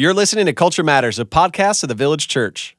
You're 0.00 0.14
listening 0.14 0.46
to 0.46 0.54
Culture 0.54 0.82
Matters, 0.82 1.18
a 1.18 1.26
podcast 1.26 1.82
of 1.82 1.90
the 1.90 1.94
Village 1.94 2.26
Church. 2.26 2.74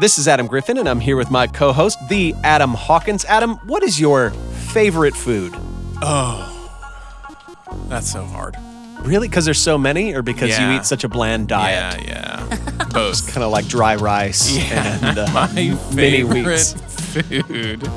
This 0.00 0.16
is 0.16 0.26
Adam 0.28 0.46
Griffin, 0.46 0.78
and 0.78 0.88
I'm 0.88 1.00
here 1.00 1.18
with 1.18 1.30
my 1.30 1.46
co 1.46 1.70
host, 1.74 1.98
the 2.08 2.34
Adam 2.42 2.72
Hawkins. 2.72 3.26
Adam, 3.26 3.56
what 3.66 3.82
is 3.82 4.00
your 4.00 4.30
favorite 4.30 5.14
food? 5.14 5.52
Oh, 6.00 6.70
that's 7.88 8.10
so 8.10 8.24
hard. 8.24 8.56
Really? 9.00 9.28
Because 9.28 9.44
there's 9.44 9.60
so 9.60 9.76
many, 9.76 10.14
or 10.14 10.22
because 10.22 10.58
you 10.58 10.70
eat 10.70 10.86
such 10.86 11.04
a 11.04 11.08
bland 11.10 11.48
diet? 11.48 12.02
Yeah, 12.02 12.48
yeah. 12.48 12.73
Both. 12.94 13.26
Kind 13.32 13.42
of 13.44 13.50
like 13.50 13.66
dry 13.66 13.96
rice 13.96 14.56
and 14.72 15.18
uh, 15.18 15.26
My 15.32 15.52
mini 15.52 15.74
favorite 15.76 16.44
wheats. 16.44 16.72
food 17.12 17.90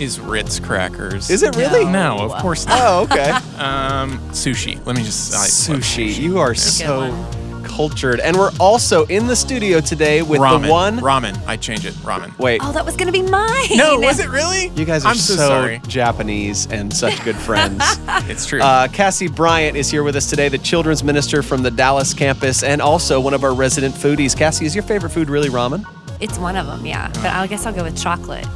is 0.00 0.20
Ritz 0.20 0.60
crackers. 0.60 1.30
Is 1.30 1.42
it 1.42 1.56
really? 1.56 1.84
No, 1.84 2.18
of 2.18 2.32
course 2.42 2.66
not. 2.66 2.78
Oh, 2.80 3.02
okay. 3.04 3.30
Um, 3.56 4.18
sushi. 4.32 4.84
Let 4.84 4.96
me 4.96 5.02
just 5.02 5.32
I 5.34 5.38
love 5.72 5.80
sushi. 5.82 6.18
You 6.18 6.38
are 6.38 6.50
good 6.50 6.58
so 6.58 7.08
one. 7.10 7.45
Cultured. 7.76 8.20
And 8.20 8.36
we're 8.38 8.52
also 8.58 9.04
in 9.06 9.26
the 9.26 9.36
studio 9.36 9.80
today 9.80 10.22
with 10.22 10.40
ramen. 10.40 10.62
the 10.62 10.70
one. 10.70 10.98
ramen. 10.98 11.38
I 11.46 11.56
change 11.58 11.84
it. 11.84 11.92
Ramen. 11.96 12.36
Wait, 12.38 12.60
Oh, 12.64 12.72
that 12.72 12.84
was 12.86 12.96
gonna 12.96 13.12
be 13.12 13.22
mine. 13.22 13.68
No, 13.76 13.98
was 13.98 14.18
it 14.18 14.28
really? 14.30 14.68
you 14.68 14.84
guys 14.86 15.04
are 15.04 15.08
I'm 15.08 15.16
so, 15.16 15.34
sorry. 15.34 15.80
Japanese 15.86 16.66
and 16.68 16.92
such 16.92 17.22
good 17.24 17.36
friends. 17.36 17.82
It's 18.28 18.46
true. 18.46 18.60
Uh, 18.60 18.88
Cassie 18.88 19.28
Bryant 19.28 19.76
is 19.76 19.90
here 19.90 20.02
with 20.02 20.16
us 20.16 20.28
today, 20.30 20.48
the 20.48 20.58
children's 20.58 21.04
minister 21.04 21.42
from 21.42 21.62
the 21.62 21.70
Dallas 21.70 22.14
campus, 22.14 22.62
and 22.62 22.80
also 22.80 23.20
one 23.20 23.34
of 23.34 23.44
our 23.44 23.54
resident 23.54 23.94
foodies. 23.94 24.36
Cassie, 24.36 24.64
is 24.64 24.74
your 24.74 24.82
favorite 24.84 25.10
food 25.10 25.28
really 25.28 25.48
ramen? 25.48 25.84
It's 26.20 26.38
one 26.38 26.56
of 26.56 26.66
them, 26.66 26.86
yeah. 26.86 27.08
But 27.14 27.26
I 27.26 27.46
guess 27.46 27.66
I'll 27.66 27.74
go 27.74 27.84
with 27.84 27.96
chocolate. 28.00 28.46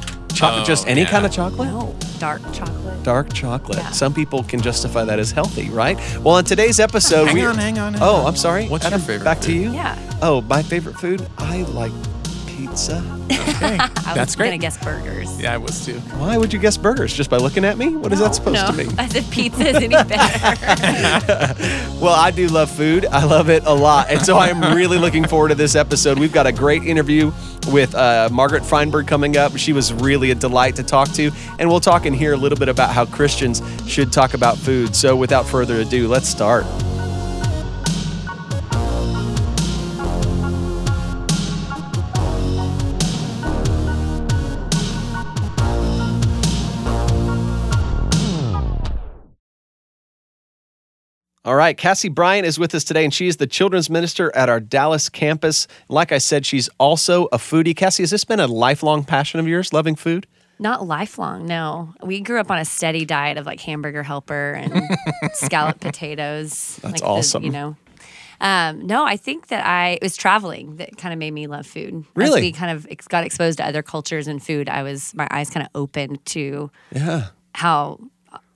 Chocolate, 0.40 0.62
Oh, 0.62 0.64
just 0.64 0.86
any 0.88 1.02
yeah. 1.02 1.10
kind 1.10 1.26
of 1.26 1.32
chocolate? 1.32 1.68
No, 1.68 1.94
dark 2.18 2.40
chocolate. 2.52 3.02
Dark 3.02 3.32
chocolate. 3.32 3.78
Yeah. 3.78 3.90
Some 3.90 4.14
people 4.14 4.42
can 4.42 4.60
justify 4.60 5.04
that 5.04 5.18
as 5.18 5.30
healthy, 5.30 5.68
right? 5.70 5.98
Well, 6.22 6.38
in 6.38 6.44
today's 6.44 6.80
episode, 6.80 7.26
Hang 7.26 7.34
we 7.34 7.44
on, 7.44 7.56
hang 7.56 7.78
on, 7.78 7.94
hang 7.94 8.02
Oh, 8.02 8.16
on. 8.16 8.26
I'm 8.28 8.36
sorry. 8.36 8.66
What's 8.68 8.84
your 8.84 8.94
Adam, 8.94 9.00
favorite 9.06 9.24
Back 9.24 9.40
to 9.40 9.46
food? 9.48 9.54
you. 9.54 9.72
Yeah. 9.72 9.98
Oh, 10.22 10.40
my 10.42 10.62
favorite 10.62 10.96
food? 10.96 11.26
I 11.38 11.62
like 11.62 11.92
pizza. 12.46 12.96
okay. 13.30 13.78
I 13.80 13.88
That's 14.14 14.30
was 14.32 14.36
great. 14.36 14.46
gonna 14.48 14.58
guess 14.58 14.82
burgers. 14.82 15.40
Yeah, 15.40 15.54
I 15.54 15.56
was 15.56 15.84
too. 15.84 15.98
Why 16.18 16.36
would 16.36 16.52
you 16.52 16.58
guess 16.58 16.76
burgers? 16.76 17.14
Just 17.14 17.30
by 17.30 17.36
looking 17.38 17.64
at 17.64 17.78
me? 17.78 17.96
What 17.96 18.12
is 18.12 18.18
that 18.20 18.34
supposed 18.34 18.54
no, 18.56 18.66
to 18.66 18.72
mean? 18.72 18.98
I 18.98 19.06
said 19.08 19.24
pizza 19.30 19.68
is 19.68 19.76
any 19.76 19.88
better. 19.88 21.54
Well, 22.00 22.14
I 22.14 22.30
do 22.30 22.48
love 22.48 22.70
food. 22.70 23.04
I 23.04 23.24
love 23.24 23.50
it 23.50 23.64
a 23.66 23.74
lot. 23.74 24.08
And 24.10 24.24
so 24.24 24.36
I 24.38 24.48
am 24.48 24.74
really 24.74 24.96
looking 24.96 25.26
forward 25.26 25.50
to 25.50 25.54
this 25.54 25.74
episode. 25.74 26.18
We've 26.18 26.32
got 26.32 26.46
a 26.46 26.52
great 26.52 26.82
interview 26.84 27.30
with 27.70 27.94
uh, 27.94 28.28
Margaret 28.32 28.64
Feinberg 28.64 29.06
coming 29.06 29.36
up. 29.36 29.56
She 29.56 29.72
was 29.72 29.92
really 29.92 30.30
a 30.30 30.34
delight 30.34 30.76
to 30.76 30.82
talk 30.82 31.10
to. 31.12 31.30
And 31.58 31.68
we'll 31.68 31.80
talk 31.80 32.06
in 32.06 32.12
here 32.12 32.32
a 32.32 32.36
little 32.36 32.58
bit 32.58 32.68
about 32.68 32.90
how 32.90 33.06
Christians 33.06 33.62
should 33.86 34.12
talk 34.12 34.34
about 34.34 34.56
food. 34.56 34.94
So 34.94 35.16
without 35.16 35.46
further 35.46 35.80
ado, 35.80 36.08
let's 36.08 36.28
start. 36.28 36.64
All 51.50 51.56
right, 51.56 51.76
Cassie 51.76 52.08
Bryant 52.08 52.46
is 52.46 52.60
with 52.60 52.76
us 52.76 52.84
today, 52.84 53.02
and 53.02 53.12
she 53.12 53.26
is 53.26 53.38
the 53.38 53.46
children's 53.48 53.90
minister 53.90 54.30
at 54.36 54.48
our 54.48 54.60
Dallas 54.60 55.08
campus. 55.08 55.66
Like 55.88 56.12
I 56.12 56.18
said, 56.18 56.46
she's 56.46 56.68
also 56.78 57.24
a 57.32 57.38
foodie. 57.38 57.74
Cassie, 57.76 58.04
has 58.04 58.12
this 58.12 58.24
been 58.24 58.38
a 58.38 58.46
lifelong 58.46 59.02
passion 59.02 59.40
of 59.40 59.48
yours, 59.48 59.72
loving 59.72 59.96
food? 59.96 60.28
Not 60.60 60.86
lifelong, 60.86 61.46
no. 61.46 61.92
We 62.04 62.20
grew 62.20 62.38
up 62.38 62.52
on 62.52 62.58
a 62.58 62.64
steady 62.64 63.04
diet 63.04 63.36
of 63.36 63.46
like 63.46 63.58
hamburger 63.58 64.04
helper 64.04 64.52
and 64.52 64.80
scalloped 65.32 65.80
potatoes. 65.80 66.78
That's 66.82 66.92
like 66.92 67.00
the- 67.00 67.06
awesome. 67.08 67.42
you 67.42 67.50
know. 67.50 67.76
Um, 68.40 68.86
no, 68.86 69.04
I 69.04 69.16
think 69.16 69.48
that 69.48 69.66
I 69.66 69.94
it 69.94 70.02
was 70.04 70.16
traveling 70.16 70.76
that 70.76 70.98
kind 70.98 71.12
of 71.12 71.18
made 71.18 71.32
me 71.32 71.48
love 71.48 71.66
food. 71.66 72.04
Really? 72.14 72.38
As 72.38 72.42
we 72.42 72.52
kind 72.52 72.70
of 72.70 72.86
ex- 72.88 73.08
got 73.08 73.24
exposed 73.24 73.58
to 73.58 73.66
other 73.66 73.82
cultures 73.82 74.28
and 74.28 74.40
food, 74.40 74.68
I 74.68 74.84
was 74.84 75.12
my 75.16 75.26
eyes 75.32 75.50
kind 75.50 75.66
of 75.66 75.70
opened 75.74 76.24
to 76.26 76.70
Yeah. 76.92 77.30
how 77.56 77.98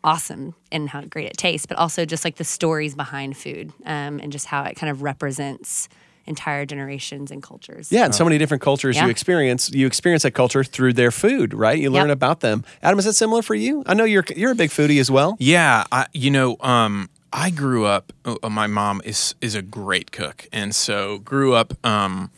awesome 0.04 0.54
and 0.70 0.88
how 0.91 1.00
great 1.03 1.26
it 1.26 1.37
tastes, 1.37 1.66
but 1.66 1.76
also 1.78 2.04
just 2.04 2.25
like 2.25 2.37
the 2.37 2.44
stories 2.44 2.94
behind 2.94 3.37
food 3.37 3.72
um, 3.87 4.20
and 4.20 4.31
just 4.31 4.47
how 4.47 4.62
it 4.65 4.75
kind 4.76 4.91
of 4.91 5.03
represents 5.03 5.88
entire 6.26 6.65
generations 6.65 7.31
and 7.31 7.42
cultures. 7.42 7.91
Yeah, 7.92 8.04
and 8.04 8.14
so 8.14 8.25
many 8.25 8.38
different 8.38 8.62
cultures 8.62 9.00
you 9.00 9.09
experience. 9.09 9.70
You 9.70 9.87
experience 9.87 10.22
that 10.22 10.31
culture 10.32 10.64
through 10.64 10.94
their 10.94 11.10
food, 11.10 11.53
right? 11.53 11.78
You 11.78 11.91
learn 11.91 12.09
Yep. 12.09 12.14
about 12.14 12.41
them. 12.41 12.64
Adam, 12.82 12.98
is 12.98 13.04
that 13.04 13.14
similar 13.14 13.43
for 13.43 13.54
you? 13.54 13.82
I 13.87 13.94
know 13.94 14.04
you're 14.04 14.25
you're 14.37 14.53
a 14.53 14.54
big 14.54 14.70
foodie 14.70 15.00
as 15.00 15.10
well. 15.10 15.37
Yeah, 15.38 15.84
I, 15.93 16.06
you 16.12 16.31
know, 16.31 16.56
um, 16.60 17.10
I 17.32 17.50
grew 17.50 17.84
up. 17.84 18.12
Uh, 18.25 18.48
my 18.48 18.66
mom 18.66 19.03
is 19.04 19.34
is 19.41 19.54
a 19.54 19.60
great 19.62 20.12
cook, 20.12 20.47
and 20.53 20.75
so 20.75 21.19
grew 21.19 21.53
up 21.54 21.75
um, 21.84 22.31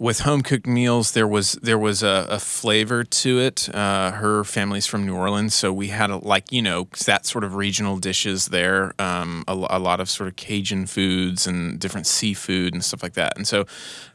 with 0.00 0.20
home 0.20 0.40
cooked 0.42 0.66
meals. 0.66 1.12
There 1.12 1.28
was 1.28 1.52
there 1.62 1.78
was 1.78 2.02
a, 2.02 2.26
a 2.30 2.40
flavor 2.40 3.04
to 3.04 3.38
it. 3.38 3.72
Uh, 3.72 4.12
her 4.12 4.42
family's 4.44 4.86
from 4.86 5.04
New 5.04 5.14
Orleans, 5.14 5.54
so 5.54 5.72
we 5.74 5.88
had 5.88 6.08
a, 6.08 6.16
like 6.16 6.50
you 6.50 6.62
know 6.62 6.88
that 7.04 7.26
sort 7.26 7.44
of 7.44 7.54
regional 7.54 7.98
dishes 7.98 8.46
there. 8.46 8.94
Um, 8.98 9.44
a, 9.46 9.52
a 9.52 9.78
lot 9.78 10.00
of 10.00 10.08
sort 10.08 10.28
of 10.28 10.36
Cajun 10.36 10.86
foods 10.86 11.46
and 11.46 11.78
different 11.78 12.06
seafood 12.06 12.72
and 12.72 12.82
stuff 12.82 13.02
like 13.02 13.12
that. 13.12 13.34
And 13.36 13.46
so 13.46 13.66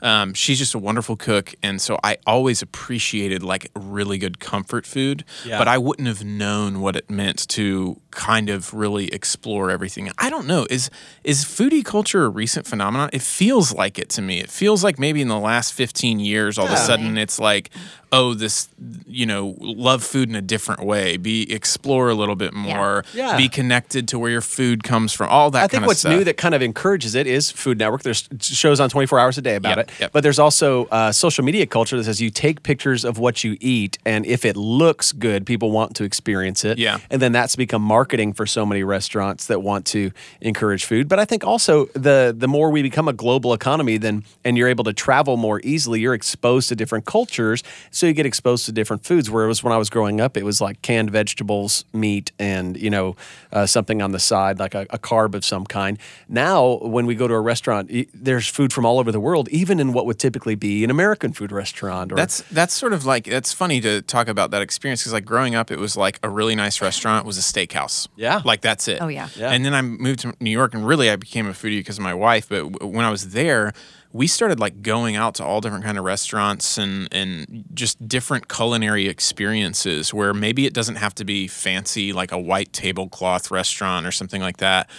um, 0.02 0.34
she's 0.34 0.58
just 0.58 0.74
a 0.74 0.80
wonderful 0.80 1.16
cook, 1.16 1.54
and 1.62 1.80
so 1.80 2.00
I 2.04 2.18
always 2.26 2.64
appreciated 2.64 3.44
like 3.44 3.70
really 3.76 4.18
good 4.18 4.40
comfort 4.40 4.88
food. 4.88 5.24
Yeah. 5.46 5.60
But 5.60 5.68
I 5.68 5.78
wouldn't 5.78 6.08
have 6.08 6.26
known 6.26 6.82
what 6.82 6.96
it 6.96 7.12
meant 7.12 7.48
to 7.50 8.02
kind 8.10 8.50
of 8.50 8.74
really 8.74 9.14
explore 9.14 9.70
everything. 9.70 10.10
I 10.18 10.32
don't 10.32 10.48
know. 10.48 10.66
Is 10.72 10.90
is 11.24 11.46
foodie 11.46 11.86
culture 11.86 12.26
a 12.26 12.30
recent 12.30 12.66
phenomenon? 12.66 13.12
It 13.14 13.22
feels 13.22 13.72
like 13.72 14.00
it 14.00 14.10
to 14.12 14.24
me. 14.24 14.40
It 14.40 14.50
feels 14.50 14.84
like 14.84 14.98
maybe 14.98 15.22
in 15.22 15.28
the 15.28 15.38
last 15.38 15.75
15 15.76 16.20
years 16.20 16.58
all 16.58 16.66
of 16.66 16.72
a 16.72 16.78
sudden 16.78 17.18
it's 17.18 17.38
like, 17.40 17.70
oh, 18.12 18.34
this 18.34 18.70
you 19.08 19.26
know, 19.26 19.56
love 19.60 20.02
food 20.04 20.30
in 20.30 20.36
a 20.36 20.42
different 20.42 20.84
way. 20.86 21.18
Be 21.18 21.52
explore 21.52 22.10
a 22.10 22.14
little 22.14 22.36
bit 22.36 22.54
more. 22.54 23.04
Yeah. 23.14 23.36
Be 23.36 23.50
connected 23.50 24.08
to 24.10 24.20
where 24.20 24.32
your 24.32 24.42
food 24.42 24.84
comes 24.84 25.12
from. 25.12 25.30
All 25.30 25.52
that 25.52 25.64
I 25.64 25.68
think 25.68 25.86
what's 25.86 26.00
stuff. 26.00 26.14
new 26.14 26.24
that 26.24 26.38
kind 26.38 26.56
of 26.56 26.62
encourages 26.62 27.14
it 27.16 27.28
is 27.28 27.52
Food 27.52 27.78
Network. 27.78 28.04
There's 28.04 28.28
shows 28.40 28.80
on 28.80 28.90
24 28.90 29.20
hours 29.20 29.38
a 29.38 29.42
day 29.42 29.56
about 29.56 29.78
Yep, 29.78 29.90
it. 29.90 30.00
yep. 30.00 30.12
But 30.14 30.24
there's 30.24 30.40
also 30.40 30.86
uh, 30.86 31.12
social 31.12 31.44
media 31.44 31.66
culture 31.66 31.98
that 31.98 32.06
says 32.06 32.22
you 32.22 32.30
take 32.30 32.64
pictures 32.64 33.04
of 33.04 33.18
what 33.20 33.44
you 33.44 33.58
eat, 33.60 33.98
and 34.06 34.26
if 34.26 34.46
it 34.46 34.56
looks 34.56 35.12
good, 35.12 35.46
people 35.46 35.72
want 35.72 35.96
to 35.98 36.04
experience 36.06 36.64
it. 36.64 36.78
Yeah. 36.78 37.00
And 37.10 37.22
then 37.22 37.32
that's 37.34 37.56
become 37.58 37.82
marketing 37.82 38.32
for 38.34 38.46
so 38.46 38.66
many 38.66 38.84
restaurants 38.84 39.48
that 39.48 39.62
want 39.62 39.86
to 39.88 40.12
encourage 40.42 40.86
food. 40.86 41.10
But 41.10 41.20
I 41.20 41.26
think 41.26 41.44
also 41.44 41.86
the 41.88 42.34
the 42.38 42.48
more 42.48 42.70
we 42.72 42.82
become 42.82 43.08
a 43.10 43.14
global 43.14 43.54
economy, 43.54 43.98
then 43.98 44.24
and 44.46 44.58
you're 44.58 44.70
able 44.70 44.84
to 44.86 44.94
travel 44.94 45.36
more 45.38 45.55
easily, 45.64 46.00
you're 46.00 46.14
exposed 46.14 46.70
to 46.70 46.76
different 46.76 47.06
cultures, 47.06 47.64
so 47.92 48.08
you 48.08 48.14
get 48.14 48.26
exposed 48.26 48.66
to 48.66 48.72
different 48.72 49.04
foods. 49.04 49.30
Whereas 49.30 49.64
when 49.64 49.74
I 49.74 49.78
was 49.78 49.90
growing 49.90 50.22
up, 50.22 50.38
it 50.38 50.44
was 50.44 50.62
like 50.62 50.82
canned 50.82 51.12
vegetables, 51.12 51.86
meat, 51.94 52.32
and 52.40 52.78
you 52.78 52.90
know 52.90 53.16
uh, 53.52 53.66
something 53.66 54.02
on 54.02 54.12
the 54.12 54.20
side 54.20 54.60
like 54.60 54.76
a, 54.76 54.86
a 54.90 54.98
carb 55.00 55.36
of 55.36 55.44
some 55.46 55.66
kind. 55.66 55.98
Now, 56.28 56.78
when 56.78 57.06
we 57.06 57.16
go 57.16 57.28
to 57.28 57.34
a 57.34 57.42
restaurant, 57.42 57.92
there's 58.14 58.48
food 58.48 58.74
from 58.74 58.86
all 58.86 59.00
over 59.00 59.12
the 59.12 59.20
world, 59.20 59.50
even 59.50 59.80
in 59.80 59.94
what 59.94 60.06
would 60.06 60.20
typically 60.20 60.56
be 60.56 60.84
an 60.84 60.90
American 60.90 61.34
food 61.34 61.52
restaurant. 61.52 62.12
Or 62.12 62.16
That's 62.16 62.42
that's 62.52 62.74
sort 62.74 62.94
of 62.94 63.06
like 63.06 63.26
that's 63.26 63.54
funny 63.54 63.82
to 63.82 64.02
talk 64.02 64.28
about 64.28 64.52
that 64.52 64.62
experience 64.62 65.02
because 65.02 65.14
like 65.14 65.26
growing 65.26 65.56
up, 65.56 65.72
it 65.72 65.80
was 65.80 65.96
like 65.96 66.20
a 66.24 66.30
really 66.30 66.56
nice 66.56 66.82
restaurant 66.82 67.26
was 67.26 67.38
a 67.38 67.42
steakhouse. 67.42 68.08
Yeah. 68.16 68.42
like 68.46 68.62
that's 68.62 68.88
it. 68.88 69.02
Oh, 69.02 69.08
yeah. 69.08 69.30
Yeah. 69.36 69.52
And 69.52 69.66
then 69.66 69.74
I 69.74 69.82
moved 69.82 70.20
to 70.22 70.34
New 70.40 70.50
York, 70.52 70.74
and 70.74 70.86
really 70.88 71.10
I 71.10 71.16
became 71.16 71.48
a 71.48 71.52
foodie 71.52 71.80
because 71.80 71.98
of 71.98 72.04
my 72.04 72.14
wife. 72.14 72.50
But 72.50 72.72
w- 72.72 72.96
when 72.96 73.06
I 73.06 73.10
was 73.12 73.32
there, 73.32 73.74
we 74.16 74.28
started 74.28 74.62
like 74.62 74.82
going 74.82 75.18
out 75.18 75.36
to 75.36 75.44
all 75.44 75.60
different 75.60 75.84
kind 75.84 75.98
of 75.98 76.06
restaurants 76.06 76.78
and 76.78 77.10
and 77.12 77.66
just 77.74 78.08
different 78.08 78.48
culinary 78.48 79.10
experiences 79.10 80.14
where 80.14 80.34
maybe 80.34 80.66
it 80.66 80.74
doesn't 80.74 80.96
have 80.96 81.14
to 81.14 81.26
be 81.26 81.50
fancy 81.50 82.14
like 82.14 82.32
a 82.32 82.40
white 82.40 82.72
tablecloth 82.72 83.52
restaurant 83.52 84.06
or 84.06 84.14
something 84.14 84.42
like 84.42 84.58
that. 84.58 84.90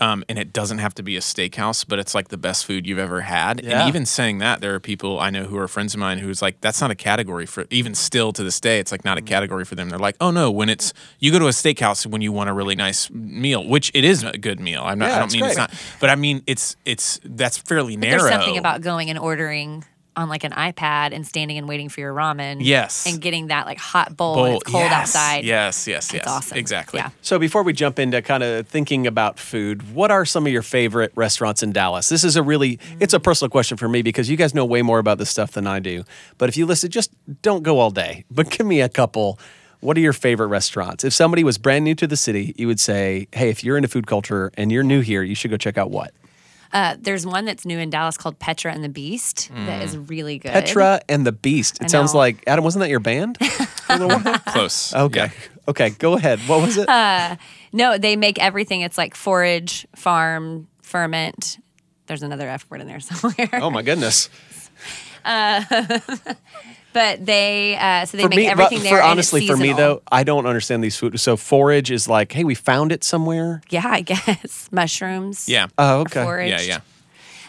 Um, 0.00 0.24
and 0.30 0.38
it 0.38 0.52
doesn't 0.52 0.78
have 0.78 0.94
to 0.94 1.02
be 1.02 1.16
a 1.16 1.20
steakhouse, 1.20 1.84
but 1.86 1.98
it's 1.98 2.14
like 2.14 2.28
the 2.28 2.38
best 2.38 2.64
food 2.64 2.86
you've 2.86 2.98
ever 2.98 3.20
had. 3.20 3.62
Yeah. 3.62 3.80
And 3.80 3.88
even 3.88 4.06
saying 4.06 4.38
that, 4.38 4.62
there 4.62 4.74
are 4.74 4.80
people 4.80 5.20
I 5.20 5.28
know 5.28 5.44
who 5.44 5.58
are 5.58 5.68
friends 5.68 5.92
of 5.92 6.00
mine 6.00 6.18
who's 6.18 6.40
like, 6.40 6.60
that's 6.62 6.80
not 6.80 6.90
a 6.90 6.94
category 6.94 7.44
for, 7.44 7.66
even 7.68 7.94
still 7.94 8.32
to 8.32 8.42
this 8.42 8.60
day, 8.60 8.78
it's 8.78 8.92
like 8.92 9.04
not 9.04 9.18
a 9.18 9.22
category 9.22 9.66
for 9.66 9.74
them. 9.74 9.90
They're 9.90 9.98
like, 9.98 10.16
oh 10.18 10.30
no, 10.30 10.50
when 10.50 10.70
it's, 10.70 10.94
you 11.18 11.30
go 11.30 11.38
to 11.38 11.46
a 11.46 11.50
steakhouse 11.50 12.06
when 12.06 12.22
you 12.22 12.32
want 12.32 12.48
a 12.48 12.54
really 12.54 12.76
nice 12.76 13.10
meal, 13.10 13.66
which 13.66 13.90
it 13.92 14.04
is 14.04 14.24
a 14.24 14.38
good 14.38 14.58
meal. 14.58 14.82
I'm 14.82 14.98
not, 14.98 15.10
Yeah, 15.10 15.16
I 15.16 15.18
don't 15.18 15.32
mean 15.32 15.44
it's 15.44 15.56
not, 15.56 15.70
but 16.00 16.08
I 16.08 16.14
mean, 16.14 16.42
it's, 16.46 16.76
it's, 16.86 17.20
that's 17.22 17.58
fairly 17.58 17.96
But 17.96 18.06
narrow. 18.06 18.22
There's 18.22 18.32
something 18.32 18.58
about 18.58 18.80
going 18.80 19.10
and 19.10 19.18
ordering 19.18 19.84
on 20.20 20.28
like 20.28 20.44
an 20.44 20.52
iPad 20.52 21.12
and 21.12 21.26
standing 21.26 21.58
and 21.58 21.68
waiting 21.68 21.88
for 21.88 22.00
your 22.00 22.14
ramen. 22.14 22.58
Yes. 22.60 23.06
And 23.06 23.20
getting 23.20 23.48
that 23.48 23.66
like 23.66 23.78
hot 23.78 24.16
bowl, 24.16 24.42
when 24.42 24.52
it's 24.54 24.64
cold 24.64 24.84
yes, 24.84 24.92
outside. 24.92 25.44
Yes, 25.44 25.88
yes, 25.88 26.12
yes. 26.12 26.22
It's 26.22 26.26
awesome. 26.26 26.58
Exactly. 26.58 26.98
Yeah. 26.98 27.10
So 27.22 27.38
before 27.38 27.62
we 27.62 27.72
jump 27.72 27.98
into 27.98 28.22
kind 28.22 28.42
of 28.42 28.68
thinking 28.68 29.06
about 29.06 29.38
food, 29.38 29.94
what 29.94 30.10
are 30.10 30.24
some 30.24 30.46
of 30.46 30.52
your 30.52 30.62
favorite 30.62 31.12
restaurants 31.14 31.62
in 31.62 31.72
Dallas? 31.72 32.08
This 32.08 32.24
is 32.24 32.36
a 32.36 32.42
really 32.42 32.78
it's 33.00 33.14
a 33.14 33.20
personal 33.20 33.50
question 33.50 33.76
for 33.76 33.88
me 33.88 34.02
because 34.02 34.30
you 34.30 34.36
guys 34.36 34.54
know 34.54 34.64
way 34.64 34.82
more 34.82 34.98
about 34.98 35.18
this 35.18 35.30
stuff 35.30 35.52
than 35.52 35.66
I 35.66 35.80
do. 35.80 36.04
But 36.38 36.48
if 36.48 36.56
you 36.56 36.66
listen, 36.66 36.90
just 36.90 37.12
don't 37.42 37.62
go 37.62 37.78
all 37.78 37.90
day, 37.90 38.24
but 38.30 38.50
give 38.50 38.66
me 38.66 38.80
a 38.80 38.88
couple. 38.88 39.38
What 39.80 39.96
are 39.96 40.00
your 40.00 40.12
favorite 40.12 40.48
restaurants? 40.48 41.04
If 41.04 41.14
somebody 41.14 41.42
was 41.42 41.56
brand 41.56 41.86
new 41.86 41.94
to 41.94 42.06
the 42.06 42.16
city, 42.16 42.54
you 42.58 42.66
would 42.66 42.78
say, 42.78 43.28
"Hey, 43.32 43.48
if 43.48 43.64
you're 43.64 43.78
into 43.78 43.88
food 43.88 44.06
culture 44.06 44.52
and 44.58 44.70
you're 44.70 44.82
new 44.82 45.00
here, 45.00 45.22
you 45.22 45.34
should 45.34 45.50
go 45.50 45.56
check 45.56 45.78
out 45.78 45.90
what?" 45.90 46.12
Uh, 46.72 46.96
there's 47.00 47.26
one 47.26 47.44
that's 47.44 47.64
new 47.64 47.78
in 47.78 47.90
Dallas 47.90 48.16
called 48.16 48.38
Petra 48.38 48.72
and 48.72 48.84
the 48.84 48.88
Beast 48.88 49.50
that 49.66 49.82
is 49.82 49.96
mm. 49.96 50.08
really 50.08 50.38
good. 50.38 50.52
Petra 50.52 51.00
and 51.08 51.26
the 51.26 51.32
Beast. 51.32 51.78
It 51.80 51.84
I 51.84 51.86
sounds 51.88 52.14
know. 52.14 52.20
like 52.20 52.44
Adam. 52.46 52.64
Wasn't 52.64 52.80
that 52.80 52.90
your 52.90 53.00
band? 53.00 53.38
For 53.44 53.92
a 53.94 53.98
little 53.98 54.18
while? 54.20 54.38
Close. 54.38 54.94
Okay. 55.00 55.18
Yeah. 55.20 55.30
Okay. 55.68 55.90
Go 55.90 56.14
ahead. 56.14 56.38
What 56.40 56.60
was 56.60 56.76
it? 56.76 56.88
Uh, 56.88 57.36
no, 57.72 57.98
they 57.98 58.16
make 58.16 58.38
everything. 58.38 58.82
It's 58.82 58.98
like 58.98 59.14
forage, 59.14 59.86
farm, 59.96 60.68
ferment. 60.82 61.58
There's 62.06 62.22
another 62.22 62.48
F 62.48 62.68
word 62.70 62.80
in 62.80 62.86
there 62.86 63.00
somewhere. 63.00 63.48
oh 63.54 63.70
my 63.70 63.82
goodness. 63.82 64.30
Uh, 65.24 65.62
But 66.92 67.24
they, 67.24 67.76
uh, 67.76 68.04
so 68.04 68.16
they 68.16 68.24
for 68.24 68.28
make 68.28 68.38
me, 68.38 68.44
but 68.46 68.52
everything 68.52 68.82
there. 68.82 68.98
for 68.98 69.02
and 69.02 69.18
it's 69.18 69.32
honestly, 69.32 69.46
for 69.46 69.56
me 69.56 69.72
though, 69.72 70.02
I 70.10 70.24
don't 70.24 70.46
understand 70.46 70.82
these 70.82 70.96
food. 70.96 71.18
So 71.20 71.36
forage 71.36 71.90
is 71.90 72.08
like, 72.08 72.32
hey, 72.32 72.44
we 72.44 72.54
found 72.54 72.90
it 72.90 73.04
somewhere. 73.04 73.62
Yeah, 73.70 73.86
I 73.86 74.00
guess 74.02 74.68
mushrooms. 74.72 75.48
Yeah. 75.48 75.68
Oh, 75.78 76.00
okay. 76.00 76.24
foraged. 76.24 76.66
yeah, 76.66 76.80
yeah. 76.80 76.80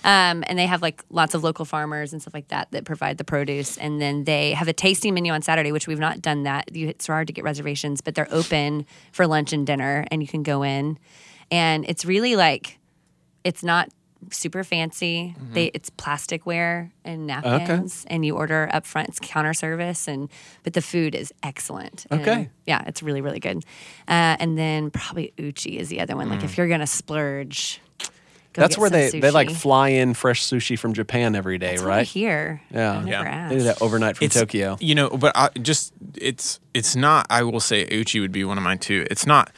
Um, 0.04 0.44
and 0.48 0.58
they 0.58 0.66
have 0.66 0.82
like 0.82 1.04
lots 1.10 1.36
of 1.36 1.44
local 1.44 1.66
farmers 1.66 2.12
and 2.12 2.22
stuff 2.22 2.34
like 2.34 2.48
that 2.48 2.72
that 2.72 2.86
provide 2.86 3.18
the 3.18 3.24
produce. 3.24 3.78
And 3.78 4.02
then 4.02 4.24
they 4.24 4.54
have 4.54 4.68
a 4.68 4.74
tasting 4.74 5.14
menu 5.14 5.32
on 5.32 5.42
Saturday, 5.42 5.72
which 5.72 5.88
we've 5.88 6.00
not 6.00 6.22
done 6.22 6.44
that. 6.44 6.76
You, 6.76 6.88
it's 6.88 7.08
hard 7.08 7.28
to 7.28 7.34
get 7.34 7.44
reservations, 7.44 8.02
but 8.02 8.16
they're 8.16 8.32
open 8.32 8.86
for 9.12 9.28
lunch 9.28 9.54
and 9.54 9.66
dinner, 9.66 10.06
and 10.10 10.22
you 10.22 10.28
can 10.28 10.44
go 10.44 10.64
in. 10.64 10.98
And 11.52 11.86
it's 11.88 12.06
really 12.06 12.36
like, 12.36 12.80
it's 13.44 13.64
not 13.64 13.90
super 14.30 14.64
fancy. 14.64 15.36
Mm-hmm. 15.38 15.54
They 15.54 15.66
it's 15.74 15.90
plasticware 15.90 16.92
and 17.04 17.28
napkins, 17.28 18.06
and 18.08 18.26
you 18.26 18.36
order 18.36 18.70
up 18.72 18.86
front. 18.86 19.10
It's 19.10 19.20
counter 19.20 19.54
service, 19.54 20.08
and 20.08 20.30
but 20.64 20.74
the 20.74 20.82
food 20.82 21.16
is 21.16 21.34
excellent. 21.44 22.06
And, 22.12 22.22
Okay. 22.22 22.50
yeah, 22.68 22.84
it's 22.86 23.02
really 23.02 23.22
really 23.22 23.40
good. 23.40 23.58
Uh, 24.08 24.38
and 24.40 24.58
then 24.58 24.92
probably 24.92 25.34
Uchi 25.40 25.78
is 25.80 25.90
the 25.90 26.00
other 26.02 26.16
one. 26.16 26.30
Like 26.30 26.44
if 26.44 26.58
you're 26.58 26.68
gonna 26.68 26.88
splurge. 26.88 27.82
Go 28.54 28.60
Mm. 28.60 28.64
That's 28.64 28.78
where 28.78 28.90
some 28.90 29.00
they, 29.00 29.20
they 29.22 29.32
like 29.32 29.50
fly 29.50 29.88
in 29.90 30.14
fresh 30.14 30.44
sushi 30.44 30.78
from 30.78 30.92
Japan 30.94 31.36
every 31.36 31.58
day, 31.58 31.70
That's 31.72 31.84
what 31.84 31.92
I 31.94 31.98
right? 32.00 32.06
hear. 32.08 32.62
Yeah. 32.70 33.00
I've 33.00 33.08
Yeah. 33.08 33.48
They 33.48 33.56
do 33.60 33.64
that 33.64 33.82
overnight 33.82 34.18
from 34.18 34.26
It's- 34.26 34.38
Tokyo. 34.42 34.76
You 34.82 34.94
know, 34.94 35.10
but 35.10 35.32
I 35.38 35.48
just 35.62 35.94
it's 36.18 36.60
it's 36.74 36.94
not. 36.98 37.28
I 37.30 37.44
will 37.44 37.62
say 37.62 37.88
Uchi 37.90 38.20
would 38.20 38.34
be 38.34 38.44
one 38.44 38.58
of 38.58 38.64
mine 38.66 38.80
too. 38.80 39.08
It's 39.10 39.26
not. 39.26 39.52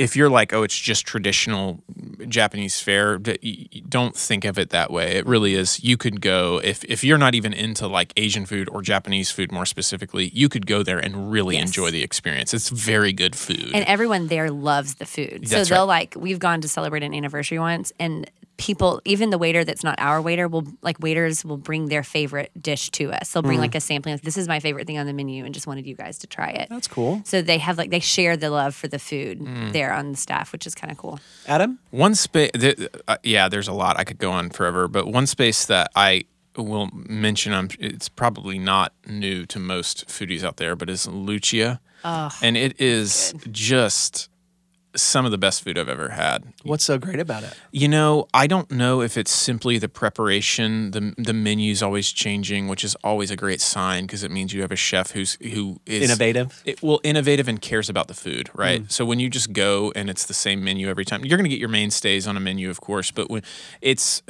If 0.00 0.16
you're 0.16 0.30
like, 0.30 0.52
oh, 0.52 0.62
it's 0.62 0.78
just 0.78 1.06
traditional 1.06 1.82
Japanese 2.28 2.80
fare, 2.80 3.18
d- 3.18 3.38
y- 3.42 3.66
y- 3.74 3.82
don't 3.88 4.16
think 4.16 4.44
of 4.44 4.58
it 4.58 4.70
that 4.70 4.90
way. 4.90 5.16
It 5.16 5.26
really 5.26 5.54
is. 5.54 5.82
You 5.84 5.96
could 5.96 6.20
go 6.20 6.60
if 6.64 6.84
if 6.84 7.04
you're 7.04 7.18
not 7.18 7.34
even 7.34 7.52
into 7.52 7.86
like 7.86 8.12
Asian 8.16 8.46
food 8.46 8.68
or 8.70 8.82
Japanese 8.82 9.30
food 9.30 9.52
more 9.52 9.66
specifically, 9.66 10.30
you 10.34 10.48
could 10.48 10.66
go 10.66 10.82
there 10.82 10.98
and 10.98 11.30
really 11.30 11.56
Yes. 11.56 11.68
enjoy 11.68 11.90
the 11.90 12.02
experience. 12.02 12.54
It's 12.54 12.68
very 12.70 13.12
good 13.12 13.34
food. 13.36 13.70
And 13.74 13.84
everyone 13.86 14.28
there 14.28 14.50
loves 14.50 14.94
the 14.94 15.06
food. 15.06 15.48
So 15.48 15.64
they'll 15.64 15.80
right. 15.86 16.00
like 16.00 16.14
we've 16.16 16.38
gone 16.38 16.60
to 16.62 16.68
celebrate 16.68 17.02
an 17.02 17.14
anniversary 17.14 17.58
once 17.58 17.92
and 17.98 18.30
people 18.60 19.00
even 19.06 19.30
the 19.30 19.38
waiter 19.38 19.64
that's 19.64 19.82
not 19.82 19.98
our 19.98 20.20
waiter 20.20 20.46
will 20.46 20.64
like 20.82 21.00
waiters 21.00 21.44
will 21.44 21.56
bring 21.56 21.86
their 21.88 22.02
favorite 22.02 22.50
dish 22.60 22.90
to 22.90 23.10
us. 23.10 23.32
They'll 23.32 23.42
bring 23.42 23.58
Mm. 23.58 23.62
like 23.62 23.74
a 23.74 23.80
sampling 23.80 24.14
like 24.14 24.22
this 24.22 24.36
is 24.36 24.46
my 24.46 24.60
favorite 24.60 24.86
thing 24.86 24.98
on 24.98 25.06
the 25.06 25.12
menu 25.14 25.44
and 25.46 25.54
just 25.54 25.66
wanted 25.66 25.86
you 25.86 25.94
guys 25.96 26.18
to 26.18 26.26
try 26.26 26.48
it. 26.50 26.68
That's 26.68 26.86
cool. 26.86 27.22
So 27.24 27.40
they 27.42 27.58
have 27.58 27.78
like 27.78 27.90
they 27.90 28.00
share 28.00 28.36
the 28.36 28.50
love 28.50 28.74
for 28.74 28.86
the 28.86 28.98
food 28.98 29.40
Mm. 29.40 29.72
there 29.72 29.92
on 29.92 30.12
the 30.12 30.16
staff, 30.18 30.52
which 30.52 30.66
is 30.66 30.74
kind 30.74 30.90
of 30.90 30.98
cool. 30.98 31.18
Adam? 31.48 31.78
One 31.90 32.14
space, 32.14 32.50
th- 32.52 32.78
uh, 33.08 33.16
yeah, 33.22 33.48
there's 33.48 33.66
a 33.68 33.72
lot. 33.72 33.98
I 33.98 34.04
could 34.04 34.18
go 34.18 34.30
on 34.30 34.50
forever, 34.50 34.86
but 34.88 35.06
one 35.06 35.26
space 35.26 35.64
that 35.64 35.90
I 35.96 36.24
will 36.56 36.90
mention, 36.92 37.52
um, 37.54 37.68
it's 37.78 38.08
probably 38.10 38.58
not 38.58 38.92
new 39.06 39.46
to 39.46 39.58
most 39.58 40.06
foodies 40.08 40.44
out 40.44 40.58
there, 40.58 40.76
but 40.76 40.90
is 40.90 41.06
Lucia, 41.06 41.80
and 42.04 42.56
it 42.56 42.78
is 42.80 43.32
just 43.50 44.28
some 44.96 45.24
of 45.24 45.30
the 45.30 45.38
best 45.38 45.62
food 45.62 45.78
I've 45.78 45.88
ever 45.88 46.10
had. 46.10 46.44
What's 46.62 46.84
so 46.84 46.98
great 46.98 47.20
about 47.20 47.42
it? 47.42 47.54
You 47.70 47.88
know, 47.88 48.26
I 48.34 48.46
don't 48.46 48.70
know 48.70 49.00
if 49.02 49.16
it's 49.16 49.30
simply 49.30 49.78
the 49.78 49.88
preparation. 49.88 50.90
the 50.90 51.14
The 51.16 51.32
menu's 51.32 51.82
always 51.82 52.10
changing, 52.10 52.68
which 52.68 52.84
is 52.84 52.94
always 53.04 53.30
a 53.30 53.36
great 53.36 53.60
sign 53.60 54.04
because 54.04 54.22
it 54.22 54.30
means 54.30 54.52
you 54.52 54.62
have 54.62 54.72
a 54.72 54.76
chef 54.76 55.12
who's 55.12 55.34
who 55.34 55.80
is 55.86 56.02
Innovative? 56.02 56.62
It, 56.64 56.82
well, 56.82 57.00
innovative 57.04 57.48
and 57.48 57.60
cares 57.60 57.88
about 57.88 58.08
the 58.08 58.14
food, 58.14 58.50
right? 58.54 58.82
Mm. 58.82 58.92
So 58.92 59.04
when 59.04 59.20
you 59.20 59.28
just 59.30 59.52
go 59.52 59.92
and 59.94 60.10
it's 60.10 60.26
the 60.26 60.34
same 60.34 60.62
menu 60.64 60.88
every 60.88 61.04
time, 61.04 61.24
you're 61.24 61.38
going 61.38 61.44
to 61.44 61.50
get 61.50 61.60
your 61.60 61.68
mainstays 61.68 62.26
on 62.26 62.36
a 62.36 62.40
menu, 62.40 62.70
of 62.70 62.80
course. 62.80 63.10
But 63.10 63.30
when 63.30 63.42
it's 63.80 64.22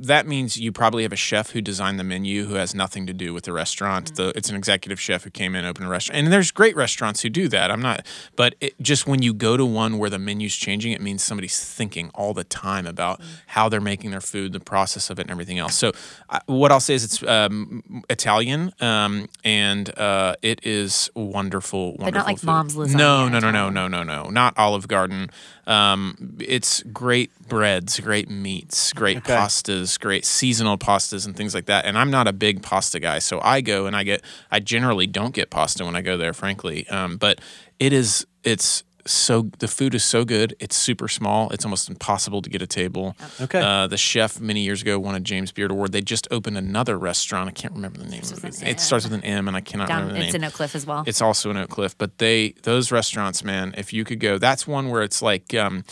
that 0.00 0.26
means 0.26 0.56
you 0.56 0.72
probably 0.72 1.02
have 1.02 1.12
a 1.12 1.16
chef 1.16 1.50
who 1.50 1.60
designed 1.60 1.98
the 1.98 2.04
menu 2.04 2.44
who 2.44 2.54
has 2.54 2.74
nothing 2.74 3.06
to 3.06 3.12
do 3.12 3.34
with 3.34 3.44
the 3.44 3.52
restaurant. 3.52 4.12
Mm. 4.12 4.16
The 4.16 4.32
it's 4.36 4.50
an 4.50 4.56
executive 4.56 5.00
chef 5.00 5.24
who 5.24 5.30
came 5.30 5.54
in, 5.54 5.64
opened 5.64 5.86
a 5.86 5.90
restaurant, 5.90 6.18
and 6.18 6.32
there's 6.32 6.50
great 6.50 6.76
restaurants 6.76 7.22
who 7.22 7.30
do 7.30 7.48
that. 7.48 7.70
I'm 7.70 7.82
not, 7.82 8.06
but 8.36 8.54
it, 8.60 8.80
just 8.80 9.06
when 9.06 9.22
you 9.22 9.34
go 9.34 9.56
to 9.56 9.64
one 9.64 9.87
where 9.96 10.10
the 10.10 10.18
menu's 10.18 10.54
changing, 10.54 10.92
it 10.92 11.00
means 11.00 11.22
somebody's 11.22 11.58
thinking 11.64 12.10
all 12.14 12.34
the 12.34 12.44
time 12.44 12.86
about 12.86 13.20
how 13.46 13.70
they're 13.70 13.80
making 13.80 14.10
their 14.10 14.20
food, 14.20 14.52
the 14.52 14.60
process 14.60 15.08
of 15.08 15.18
it, 15.18 15.22
and 15.22 15.30
everything 15.30 15.58
else. 15.58 15.74
So 15.74 15.92
I, 16.28 16.40
what 16.44 16.70
I'll 16.70 16.80
say 16.80 16.92
is 16.94 17.04
it's 17.04 17.22
um, 17.22 18.04
Italian, 18.10 18.72
um, 18.80 19.28
and 19.44 19.96
uh, 19.98 20.34
it 20.42 20.60
is 20.66 21.08
wonderful, 21.14 21.92
wonderful. 21.96 22.12
not 22.12 22.26
like 22.26 22.38
food. 22.38 22.46
Mom's 22.46 22.76
Lasagna 22.76 22.96
No, 22.96 23.28
no, 23.28 23.38
no, 23.38 23.50
no, 23.50 23.70
no, 23.70 23.88
no, 23.88 24.02
no, 24.02 24.24
not 24.28 24.58
Olive 24.58 24.88
Garden. 24.88 25.30
Um, 25.66 26.36
it's 26.40 26.82
great 26.84 27.30
breads, 27.46 28.00
great 28.00 28.30
meats, 28.30 28.92
great 28.94 29.18
Okay. 29.18 29.34
pastas, 29.34 29.98
great 30.00 30.24
seasonal 30.24 30.78
pastas, 30.78 31.26
and 31.26 31.36
things 31.36 31.54
like 31.54 31.66
that. 31.66 31.84
And 31.84 31.96
I'm 31.98 32.10
not 32.10 32.26
a 32.26 32.32
big 32.32 32.62
pasta 32.62 32.98
guy, 32.98 33.18
so 33.18 33.40
I 33.42 33.60
go 33.60 33.86
and 33.86 33.94
I 33.94 34.02
get. 34.02 34.22
I 34.50 34.60
generally 34.60 35.06
don't 35.06 35.34
get 35.34 35.50
pasta 35.50 35.84
when 35.84 35.94
I 35.94 36.00
go 36.00 36.16
there, 36.16 36.32
frankly. 36.32 36.88
Um, 36.88 37.16
but 37.18 37.40
it 37.78 37.92
is. 37.92 38.26
It's 38.44 38.82
so 39.08 39.50
the 39.58 39.68
food 39.68 39.94
is 39.94 40.04
so 40.04 40.24
good. 40.24 40.54
It's 40.60 40.76
super 40.76 41.08
small. 41.08 41.50
It's 41.50 41.64
almost 41.64 41.88
impossible 41.88 42.42
to 42.42 42.50
get 42.50 42.62
a 42.62 42.66
table. 42.66 43.16
Okay. 43.40 43.60
Uh, 43.60 43.86
the 43.86 43.96
chef 43.96 44.40
many 44.40 44.60
years 44.60 44.82
ago 44.82 44.98
won 44.98 45.14
a 45.14 45.20
James 45.20 45.50
Beard 45.52 45.70
Award. 45.70 45.92
They 45.92 46.00
just 46.00 46.28
opened 46.30 46.58
another 46.58 46.98
restaurant. 46.98 47.48
I 47.48 47.52
can't 47.52 47.74
remember 47.74 47.98
the 47.98 48.06
name 48.08 48.22
of 48.22 48.44
it. 48.44 48.62
It 48.62 48.80
starts 48.80 49.04
with 49.04 49.14
an 49.14 49.24
M, 49.24 49.48
and 49.48 49.56
I 49.56 49.60
cannot 49.60 49.88
Down 49.88 50.00
remember 50.02 50.20
the 50.20 50.24
it's 50.26 50.32
name. 50.34 50.42
in 50.42 50.48
Oak 50.48 50.54
Cliff 50.54 50.74
as 50.74 50.86
well. 50.86 51.04
It's 51.06 51.22
also 51.22 51.50
in 51.50 51.56
Oak 51.56 51.70
Cliff, 51.70 51.96
but 51.96 52.18
they 52.18 52.54
those 52.62 52.92
restaurants, 52.92 53.42
man. 53.42 53.74
If 53.76 53.92
you 53.92 54.04
could 54.04 54.20
go, 54.20 54.38
that's 54.38 54.66
one 54.66 54.90
where 54.90 55.02
it's 55.02 55.22
like, 55.22 55.54
um, 55.54 55.84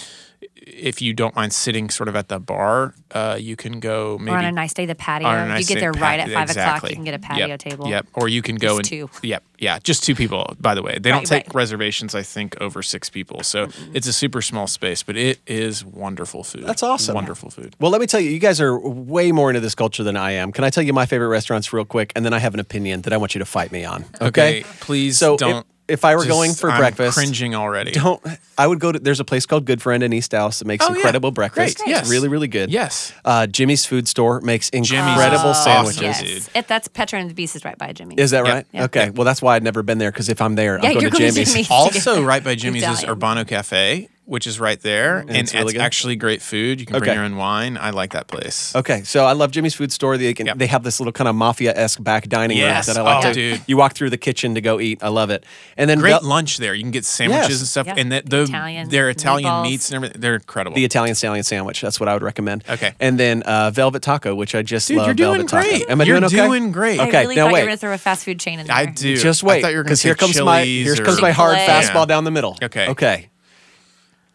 if 0.55 1.01
you 1.01 1.15
don't 1.15 1.35
mind 1.35 1.53
sitting 1.53 1.91
sort 1.91 2.09
of 2.09 2.17
at 2.17 2.29
the 2.29 2.39
bar, 2.39 2.95
uh, 3.13 3.37
you 3.41 3.57
can 3.57 3.81
go 3.81 4.19
maybe 4.19 4.33
or 4.35 4.39
on 4.39 4.45
a 4.45 4.53
nice 4.53 4.75
day, 4.75 4.87
the 4.87 4.95
patio. 4.95 5.29
on 5.29 5.39
a 5.39 5.49
nice 5.49 5.61
you 5.69 5.75
get 5.75 5.81
there 5.81 5.93
pat- 5.93 6.03
right 6.03 6.21
at 6.21 6.31
five 6.31 6.51
o'clock. 6.51 6.91
You 6.91 6.97
can 6.97 7.05
get 7.05 7.15
a 7.15 7.19
patio 7.19 7.47
Yep, 7.47 7.59
table. 7.61 7.89
Yep. 7.89 8.07
Or 8.15 8.29
you 8.29 8.43
can 8.43 8.57
go 8.57 8.79
Just 8.79 8.93
and 8.93 9.11
two. 9.11 9.27
Yep. 9.27 9.45
Yeah. 9.59 9.79
Just 9.79 10.05
two 10.05 10.15
people. 10.15 10.55
By 10.61 10.75
the 10.75 10.83
way, 10.83 10.99
they 11.01 11.11
don't 11.11 11.25
take 11.27 11.47
right. 11.47 11.55
reservations. 11.55 12.15
I 12.15 12.23
think 12.23 12.61
over 12.61 12.83
six 12.83 13.09
people. 13.09 13.43
So 13.43 13.69
it's 13.95 14.07
a 14.07 14.13
super 14.13 14.43
small 14.43 14.67
space, 14.67 15.03
but 15.03 15.17
it 15.17 15.41
is 15.47 15.85
wonderful 15.85 16.45
food. 16.45 16.65
That's 16.65 16.83
awesome. 16.83 17.15
Wonderful 17.15 17.51
food. 17.51 17.75
Well, 17.81 17.91
let 17.91 18.01
me 18.01 18.07
tell 18.07 18.21
you, 18.21 18.31
you 18.31 18.39
guys 18.39 18.61
are 18.61 18.79
way 18.79 19.33
more 19.33 19.51
into 19.51 19.61
this 19.61 19.75
culture 19.75 20.03
than 20.03 20.17
I 20.17 20.33
am. 20.33 20.53
Can 20.53 20.65
I 20.65 20.71
tell 20.71 20.83
you 20.83 20.93
my 20.93 21.07
favorite 21.07 21.29
restaurants 21.29 21.73
real 21.73 21.85
quick? 21.85 22.13
And 22.17 22.25
then 22.25 22.33
I 22.35 22.39
have 22.39 22.55
an 22.55 22.61
opinion 22.61 23.03
that 23.03 23.13
I 23.13 23.17
want 23.17 23.35
you 23.35 23.39
to 23.39 23.47
fight 23.47 23.73
me 23.73 23.85
on. 23.85 24.05
Okay. 24.21 24.65
Please 24.81 25.19
So 25.19 25.37
don't. 25.37 25.67
If 25.89 26.05
I 26.05 26.15
were 26.17 26.23
just- 26.23 26.31
going 26.31 26.53
for 26.55 26.71
I'm 26.71 26.79
breakfast- 26.79 27.17
cringing 27.17 27.55
already. 27.55 27.93
Don't. 27.93 28.21
I 28.59 28.67
would 28.67 28.81
go 28.81 28.93
to. 28.93 28.99
There's 28.99 29.21
a 29.21 29.25
place 29.25 29.47
called 29.47 29.65
Good 29.67 29.81
Friend 29.83 30.03
in 30.03 30.13
East 30.13 30.31
Dallas 30.31 30.59
that 30.59 30.65
makes 30.67 30.85
Oh, 30.85 30.89
yeah. 30.91 30.97
incredible 30.97 31.31
breakfast. 31.31 31.79
Great. 31.79 31.89
Yes. 31.89 32.01
It's 32.03 32.11
really, 32.11 32.29
really 32.29 32.49
good. 32.49 32.71
Yes. 32.71 33.13
Uh, 33.25 33.47
Jimmy's 33.47 33.85
Food 33.87 34.09
Store 34.09 34.41
makes 34.41 34.69
incredible 34.71 35.51
is 35.51 35.63
sandwiches. 35.65 35.99
awesome, 35.99 36.05
Yes. 36.05 36.21
dude. 36.23 36.57
It, 36.57 36.69
that's 36.69 36.89
Petra 36.89 37.19
and 37.21 37.31
the 37.31 37.35
Beast 37.35 37.55
is 37.57 37.65
right 37.65 37.77
by 37.79 37.93
Jimmy. 37.93 38.15
Is 38.17 38.31
that 38.33 38.45
Yep. 38.45 38.55
right? 38.55 38.67
Yep. 38.73 38.85
Okay. 38.97 39.11
Well, 39.11 39.25
that's 39.25 39.43
why 39.43 39.57
I'd 39.57 39.63
never 39.63 39.83
been 39.83 39.99
there 39.99 40.11
because 40.11 40.29
if 40.29 40.41
I'm 40.41 40.55
there, 40.55 40.73
Yeah, 40.83 40.89
I'm 40.89 40.95
going 40.95 41.01
you're 41.03 41.11
to 41.11 41.19
going 41.19 41.29
to 41.31 41.35
Jimmy's. 41.35 41.53
Jimmy's. 41.53 41.71
Also, 41.71 42.23
right 42.23 42.43
by 42.43 42.55
Jimmy's 42.57 42.83
is 42.85 43.05
Urbano 43.05 43.47
Cafe, 43.47 44.09
which 44.27 44.47
is 44.47 44.61
right 44.61 44.81
there, 44.81 45.19
and, 45.19 45.31
it's 45.31 45.39
it's, 45.53 45.55
really 45.55 45.73
good? 45.73 45.81
actually 45.83 46.17
great 46.17 46.43
food. 46.43 46.81
You 46.81 46.87
can 46.87 46.99
bring 46.99 47.15
your 47.15 47.23
own 47.25 47.37
wine. 47.37 47.79
I 47.81 47.91
like 47.91 48.13
that 48.13 48.27
place. 48.27 48.75
Okay, 48.77 49.03
so 49.05 49.25
I 49.25 49.33
love 49.33 49.53
Jimmy's 49.53 49.75
Food 49.75 49.93
Store. 49.93 50.19
They, 50.19 50.35
can, 50.35 50.47
Yep. 50.47 50.59
they 50.59 50.67
have 50.67 50.83
this 50.83 50.99
little 51.01 51.13
kind 51.13 51.29
of 51.29 51.35
mafia 51.37 51.73
esque 51.75 52.03
back 52.03 52.29
dining 52.29 52.59
Yes. 52.59 52.89
room 52.89 52.95
that 52.97 53.01
I 53.01 53.05
like 53.05 53.25
Oh, 53.25 53.29
to. 53.29 53.35
dude. 53.35 53.63
You 53.67 53.77
walk 53.77 53.95
through 53.95 54.11
the 54.11 54.19
kitchen 54.19 54.55
to 54.57 54.61
go 54.61 54.81
eat. 54.81 54.99
I 55.03 55.09
love 55.09 55.31
it. 55.31 55.45
And 55.77 55.89
then 55.89 55.99
Great 56.01 56.11
Vel- 56.21 56.29
lunch 56.29 56.59
there. 56.59 56.75
You 56.75 56.83
can 56.83 56.91
get 56.91 57.05
sandwiches 57.05 57.49
Yes. 57.51 57.59
and 57.61 57.69
stuff, 57.69 57.87
Yep. 57.87 57.97
and 57.99 58.13
that 58.13 58.29
the 58.29 58.43
Italian 58.43 58.89
their 58.89 59.09
Italian 59.11 59.49
meatballs. 59.49 59.63
meats 59.63 59.89
and 59.91 59.97
everything. 59.97 60.21
They're 60.21 60.35
incredible. 60.35 60.75
the 60.75 60.85
Italian 60.85 61.15
stallion 61.15 61.45
sandwich. 61.45 61.81
That's 61.81 62.01
what 62.01 62.09
I 62.09 62.13
would 62.15 62.23
recommend. 62.23 62.65
Okay. 62.69 62.93
And 62.99 63.19
then 63.21 63.43
uh, 63.43 63.71
Velvet 63.71 64.03
Taco, 64.03 64.35
which 64.35 64.55
I 64.55 64.63
just 64.63 64.89
Dude, 64.89 64.97
love. 64.99 65.07
you're 65.07 65.15
doing 65.15 65.47
Velvet 65.47 65.49
Taco. 65.51 65.69
great. 65.69 65.89
Am 65.91 66.01
I 66.01 66.05
You're 66.05 66.21
doing 66.21 66.25
okay? 66.35 66.47
doing 66.49 66.73
great. 66.73 66.99
I 66.99 67.07
really 67.09 67.37
now 67.37 67.45
thought 67.45 67.53
wait. 67.53 67.61
you 67.61 67.65
were 67.65 67.69
going 67.69 67.77
to 67.77 67.81
throw 67.81 67.95
a 67.95 67.99
fast 67.99 68.25
food 68.25 68.41
chain 68.41 68.59
in 68.59 68.67
there. 68.67 68.75
I 68.77 68.87
do. 68.87 69.17
Just 69.17 69.45
I 69.45 69.47
wait, 69.47 69.65
you 69.71 69.77
were 69.77 69.85
because 69.85 70.03
here 70.03 70.17
comes 70.17 70.41
my 70.41 70.65
here 70.65 70.97
comes 70.97 71.23
my 71.23 71.31
hard 71.31 71.57
Chick-fil-A. 71.59 71.83
fastball 71.83 72.09
down 72.09 72.25
the 72.25 72.31
middle. 72.33 72.57
Okay. 72.63 72.89
Okay. 72.89 73.29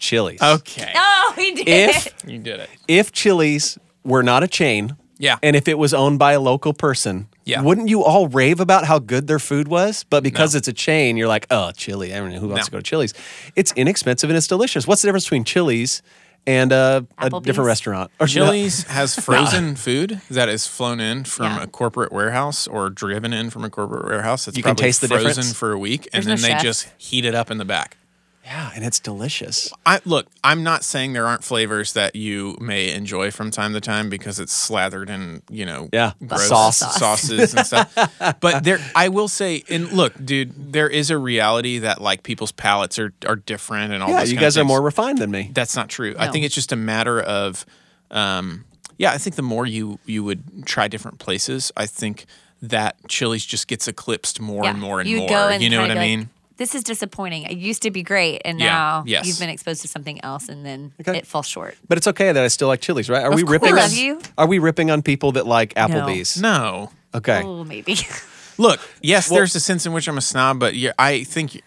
Chili's. 0.01 0.41
Okay. 0.41 0.91
Oh, 1.23 1.33
he 1.37 1.51
did. 1.53 1.67
If 1.67 2.13
You 2.27 2.39
did 2.39 2.59
it. 2.59 2.69
if 2.89 3.11
Chili's 3.13 3.77
were 4.03 4.21
not 4.23 4.43
a 4.43 4.47
chain, 4.49 4.97
Yeah. 5.17 5.37
And 5.43 5.55
if 5.55 5.67
it 5.67 5.77
was 5.77 5.93
owned 5.93 6.17
by 6.19 6.33
a 6.33 6.39
local 6.41 6.73
person, 6.73 7.27
Yeah. 7.45 7.61
wouldn't 7.61 7.87
you 7.89 8.03
all 8.03 8.27
rave 8.27 8.59
about 8.59 8.83
how 8.85 8.97
good 8.99 9.27
their 9.27 9.39
food 9.39 9.67
was? 9.69 10.03
But 10.09 10.23
because 10.23 10.53
No. 10.53 10.57
it's 10.57 10.67
a 10.67 10.73
chain, 10.73 11.15
you're 11.15 11.27
like, 11.29 11.45
oh, 11.51 11.71
chili. 11.71 12.11
I 12.13 12.17
don't 12.17 12.31
know 12.33 12.39
who 12.39 12.47
wants 12.49 12.63
No. 12.63 12.65
to 12.65 12.71
go 12.71 12.77
to 12.79 12.83
Chili's. 12.83 13.13
It's 13.55 13.71
inexpensive 13.77 14.29
and 14.29 14.35
it's 14.35 14.47
delicious. 14.47 14.85
What's 14.87 15.03
the 15.03 15.07
difference 15.07 15.25
between 15.25 15.43
Chili's 15.45 16.01
and 16.47 16.73
uh, 16.73 17.01
a 17.19 17.29
Applebee's? 17.29 17.45
different 17.45 17.67
restaurant? 17.67 18.09
Or 18.19 18.25
Chili's 18.27 18.83
has 18.87 19.15
frozen 19.27 19.75
food 19.75 20.19
that 20.31 20.49
is 20.49 20.65
flown 20.67 20.99
in 20.99 21.23
from 21.23 21.45
Yeah. 21.55 21.63
a 21.63 21.67
corporate 21.67 22.11
warehouse 22.11 22.67
or 22.67 22.89
driven 22.89 23.31
in 23.31 23.51
from 23.51 23.63
a 23.63 23.69
corporate 23.69 24.05
warehouse. 24.05 24.47
It's 24.49 24.57
You 24.57 24.63
can 24.63 24.71
probably 24.71 24.87
taste 24.87 25.01
the 25.01 25.07
frozen 25.07 25.27
difference? 25.29 25.53
for 25.53 25.71
a 25.71 25.77
week, 25.79 26.09
and 26.11 26.23
There's 26.25 26.27
no 26.27 26.35
then 26.35 26.41
they 26.41 26.49
chef. 26.57 26.63
just 26.63 26.87
heat 26.97 27.23
it 27.25 27.35
up 27.35 27.51
in 27.51 27.57
the 27.59 27.65
back. 27.65 27.97
Yeah, 28.43 28.71
and 28.75 28.83
it's 28.83 28.99
delicious. 28.99 29.71
I 29.85 30.01
look. 30.03 30.27
I'm 30.43 30.63
not 30.63 30.83
saying 30.83 31.13
there 31.13 31.27
aren't 31.27 31.43
flavors 31.43 31.93
that 31.93 32.15
you 32.15 32.57
may 32.59 32.91
enjoy 32.91 33.29
from 33.29 33.51
time 33.51 33.73
to 33.73 33.81
time 33.81 34.09
because 34.09 34.39
it's 34.39 34.51
slathered 34.51 35.09
in 35.11 35.43
you 35.49 35.65
know 35.65 35.89
Yeah, 35.93 36.13
gross 36.25 36.47
sauce. 36.47 36.77
sauces 36.97 37.53
and 37.53 37.65
stuff. 37.65 37.95
But 38.41 38.63
there, 38.63 38.79
I 38.95 39.09
will 39.09 39.27
say, 39.27 39.63
and 39.69 39.91
look, 39.91 40.13
dude, 40.23 40.73
there 40.73 40.89
is 40.89 41.09
a 41.11 41.17
reality 41.17 41.79
that 41.79 42.01
like 42.01 42.23
people's 42.23 42.51
palates 42.51 42.97
are 42.97 43.13
are 43.27 43.35
different 43.35 43.93
and 43.93 44.01
all. 44.01 44.09
Yeah, 44.09 44.19
those 44.19 44.31
you 44.31 44.37
kind 44.37 44.45
of 44.45 44.53
guys 44.53 44.57
are 44.57 44.65
more 44.65 44.81
refined 44.81 45.19
than 45.19 45.29
me. 45.31 45.51
That's 45.53 45.75
not 45.75 45.89
true. 45.89 46.15
I 46.17 46.27
think 46.29 46.43
it's 46.45 46.55
just 46.55 46.71
a 46.71 46.75
matter 46.75 47.21
of, 47.21 47.65
um, 48.09 48.65
yeah. 48.97 49.11
I 49.11 49.17
think 49.19 49.35
the 49.35 49.41
more 49.43 49.65
you 49.67 49.99
you 50.05 50.23
would 50.23 50.65
try 50.65 50.87
different 50.87 51.19
places, 51.19 51.71
I 51.77 51.85
think 51.85 52.25
that 52.63 52.95
Chili's 53.07 53.45
just 53.45 53.67
gets 53.67 53.87
eclipsed 53.87 54.39
more 54.41 54.65
and 54.65 54.79
more 54.79 54.99
and 54.99 55.07
you 55.09 55.17
more. 55.17 55.29
Go 55.29 55.47
and 55.49 55.63
you 55.63 55.69
know 55.69 55.81
what 55.81 55.87
kinda 55.89 56.01
I 56.01 56.05
be 56.05 56.09
like, 56.11 56.19
mean? 56.19 56.29
This 56.61 56.75
is 56.75 56.83
disappointing. 56.83 57.41
It 57.43 57.57
used 57.57 57.81
to 57.81 57.89
be 57.89 58.03
great, 58.03 58.39
and 58.45 58.59
Yeah, 58.59 58.67
now 58.67 59.03
yes. 59.07 59.25
you've 59.25 59.39
been 59.39 59.49
exposed 59.49 59.81
to 59.81 59.87
something 59.87 60.23
else, 60.23 60.47
and 60.47 60.63
then 60.63 60.91
Okay. 61.01 61.17
it 61.17 61.25
falls 61.25 61.47
short. 61.47 61.75
But 61.89 61.97
it's 61.97 62.05
okay 62.05 62.31
that 62.31 62.43
I 62.43 62.49
still 62.49 62.67
like 62.67 62.81
Chili's, 62.81 63.09
right? 63.09 63.23
Are 63.23 63.29
Of 63.29 63.35
we 63.35 63.41
course. 63.41 63.53
ripping? 63.53 63.73
We 63.73 63.79
on, 63.79 63.83
love 63.89 63.93
you. 63.93 64.21
Are 64.37 64.45
we 64.45 64.59
ripping 64.59 64.91
on 64.91 65.01
people 65.01 65.31
that 65.31 65.47
like 65.47 65.73
Applebee's? 65.73 66.39
No. 66.39 66.91
Okay. 67.15 67.41
Oh, 67.43 67.63
maybe. 67.63 67.97
Look, 68.59 68.79
yes, 69.01 69.27
Well- 69.31 69.37
there's 69.39 69.55
a 69.55 69.59
sense 69.59 69.87
in 69.87 69.91
which 69.93 70.07
I'm 70.07 70.19
a 70.19 70.21
snob, 70.21 70.59
but 70.59 70.75
you 70.75 70.91
I 70.99 71.23
think 71.23 71.61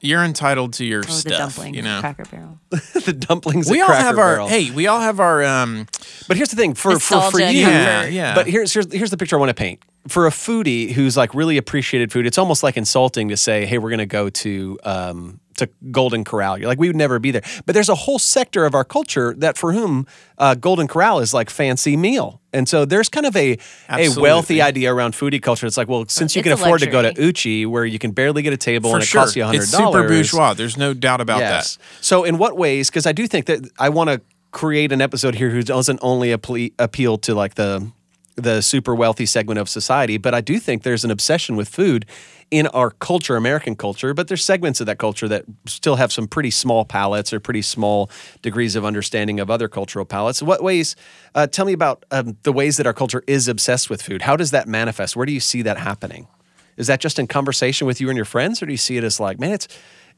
you're 0.00 0.22
entitled 0.24 0.74
to 0.74 0.84
your 0.84 1.00
Oh, 1.00 1.06
the 1.06 1.12
stuff. 1.12 1.38
dumpling, 1.38 1.74
you 1.74 1.82
know, 1.82 2.00
Cracker 2.00 2.24
Barrel. 2.30 2.58
the 2.70 3.12
dumplings. 3.12 3.70
we 3.70 3.80
at 3.80 3.82
all 3.84 3.88
Cracker 3.88 4.04
have 4.04 4.18
our 4.18 4.32
Barrel. 4.34 4.48
hey, 4.48 4.70
we 4.70 4.86
all 4.86 5.00
have 5.00 5.20
our 5.20 5.42
um. 5.44 5.86
But 6.28 6.36
here's 6.36 6.50
the 6.50 6.56
thing 6.56 6.74
for 6.74 6.98
for, 6.98 7.30
for 7.30 7.40
you. 7.40 7.46
Yeah, 7.46 8.04
yeah. 8.06 8.34
But 8.34 8.46
here's 8.46 8.72
here's 8.72 8.92
here's 8.92 9.10
the 9.10 9.16
picture 9.16 9.36
I 9.36 9.38
want 9.40 9.50
to 9.50 9.54
paint. 9.54 9.80
For 10.08 10.26
a 10.26 10.30
foodie 10.30 10.92
who's 10.92 11.16
like 11.16 11.34
really 11.34 11.56
appreciated 11.56 12.12
food, 12.12 12.26
it's 12.26 12.38
almost 12.38 12.62
like 12.62 12.76
insulting 12.76 13.28
to 13.30 13.36
say, 13.36 13.66
"Hey, 13.66 13.78
we're 13.78 13.90
going 13.90 13.98
to 13.98 14.06
go 14.06 14.30
to 14.30 14.78
um, 14.84 15.40
to 15.56 15.68
Golden 15.90 16.22
Corral." 16.22 16.58
You're 16.58 16.68
like, 16.68 16.78
we 16.78 16.86
would 16.88 16.94
never 16.96 17.18
be 17.18 17.32
there. 17.32 17.42
But 17.64 17.74
there's 17.74 17.88
a 17.88 17.94
whole 17.96 18.20
sector 18.20 18.64
of 18.64 18.74
our 18.74 18.84
culture 18.84 19.34
that 19.38 19.56
for 19.58 19.72
whom 19.72 20.06
uh, 20.38 20.54
Golden 20.54 20.86
Corral 20.86 21.18
is 21.18 21.34
like 21.34 21.50
fancy 21.50 21.96
meal, 21.96 22.40
and 22.56 22.68
so 22.68 22.84
there's 22.84 23.08
kind 23.08 23.26
of 23.26 23.36
a 23.36 23.58
a 23.90 24.08
wealthy 24.08 24.60
idea 24.62 24.92
around 24.92 25.12
foodie 25.14 25.40
culture. 25.42 25.66
It's 25.66 25.76
like, 25.76 25.88
well, 25.88 26.04
since 26.08 26.34
you 26.34 26.40
It's 26.40 26.48
can 26.48 26.52
a 26.52 26.62
afford 26.62 26.80
to 26.80 26.86
go 26.86 27.02
to. 27.02 27.14
Uchi, 27.20 27.66
where 27.66 27.84
you 27.84 27.98
can 27.98 28.10
barely 28.10 28.42
get 28.42 28.52
a 28.52 28.56
table 28.56 28.90
For 28.90 28.96
and 28.96 29.02
it 29.02 29.06
sure, 29.06 29.20
costs 29.20 29.36
you 29.36 29.44
hundred 29.44 29.62
it's 29.62 29.72
dollars, 29.72 29.94
super 29.94 30.08
bourgeois. 30.08 30.54
There's 30.54 30.76
no 30.76 30.94
doubt 30.94 31.20
about 31.20 31.40
Yes. 31.40 31.78
So, 32.00 32.24
in 32.24 32.38
what 32.38 32.56
ways? 32.56 32.90
Because 32.90 33.06
I 33.06 33.12
do 33.12 33.26
think 33.26 33.46
that 33.46 33.68
I 33.78 33.88
want 33.90 34.10
to 34.10 34.20
create 34.50 34.90
an 34.92 35.00
episode 35.02 35.34
here 35.34 35.50
who 35.50 35.62
doesn't 35.62 35.98
only 36.02 36.28
appe- 36.34 36.72
appeal 36.78 37.18
to 37.18 37.34
like 37.34 37.54
the 37.54 37.90
the 38.36 38.60
super 38.60 38.94
wealthy 38.94 39.26
segment 39.26 39.58
of 39.58 39.68
society, 39.68 40.18
but 40.18 40.34
I 40.34 40.40
do 40.42 40.58
think 40.58 40.82
there's 40.82 41.04
an 41.04 41.10
obsession 41.10 41.56
with 41.56 41.68
food 41.68 42.04
in 42.50 42.66
our 42.68 42.90
culture, 42.90 43.36
American 43.36 43.74
culture. 43.74 44.14
But 44.14 44.28
there's 44.28 44.44
segments 44.44 44.80
of 44.80 44.86
that 44.86 44.98
culture 44.98 45.28
that 45.28 45.44
still 45.66 45.96
have 45.96 46.12
some 46.12 46.28
pretty 46.28 46.50
small 46.50 46.84
palates 46.84 47.32
or 47.32 47.40
pretty 47.40 47.62
small 47.62 48.10
degrees 48.42 48.76
of 48.76 48.84
understanding 48.84 49.40
of 49.40 49.50
other 49.50 49.68
cultural 49.68 50.04
palates. 50.04 50.42
What 50.42 50.62
ways? 50.62 50.96
Uh, 51.34 51.46
tell 51.46 51.66
me 51.66 51.72
about 51.72 52.04
um, 52.10 52.36
the 52.42 52.52
ways 52.52 52.76
that 52.76 52.86
our 52.86 52.92
culture 52.92 53.22
is 53.26 53.48
obsessed 53.48 53.90
with 53.90 54.00
food. 54.00 54.22
How 54.22 54.36
does 54.36 54.52
that 54.52 54.68
manifest? 54.68 55.16
Where 55.16 55.26
do 55.26 55.32
you 55.32 55.40
see 55.40 55.62
that 55.62 55.78
happening? 55.78 56.28
Is 56.76 56.86
that 56.88 57.00
just 57.00 57.18
in 57.18 57.26
conversation 57.26 57.86
with 57.86 58.00
you 58.00 58.08
and 58.08 58.16
your 58.16 58.26
friends, 58.26 58.62
or 58.62 58.66
do 58.66 58.72
you 58.72 58.78
see 58.78 58.96
it 58.96 59.04
as 59.04 59.18
like, 59.18 59.40
man, 59.40 59.52
it's 59.52 59.66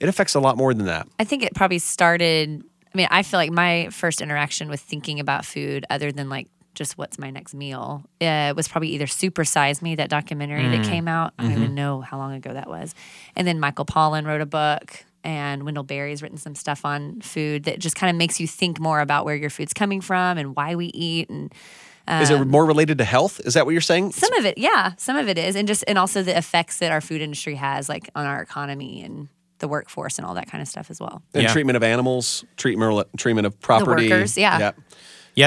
it 0.00 0.08
affects 0.08 0.34
a 0.34 0.40
lot 0.40 0.56
more 0.56 0.74
than 0.74 0.86
that? 0.86 1.08
I 1.18 1.24
think 1.24 1.42
it 1.42 1.54
probably 1.54 1.78
started. 1.78 2.62
I 2.92 2.96
mean, 2.96 3.08
I 3.10 3.22
feel 3.22 3.38
like 3.38 3.52
my 3.52 3.88
first 3.90 4.20
interaction 4.20 4.68
with 4.68 4.80
thinking 4.80 5.20
about 5.20 5.44
food, 5.44 5.84
other 5.90 6.10
than 6.10 6.28
like 6.28 6.48
just 6.78 6.96
what's 6.96 7.18
my 7.18 7.30
next 7.30 7.52
meal, 7.54 8.04
uh, 8.20 8.54
was 8.56 8.68
probably 8.68 8.88
either 8.90 9.06
Super 9.06 9.44
Size 9.44 9.82
Me, 9.82 9.96
that 9.96 10.08
documentary 10.08 10.66
that 10.68 10.84
came 10.84 11.08
out. 11.08 11.34
I 11.38 11.42
don't 11.42 11.52
even 11.52 11.74
know 11.74 12.00
how 12.00 12.16
long 12.16 12.32
ago 12.34 12.52
that 12.54 12.68
was. 12.68 12.94
And 13.36 13.46
then 13.46 13.58
Michael 13.60 13.84
Pollan 13.84 14.24
wrote 14.26 14.40
a 14.40 14.46
book, 14.46 15.04
and 15.24 15.64
Wendell 15.64 15.82
Berry's 15.82 16.22
written 16.22 16.38
some 16.38 16.54
stuff 16.54 16.84
on 16.84 17.20
food 17.20 17.64
that 17.64 17.80
just 17.80 17.96
kind 17.96 18.08
of 18.10 18.16
makes 18.16 18.38
you 18.40 18.46
think 18.46 18.78
more 18.80 19.00
about 19.00 19.24
where 19.24 19.34
your 19.36 19.50
food's 19.50 19.74
coming 19.74 20.00
from 20.00 20.38
and 20.38 20.54
why 20.56 20.76
we 20.76 20.86
eat 20.86 21.28
and 21.28 21.52
Is 22.08 22.30
it 22.30 22.46
more 22.46 22.64
related 22.64 22.98
to 22.98 23.04
health? 23.04 23.40
Is 23.44 23.54
that 23.54 23.66
what 23.66 23.72
you're 23.72 23.80
saying? 23.80 24.12
some 24.12 24.32
of 24.34 24.46
it 24.46 24.56
yeah 24.56 24.92
some 24.96 25.16
of 25.16 25.28
it 25.28 25.36
is 25.36 25.56
and 25.56 25.66
just 25.68 25.84
and 25.88 25.98
also 25.98 26.22
the 26.22 26.34
effects 26.38 26.78
that 26.78 26.92
our 26.92 27.00
food 27.00 27.20
industry 27.20 27.56
has 27.56 27.88
like 27.88 28.08
on 28.14 28.24
our 28.24 28.40
economy 28.40 29.02
and 29.02 29.28
the 29.58 29.66
workforce 29.68 30.18
and 30.18 30.24
all 30.26 30.34
that 30.34 30.48
kind 30.48 30.62
of 30.62 30.68
stuff 30.68 30.88
as 30.90 31.00
well 31.00 31.20
and 31.34 31.42
Yeah. 31.42 31.52
treatment 31.52 31.76
of 31.76 31.82
animals, 31.82 32.44
treatment 32.56 33.08
treatment 33.16 33.46
of 33.46 33.60
property. 33.60 34.08
workers, 34.08 34.38
yeah. 34.38 34.58
Yeah, 34.58 34.70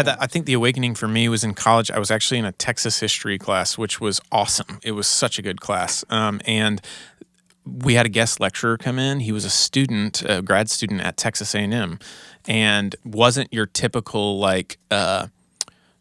that, 0.04 0.22
I 0.22 0.28
think 0.28 0.46
the 0.46 0.54
awakening 0.54 0.96
for 0.96 1.08
me 1.08 1.28
was 1.28 1.44
in 1.44 1.54
college. 1.54 1.92
I 1.92 2.00
was 2.00 2.12
actually 2.12 2.38
in 2.38 2.46
a 2.46 2.54
Texas 2.54 3.00
history 3.00 3.38
class, 3.38 3.78
which 3.78 4.00
was 4.00 4.22
awesome. 4.32 4.80
It 4.84 4.92
was 4.94 5.08
such 5.08 5.38
a 5.38 5.42
good 5.42 5.60
class. 5.60 6.06
Um, 6.10 6.40
and 6.46 6.82
we 7.66 7.96
had 7.96 8.06
a 8.06 8.10
guest 8.10 8.40
lecturer 8.40 8.78
come 8.78 8.98
in. 9.00 9.20
He 9.20 9.32
was 9.32 9.46
a 9.46 9.50
student, 9.50 10.24
a 10.24 10.42
grad 10.42 10.70
student 10.70 11.02
at 11.02 11.18
Texas 11.18 11.54
A&M, 11.54 12.00
and 12.48 12.96
wasn't 13.04 13.54
your 13.54 13.66
typical 13.66 14.40
like, 14.40 14.78
uh, 14.90 15.28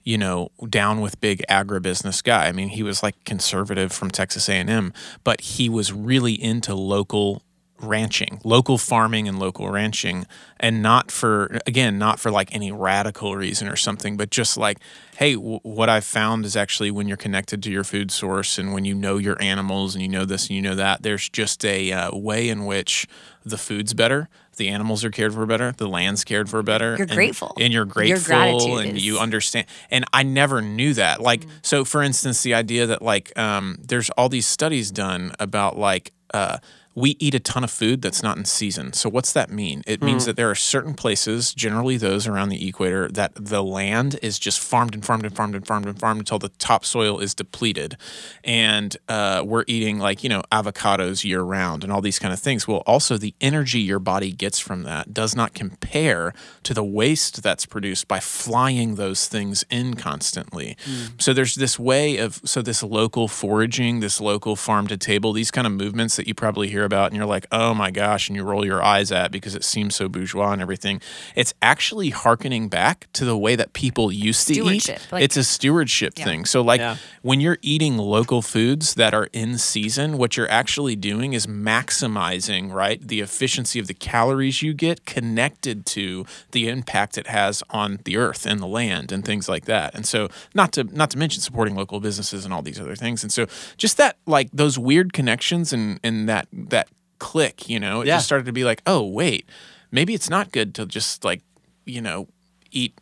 you 0.05 0.17
know, 0.17 0.51
down 0.69 1.01
with 1.01 1.21
big 1.21 1.45
agribusiness 1.51 2.23
guy. 2.23 2.47
I 2.47 2.53
mean, 2.53 2.69
he 2.69 2.83
was 2.83 3.03
like 3.03 3.23
conservative 3.25 3.93
from 3.93 4.11
Texas 4.11 4.49
A&M, 4.49 4.93
but 5.25 5.41
he 5.41 5.69
was 5.69 5.93
really 5.93 6.33
into 6.33 6.75
local 6.75 7.43
ranching, 7.83 8.41
local 8.45 8.79
farming 8.79 9.29
and 9.29 9.39
local 9.39 9.69
ranching, 9.71 10.27
and 10.59 10.83
not 10.83 11.11
for 11.11 11.59
again, 11.67 11.99
not 11.99 12.19
for 12.21 12.31
like 12.31 12.55
any 12.55 12.71
radical 12.73 13.37
reason 13.37 13.69
or 13.69 13.77
something, 13.77 14.17
but 14.17 14.31
just 14.31 14.57
like, 14.57 14.79
hey, 15.17 15.35
w- 15.35 15.61
what 15.63 15.89
I've 15.89 16.05
found 16.05 16.45
is 16.45 16.57
actually 16.57 16.91
when 16.91 17.09
you're 17.09 17.17
connected 17.17 17.63
to 17.63 17.71
your 17.71 17.85
food 17.85 18.11
source 18.11 18.59
and 18.59 18.73
when 18.73 18.85
you 18.85 18.95
know 18.95 19.17
your 19.19 19.41
animals 19.43 19.95
and 19.95 20.03
you 20.03 20.09
know 20.09 20.25
this 20.25 20.47
and 20.49 20.57
you 20.57 20.63
know 20.63 20.75
that, 20.75 21.03
there's 21.03 21.29
just 21.29 21.65
a 21.65 21.93
uh, 21.93 22.17
way 22.17 22.49
in 22.49 22.65
which 22.67 23.07
the 23.45 23.59
food's 23.59 23.95
better. 23.95 24.29
The 24.57 24.69
animals 24.69 25.05
are 25.05 25.11
cared 25.11 25.33
for 25.33 25.47
better. 25.47 25.73
The 25.73 25.89
land's 25.89 26.23
cared 26.23 26.51
for 26.51 26.63
better. 26.63 26.91
You're 26.99 27.07
and- 27.07 27.11
grateful. 27.17 27.55
and 27.59 27.73
you're 27.73 27.87
grateful, 27.87 28.77
and 28.79 28.99
is- 28.99 29.07
you 29.07 29.19
understand. 29.19 29.67
And 29.91 30.05
I 30.13 30.23
never 30.23 30.61
knew 30.61 30.93
that. 30.95 31.23
Like, 31.23 31.47
so 31.63 31.85
for 31.87 32.03
instance, 32.03 32.43
the 32.43 32.53
idea 32.53 32.85
that 32.87 33.01
like 33.01 33.37
um, 33.39 33.79
there's 33.81 34.11
all 34.11 34.29
these 34.29 34.47
studies 34.47 34.91
done 34.91 35.33
about 35.41 35.79
like 35.79 36.13
uh, 36.35 36.59
we 37.01 37.17
eat 37.19 37.35
a 37.35 37.41
ton 37.41 37.65
of 37.65 37.71
food 37.71 38.03
that's 38.03 38.23
not 38.23 38.37
in 38.37 38.45
season. 38.45 38.93
So 38.93 39.09
what's 39.09 39.33
that 39.33 39.51
mean? 39.51 39.83
It 39.87 40.03
means 40.03 40.27
that 40.27 40.37
there 40.37 40.51
are 40.51 40.55
certain 40.55 40.95
places, 40.95 41.55
generally 41.55 41.97
those 41.97 42.27
around 42.27 42.51
the 42.51 42.69
equator, 42.69 43.09
that 43.09 43.33
the 43.35 43.63
land 43.63 44.19
is 44.23 44.39
just 44.39 44.61
farmed 44.61 44.95
and 44.95 45.05
farmed 45.05 45.25
and 45.25 45.35
farmed 45.35 45.55
and 45.57 45.67
farmed 45.67 45.87
and 45.87 45.99
farmed 45.99 46.21
until 46.21 46.39
the 46.39 46.51
topsoil 46.51 47.19
is 47.19 47.35
depleted, 47.35 47.97
and 48.45 48.97
uh, 49.09 49.43
we're 49.45 49.65
eating 49.67 49.99
like 49.99 50.23
you 50.23 50.29
know 50.29 50.43
avocados 50.53 51.25
year 51.25 51.43
round 51.43 51.83
and 51.83 51.93
all 51.93 52.03
these 52.03 52.19
kind 52.19 52.35
of 52.35 52.39
things. 52.41 52.69
Well, 52.69 52.83
also 52.87 53.17
the 53.17 53.35
energy 53.41 53.81
your 53.81 53.99
body 53.99 54.33
gets 54.33 54.59
from 54.59 54.83
that 54.83 55.15
does 55.15 55.35
not 55.35 55.55
compare 55.55 56.35
to 56.65 56.75
the 56.75 56.85
waste 56.85 57.43
that's 57.43 57.65
produced 57.67 58.09
by 58.09 58.21
flying 58.21 58.97
those 58.97 59.27
things 59.27 59.65
in 59.71 59.95
constantly. 59.95 60.77
So 61.19 61.33
there's 61.33 61.55
this 61.55 61.79
way 61.79 62.19
of 62.19 62.41
so 62.45 62.61
this 62.63 62.83
local 62.83 63.27
foraging, 63.29 64.01
this 64.01 64.21
local 64.21 64.57
farm 64.57 64.87
to 64.89 64.97
table, 64.97 65.33
these 65.33 65.51
kind 65.51 65.67
of 65.67 65.73
movements 65.73 66.17
that 66.17 66.27
you 66.27 66.35
probably 66.35 66.69
hear 66.69 66.85
about 66.91 67.07
and 67.11 67.17
you're 67.17 67.27
like, 67.27 67.47
"Oh 67.53 67.75
my 67.75 67.91
gosh," 67.91 68.29
and 68.29 68.37
you 68.37 68.43
roll 68.45 68.65
your 68.65 68.83
eyes 68.83 69.13
at 69.13 69.31
because 69.31 69.55
it 69.55 69.65
seems 69.65 69.95
so 69.95 70.09
bourgeois 70.09 70.53
and 70.53 70.61
everything. 70.63 71.01
It's 71.37 71.55
actually 71.63 72.11
harkening 72.11 72.69
back 72.69 73.07
to 73.15 73.25
the 73.25 73.37
way 73.37 73.55
that 73.57 73.73
people 73.73 74.11
used 74.13 74.47
to 74.49 74.55
eat. 74.55 74.89
Like- 75.13 75.23
it's 75.23 75.37
a 75.37 75.45
stewardship 75.45 76.15
thing. 76.15 76.45
So 76.45 76.61
like 76.63 76.81
Yeah. 76.81 76.97
when 77.23 77.41
you're 77.41 77.59
eating 77.63 77.97
local 77.97 78.43
foods 78.43 78.95
that 78.95 79.15
are 79.15 79.29
in 79.33 79.59
season, 79.59 80.19
what 80.19 80.37
you're 80.37 80.51
actually 80.51 80.97
doing 80.97 81.33
is 81.33 81.47
maximizing, 81.47 82.73
right, 82.73 83.07
the 83.07 83.21
efficiency 83.21 83.79
of 83.79 83.87
the 83.87 83.95
calories 83.95 84.63
you 84.63 84.73
get 84.73 85.05
connected 85.05 85.85
to 85.87 86.25
the 86.53 86.69
impact 86.69 87.19
it 87.19 87.27
has 87.27 87.63
on 87.71 87.99
the 88.05 88.17
earth 88.17 88.47
and 88.47 88.61
the 88.61 88.67
land 88.67 89.13
and 89.13 89.25
things 89.25 89.49
like 89.49 89.65
that. 89.67 89.95
And 89.95 90.07
so 90.07 90.29
not 90.55 90.73
to 90.73 90.85
not 90.85 91.11
to 91.11 91.19
mention 91.19 91.41
supporting 91.43 91.75
local 91.75 92.01
businesses 92.01 92.45
and 92.45 92.53
all 92.55 92.63
these 92.63 92.81
other 92.81 92.97
things. 92.97 93.23
And 93.23 93.33
so 93.33 93.47
just 93.77 93.97
that 93.99 94.17
like 94.27 94.49
those 94.53 94.79
weird 94.79 95.13
connections 95.13 95.73
and 95.73 96.01
and 96.03 96.29
that 96.29 96.47
that 96.53 96.80
click, 97.21 97.69
you 97.69 97.79
know, 97.79 98.01
it 98.01 98.09
Yeah. 98.09 98.17
just 98.17 98.27
started 98.27 98.47
to 98.47 98.53
be 98.53 98.65
like, 98.65 98.83
"Oh, 98.87 99.03
wait, 99.05 99.49
maybe 99.93 100.13
it's 100.15 100.29
not 100.29 100.51
good 100.51 100.75
to 100.75 100.87
just 100.87 101.25
like, 101.25 101.43
you 101.87 102.01
know, 102.01 102.27
eat 102.73 102.95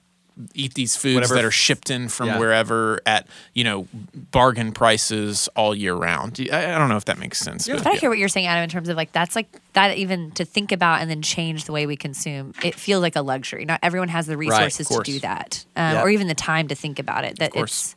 eat 0.55 0.75
these 0.75 0.95
foods 0.95 1.17
Whatever 1.17 1.35
that 1.35 1.45
are 1.45 1.51
shipped 1.51 1.91
in 1.91 2.09
from 2.09 2.29
Yeah. 2.29 2.39
wherever 2.39 3.01
at 3.05 3.27
you 3.55 3.65
know 3.65 3.89
bargain 4.31 4.71
prices 4.71 5.49
all 5.57 5.75
year 5.75 5.95
round. 5.97 6.39
I, 6.53 6.75
I 6.75 6.79
don't 6.79 6.89
know 6.89 6.97
if 6.97 7.07
that 7.07 7.19
makes 7.19 7.39
sense. 7.41 7.67
But 7.67 7.85
I 7.85 7.95
hear 7.97 8.09
what 8.09 8.19
you're 8.21 8.29
saying, 8.29 8.47
Adam, 8.47 8.63
in 8.63 8.71
terms 8.71 8.89
of 8.89 8.97
like 8.97 9.11
that's 9.11 9.35
like 9.35 9.49
that 9.73 9.97
even 9.97 10.31
to 10.33 10.45
think 10.45 10.71
about 10.71 11.01
and 11.01 11.11
then 11.11 11.23
change 11.23 11.65
the 11.65 11.73
way 11.73 11.87
we 11.87 11.97
consume. 11.97 12.55
It 12.63 12.77
feels 12.77 13.03
like 13.03 13.17
a 13.17 13.23
luxury. 13.23 13.65
Not 13.65 13.81
everyone 13.83 14.09
has 14.11 14.29
the 14.29 14.37
resources 14.37 14.87
to 14.87 15.01
do 15.03 15.19
that, 15.21 15.65
um, 15.75 15.95
Yeah. 15.95 16.03
or 16.03 16.09
even 16.09 16.29
the 16.29 16.37
time 16.37 16.69
to 16.69 16.77
think 16.77 17.01
about 17.01 17.25
it. 17.25 17.41
That 17.41 17.51
course. 17.53 17.97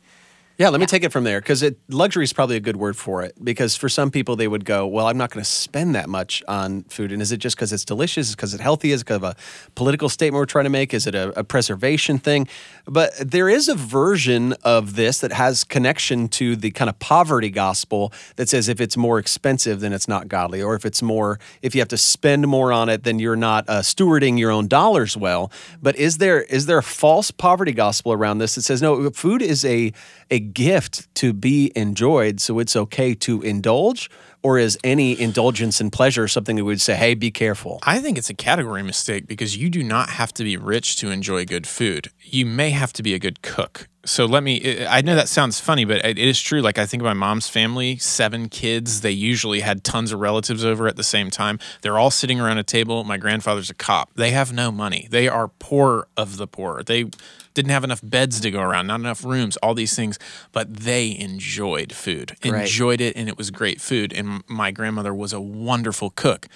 Yeah, 0.62 0.68
let 0.68 0.78
me 0.78 0.86
take 0.86 1.02
it 1.02 1.10
from 1.10 1.24
there 1.24 1.40
because 1.40 1.64
luxury 1.88 2.22
is 2.22 2.32
probably 2.32 2.54
a 2.54 2.60
good 2.60 2.76
word 2.76 2.96
for 2.96 3.24
it. 3.24 3.34
Because 3.42 3.74
for 3.74 3.88
some 3.88 4.12
people, 4.12 4.36
they 4.36 4.46
would 4.46 4.64
go, 4.64 4.86
"Well, 4.86 5.08
I'm 5.08 5.18
not 5.18 5.32
going 5.32 5.42
to 5.42 5.50
spend 5.50 5.96
that 5.96 6.08
much 6.08 6.40
on 6.46 6.84
food." 6.84 7.10
And 7.10 7.20
is 7.20 7.32
it 7.32 7.38
just 7.38 7.56
because 7.56 7.72
it's 7.72 7.84
delicious? 7.84 8.28
Is 8.28 8.36
because 8.36 8.54
it's 8.54 8.62
healthy? 8.62 8.92
Is 8.92 9.00
it 9.00 9.06
because 9.06 9.16
of 9.16 9.24
a 9.24 9.36
political 9.74 10.08
statement 10.08 10.38
we're 10.38 10.46
trying 10.46 10.66
to 10.66 10.70
make? 10.70 10.94
Is 10.94 11.08
it 11.08 11.16
a, 11.16 11.36
a 11.36 11.42
preservation 11.42 12.16
thing? 12.16 12.46
But 12.84 13.10
there 13.18 13.48
is 13.48 13.66
a 13.66 13.74
version 13.74 14.52
of 14.62 14.94
this 14.94 15.18
that 15.18 15.32
has 15.32 15.64
connection 15.64 16.28
to 16.28 16.54
the 16.54 16.70
kind 16.70 16.88
of 16.88 16.96
poverty 17.00 17.50
gospel 17.50 18.12
that 18.36 18.48
says 18.48 18.68
if 18.68 18.80
it's 18.80 18.96
more 18.96 19.18
expensive, 19.18 19.80
then 19.80 19.92
it's 19.92 20.06
not 20.06 20.28
godly, 20.28 20.62
or 20.62 20.76
if 20.76 20.86
it's 20.86 21.02
more, 21.02 21.40
if 21.62 21.74
you 21.74 21.80
have 21.80 21.88
to 21.88 21.98
spend 21.98 22.46
more 22.46 22.72
on 22.72 22.88
it, 22.88 23.02
then 23.02 23.18
you're 23.18 23.34
not 23.34 23.68
uh, 23.68 23.80
stewarding 23.80 24.38
your 24.38 24.52
own 24.52 24.68
dollars 24.68 25.16
well. 25.16 25.50
But 25.82 25.96
is 25.96 26.18
there 26.18 26.42
is 26.42 26.66
there 26.66 26.78
a 26.78 26.84
false 26.84 27.32
poverty 27.32 27.72
gospel 27.72 28.12
around 28.12 28.38
this 28.38 28.54
that 28.54 28.62
says 28.62 28.80
no, 28.80 29.10
food 29.10 29.42
is 29.42 29.64
a 29.64 29.92
a 30.30 30.51
gift 30.54 31.12
to 31.16 31.32
be 31.32 31.72
enjoyed, 31.74 32.40
so 32.40 32.58
it's 32.58 32.76
okay 32.76 33.14
to 33.14 33.42
indulge? 33.42 34.10
Or 34.44 34.58
is 34.58 34.76
any 34.82 35.20
indulgence 35.20 35.80
and 35.80 35.92
pleasure 35.92 36.26
something 36.26 36.56
that 36.56 36.64
we 36.64 36.72
would 36.72 36.80
say, 36.80 36.96
hey, 36.96 37.14
be 37.14 37.30
careful? 37.30 37.78
I 37.84 38.00
think 38.00 38.18
it's 38.18 38.28
a 38.28 38.34
category 38.34 38.82
mistake 38.82 39.28
because 39.28 39.56
you 39.56 39.70
do 39.70 39.84
not 39.84 40.10
have 40.10 40.34
to 40.34 40.42
be 40.42 40.56
rich 40.56 40.96
to 40.96 41.10
enjoy 41.10 41.44
good 41.44 41.64
food. 41.64 42.10
You 42.20 42.44
may 42.44 42.70
have 42.70 42.92
to 42.94 43.04
be 43.04 43.14
a 43.14 43.20
good 43.20 43.42
cook. 43.42 43.88
So 44.04 44.24
let 44.24 44.42
me, 44.42 44.84
I 44.84 45.00
know 45.00 45.14
that 45.14 45.28
sounds 45.28 45.60
funny, 45.60 45.84
but 45.84 46.04
it 46.04 46.18
is 46.18 46.40
true. 46.40 46.60
Like 46.60 46.76
I 46.76 46.86
think 46.86 47.02
of 47.02 47.04
my 47.04 47.12
mom's 47.12 47.46
family, 47.46 47.98
seven 47.98 48.48
kids. 48.48 49.02
They 49.02 49.12
usually 49.12 49.60
had 49.60 49.84
tons 49.84 50.10
of 50.10 50.18
relatives 50.18 50.64
over 50.64 50.88
at 50.88 50.96
the 50.96 51.04
same 51.04 51.30
time. 51.30 51.60
They're 51.82 51.98
all 51.98 52.10
sitting 52.10 52.40
around 52.40 52.58
a 52.58 52.64
table. 52.64 53.04
My 53.04 53.18
grandfather's 53.18 53.70
a 53.70 53.74
cop. 53.74 54.12
They 54.16 54.32
have 54.32 54.52
no 54.52 54.72
money. 54.72 55.06
They 55.08 55.28
are 55.28 55.46
poor 55.46 56.08
of 56.16 56.36
the 56.36 56.48
poor. 56.48 56.82
They 56.82 57.10
didn't 57.54 57.70
have 57.70 57.84
enough 57.84 58.00
beds 58.02 58.40
to 58.40 58.50
go 58.50 58.60
around, 58.60 58.86
not 58.86 59.00
enough 59.00 59.24
rooms, 59.24 59.56
all 59.58 59.74
these 59.74 59.94
things, 59.94 60.18
but 60.52 60.74
they 60.74 61.16
enjoyed 61.18 61.92
food, 61.92 62.36
enjoyed 62.62 63.00
it, 63.00 63.16
and 63.16 63.28
it 63.28 63.36
was 63.36 63.50
great 63.50 63.80
food. 63.80 64.12
And 64.12 64.42
my 64.48 64.70
grandmother 64.70 65.14
was 65.14 65.32
a 65.32 65.40
wonderful 65.40 66.10
cook 66.10 66.48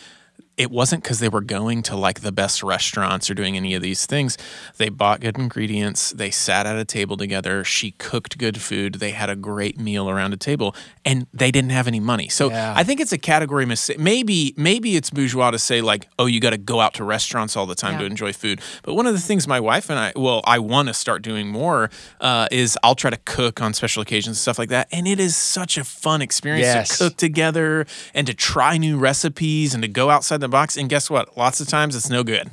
it 0.57 0.71
wasn't 0.71 1.03
because 1.03 1.19
they 1.19 1.29
were 1.29 1.41
going 1.43 1.83
to 1.83 1.97
like 1.97 2.21
the 2.21 2.33
best 2.33 2.63
restaurants 2.63 3.29
or 3.29 3.35
doing 3.35 3.57
any 3.57 3.75
of 3.75 3.83
these 3.83 4.07
things. 4.07 4.39
They 4.79 4.89
bought 4.89 5.21
good 5.21 5.37
ingredients. 5.39 6.11
They 6.11 6.31
sat 6.31 6.67
at 6.67 6.77
a 6.77 6.85
table 6.85 7.17
together. 7.19 7.63
She 7.63 7.91
cooked 7.93 8.39
good 8.39 8.61
food. 8.63 8.95
They 8.95 9.11
had 9.11 9.29
a 9.29 9.37
great 9.37 9.79
meal 9.79 10.09
around 10.09 10.33
a 10.33 10.37
table, 10.39 10.75
and 11.05 11.27
they 11.35 11.51
didn't 11.51 11.71
have 11.73 11.87
any 11.87 12.01
money. 12.01 12.29
So 12.31 12.49
Yeah. 12.51 12.73
I 12.77 12.85
think 12.85 13.01
it's 13.01 13.13
a 13.13 13.19
category 13.19 13.67
mistake. 13.67 13.99
Maybe 13.99 14.55
maybe 14.57 14.97
it's 14.97 15.11
bourgeois 15.11 15.51
to 15.51 15.59
say 15.59 15.81
like, 15.83 16.09
oh, 16.19 16.27
you 16.27 16.41
got 16.41 16.51
to 16.51 16.59
go 16.59 16.81
out 16.81 16.95
to 16.95 17.05
restaurants 17.05 17.55
all 17.57 17.67
the 17.67 17.75
time 17.75 17.93
Yeah. 17.95 17.99
to 18.01 18.05
enjoy 18.07 18.33
food. 18.33 18.61
But 18.83 18.95
one 18.95 19.07
of 19.07 19.13
the 19.13 19.21
things 19.21 19.47
my 19.47 19.61
wife 19.61 19.91
and 19.91 19.99
I, 19.99 20.13
well, 20.17 20.41
I 20.45 20.59
want 20.59 20.89
to 20.89 20.95
start 20.95 21.21
doing 21.23 21.49
more 21.49 21.91
uh, 22.21 22.49
is 22.51 22.79
I'll 22.83 22.95
try 22.95 23.11
to 23.11 23.19
cook 23.19 23.61
on 23.61 23.75
special 23.75 24.01
occasions 24.03 24.29
and 24.29 24.37
stuff 24.39 24.59
like 24.59 24.71
that, 24.71 24.89
and 24.91 25.07
it 25.07 25.21
is 25.21 25.37
such 25.37 25.77
a 25.77 25.85
fun 25.85 26.23
experience 26.23 26.65
Yes. 26.67 26.89
to 26.99 27.05
cook 27.05 27.17
together 27.19 27.87
and 28.15 28.27
to 28.27 28.33
try 28.35 28.79
new 28.79 28.97
recipes 28.99 29.75
and 29.75 29.83
to 29.83 29.89
go 29.89 30.09
outside 30.11 30.41
the 30.41 30.46
box. 30.49 30.77
And 30.77 30.89
guess 30.89 31.11
what? 31.11 31.37
Lots 31.37 31.61
of 31.61 31.69
times 31.69 31.97
it's 31.97 32.11
no 32.11 32.23
good. 32.25 32.51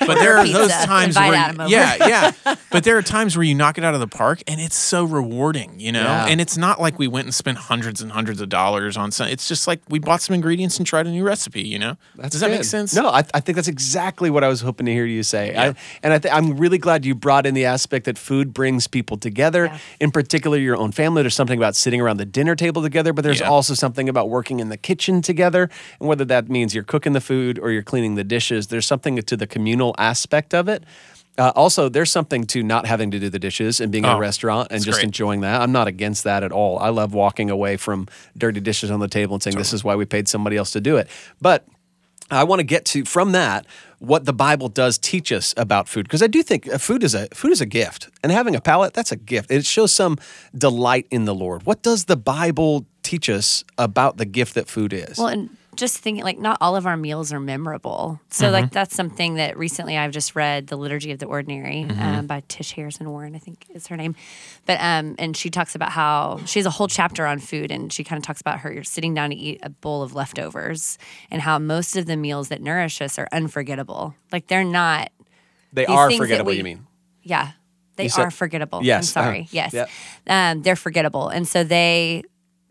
But 0.00 0.18
there 0.18 0.36
are 0.38 0.46
those 0.46 0.70
times 0.70 1.16
where, 1.16 1.34
Adam 1.34 1.60
over. 1.60 1.70
yeah, 1.70 2.32
yeah. 2.44 2.54
But 2.70 2.84
there 2.84 2.96
are 2.96 3.02
times 3.02 3.36
where 3.36 3.44
you 3.44 3.54
knock 3.54 3.76
it 3.78 3.84
out 3.84 3.92
of 3.94 4.00
the 4.00 4.06
park, 4.08 4.42
and 4.46 4.60
it's 4.60 4.76
so 4.76 5.04
rewarding, 5.04 5.78
you 5.78 5.92
know. 5.92 6.02
Yeah. 6.04 6.26
And 6.26 6.40
it's 6.40 6.56
not 6.56 6.80
like 6.80 6.98
we 6.98 7.06
went 7.06 7.26
and 7.26 7.34
spent 7.34 7.58
hundreds 7.58 8.00
and 8.00 8.12
hundreds 8.12 8.40
of 8.40 8.48
dollars 8.48 8.96
on 8.96 9.10
something. 9.12 9.32
It's 9.32 9.46
just 9.48 9.66
like 9.66 9.80
we 9.88 9.98
bought 9.98 10.22
some 10.22 10.34
ingredients 10.34 10.78
and 10.78 10.86
tried 10.86 11.06
a 11.06 11.10
new 11.10 11.22
recipe, 11.24 11.62
you 11.62 11.78
know. 11.78 11.96
Does 12.28 12.40
that 12.40 12.50
make 12.50 12.64
sense? 12.64 12.94
No, 12.94 13.08
I, 13.08 13.24
I 13.34 13.40
think 13.40 13.56
that's 13.56 13.68
exactly 13.68 14.30
what 14.30 14.42
I 14.42 14.48
was 14.48 14.62
hoping 14.62 14.86
to 14.86 14.92
hear 14.92 15.04
you 15.04 15.22
say. 15.22 15.54
I, 15.54 15.74
and 16.02 16.12
I 16.14 16.18
th- 16.18 16.32
I'm 16.32 16.56
really 16.56 16.78
glad 16.78 17.04
you 17.04 17.14
brought 17.14 17.44
in 17.44 17.54
the 17.54 17.66
aspect 17.66 18.06
that 18.06 18.16
food 18.16 18.54
brings 18.54 18.86
people 18.86 19.16
together. 19.18 19.66
Yeah. 19.66 19.78
In 20.00 20.10
particular, 20.10 20.56
your 20.56 20.76
own 20.76 20.92
family. 20.92 21.22
There's 21.22 21.34
something 21.34 21.58
about 21.58 21.76
sitting 21.76 22.00
around 22.00 22.16
the 22.16 22.24
dinner 22.24 22.54
table 22.56 22.80
together, 22.82 23.12
but 23.12 23.22
there's 23.22 23.40
Yeah. 23.40 23.48
also 23.50 23.74
something 23.74 24.08
about 24.08 24.30
working 24.30 24.60
in 24.60 24.68
the 24.70 24.76
kitchen 24.78 25.20
together. 25.22 25.68
And 26.00 26.08
whether 26.08 26.24
that 26.24 26.48
means 26.48 26.74
you're 26.74 26.84
cooking 26.84 27.12
the 27.12 27.20
food 27.20 27.58
or 27.58 27.70
you're 27.70 27.82
cleaning 27.82 28.14
the 28.14 28.24
dishes, 28.24 28.68
there's 28.68 28.86
something 28.86 29.20
to 29.20 29.36
the 29.36 29.46
communal 29.62 29.94
aspect 29.98 30.54
of 30.54 30.68
it. 30.68 30.82
Uh, 31.38 31.52
also, 31.54 31.88
there's 31.88 32.10
something 32.12 32.44
to 32.46 32.62
not 32.62 32.84
having 32.84 33.10
to 33.12 33.18
do 33.18 33.30
the 33.30 33.38
dishes 33.38 33.80
and 33.80 33.90
being 33.90 34.04
in 34.04 34.10
Oh, 34.10 34.16
a 34.16 34.20
restaurant 34.20 34.68
and 34.70 34.84
just 34.84 34.96
great. 34.98 35.04
enjoying 35.04 35.40
that. 35.42 35.62
I'm 35.62 35.72
not 35.72 35.86
against 35.88 36.24
that 36.24 36.42
at 36.42 36.52
all. 36.52 36.78
I 36.78 36.88
love 36.90 37.14
walking 37.14 37.48
away 37.48 37.76
from 37.78 38.06
dirty 38.36 38.60
dishes 38.60 38.90
on 38.90 39.00
the 39.00 39.08
table 39.08 39.34
and 39.34 39.42
saying, 39.42 39.56
this 39.56 39.72
is 39.72 39.82
why 39.82 39.94
we 39.96 40.04
paid 40.04 40.28
somebody 40.28 40.56
else 40.56 40.72
to 40.72 40.80
do 40.80 40.96
it. 40.98 41.08
But 41.40 41.64
I 42.30 42.44
want 42.44 42.60
to 42.60 42.64
get 42.64 42.84
to 42.86 43.04
from 43.04 43.32
that 43.32 43.64
what 43.98 44.24
the 44.26 44.32
Bible 44.32 44.68
does 44.68 44.98
teach 44.98 45.30
us 45.32 45.54
about 45.56 45.88
food 45.88 46.04
because 46.04 46.22
I 46.22 46.26
do 46.26 46.42
think 46.42 46.66
uh, 46.68 46.76
food 46.76 47.02
is 47.04 47.14
a 47.14 47.28
food 47.32 47.52
is 47.52 47.60
a 47.60 47.66
gift 47.66 48.10
and 48.22 48.32
having 48.32 48.54
a 48.56 48.60
palate 48.60 48.92
that's 48.94 49.12
a 49.12 49.16
gift. 49.16 49.50
It 49.50 49.64
shows 49.64 49.92
some 49.92 50.18
delight 50.54 51.06
in 51.10 51.24
the 51.24 51.34
Lord. 51.34 51.64
What 51.66 51.82
does 51.82 52.06
the 52.06 52.16
Bible 52.16 52.84
teach 53.02 53.28
us 53.30 53.64
about 53.78 54.16
the 54.16 54.24
gift 54.26 54.54
that 54.54 54.66
food 54.68 54.92
is? 54.92 55.16
Well, 55.18 55.28
and 55.28 55.56
just 55.74 55.98
thinking 55.98 56.22
like 56.22 56.38
not 56.38 56.58
all 56.60 56.76
of 56.76 56.86
our 56.86 56.96
meals 56.96 57.32
are 57.32 57.40
memorable. 57.40 58.20
So 58.28 58.44
Mm-hmm. 58.44 58.52
like 58.52 58.70
that's 58.72 58.94
something 58.94 59.34
that 59.36 59.56
recently 59.56 59.96
I've 59.96 60.10
just 60.10 60.36
read 60.36 60.66
the 60.66 60.76
Liturgy 60.76 61.12
of 61.12 61.18
the 61.18 61.26
Ordinary 61.26 61.86
Mm-hmm. 61.88 62.00
um, 62.02 62.26
by 62.26 62.42
Tish 62.48 62.72
Harrison 62.72 63.08
Warren, 63.10 63.34
I 63.34 63.38
think 63.38 63.64
is 63.70 63.86
her 63.86 63.96
name. 63.96 64.14
But 64.66 64.78
um, 64.80 65.14
and 65.18 65.36
she 65.36 65.48
talks 65.50 65.74
about 65.74 65.90
how 65.90 66.40
she 66.44 66.58
has 66.58 66.66
a 66.66 66.70
whole 66.70 66.88
chapter 66.88 67.26
on 67.26 67.38
food, 67.38 67.70
and 67.70 67.92
she 67.92 68.04
kind 68.04 68.18
of 68.20 68.26
talks 68.26 68.40
about 68.40 68.60
her 68.60 68.84
sitting 68.84 69.14
down 69.14 69.30
to 69.30 69.36
eat 69.36 69.60
a 69.62 69.70
bowl 69.70 70.02
of 70.02 70.14
leftovers, 70.14 70.98
and 71.30 71.40
how 71.42 71.58
most 71.58 71.96
of 71.96 72.04
the 72.06 72.16
meals 72.16 72.48
that 72.48 72.60
nourish 72.60 73.00
us 73.00 73.18
are 73.18 73.28
unforgettable. 73.32 74.14
Like 74.30 74.48
they're 74.48 74.64
not. 74.64 75.10
they 75.72 75.86
are 75.86 76.10
forgettable. 76.10 76.50
we- 76.50 76.58
you 76.58 76.64
mean? 76.64 76.86
Yeah, 77.22 77.52
they 77.96 78.08
said- 78.08 78.22
are 78.26 78.30
forgettable. 78.30 78.80
Yes, 78.82 79.16
I'm 79.16 79.24
sorry. 79.24 79.48
Yes, 79.52 79.72
Yep. 79.72 79.88
um, 80.26 80.62
they're 80.62 80.76
forgettable, 80.76 81.28
and 81.28 81.48
so 81.48 81.64
they 81.64 82.24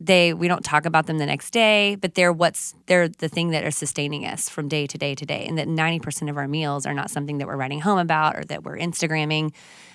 they 0.04 0.34
we 0.34 0.48
don't 0.48 0.64
talk 0.66 0.86
about 0.86 1.06
them 1.06 1.18
the 1.20 1.26
next 1.26 1.52
day, 1.52 1.96
but 1.96 2.16
they're 2.16 2.34
what's 2.34 2.74
they're 2.88 3.08
the 3.08 3.30
thing 3.30 3.52
that 3.52 3.64
are 3.64 3.72
sustaining 3.72 4.26
us 4.26 4.50
from 4.50 4.68
day 4.68 4.88
to 4.88 4.98
day 4.98 5.14
to 5.16 5.26
day, 5.26 5.46
and 5.48 5.58
that 5.58 5.68
ninety 5.68 6.00
percent 6.00 6.30
of 6.30 6.38
our 6.38 6.48
meals 6.48 6.86
are 6.86 6.94
not 6.94 7.10
something 7.12 7.38
that 7.38 7.48
we're 7.48 7.56
writing 7.58 7.82
home 7.82 8.00
about 8.00 8.36
or 8.36 8.44
that 8.46 8.64
we're 8.64 8.78
Instagramming, 8.78 9.54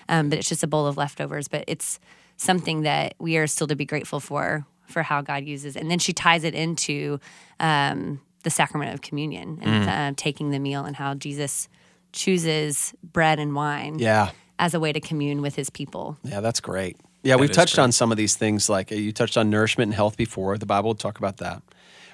um, 0.08 0.28
but 0.28 0.38
it's 0.38 0.48
just 0.48 0.62
a 0.62 0.66
bowl 0.66 0.86
of 0.86 0.96
leftovers. 0.96 1.48
But 1.48 1.64
it's 1.66 1.98
something 2.36 2.82
that 2.82 3.14
we 3.18 3.36
are 3.36 3.46
still 3.46 3.66
to 3.66 3.76
be 3.76 3.84
grateful 3.84 4.20
for 4.20 4.64
for 4.86 5.02
how 5.02 5.20
God 5.22 5.44
uses, 5.44 5.76
and 5.76 5.90
then 5.90 5.98
she 5.98 6.12
ties 6.12 6.44
it 6.44 6.54
into 6.54 7.18
um, 7.58 8.20
the 8.44 8.50
sacrament 8.50 8.94
of 8.94 9.00
communion 9.02 9.58
and 9.62 9.88
uh, 9.90 10.12
taking 10.16 10.50
the 10.50 10.60
meal 10.60 10.84
and 10.84 10.94
how 10.94 11.14
Jesus 11.14 11.68
chooses 12.12 12.94
bread 13.02 13.38
and 13.38 13.54
wine 13.54 13.98
Yeah. 13.98 14.30
as 14.58 14.72
a 14.74 14.80
way 14.80 14.92
to 14.92 15.00
commune 15.00 15.42
with 15.42 15.56
his 15.56 15.68
people. 15.70 16.16
Yeah, 16.22 16.40
that's 16.40 16.60
great. 16.60 16.96
Yeah, 17.26 17.36
we've 17.36 17.50
touched 17.50 17.74
great. 17.74 17.84
on 17.84 17.92
some 17.92 18.12
of 18.12 18.16
these 18.16 18.36
things 18.36 18.68
like 18.68 18.92
uh, 18.92 18.94
you 18.94 19.12
touched 19.12 19.36
on 19.36 19.50
nourishment 19.50 19.88
and 19.88 19.94
health 19.94 20.16
before. 20.16 20.56
The 20.58 20.66
Bible 20.66 20.90
will 20.90 20.94
talk 20.94 21.18
about 21.18 21.38
that. 21.38 21.60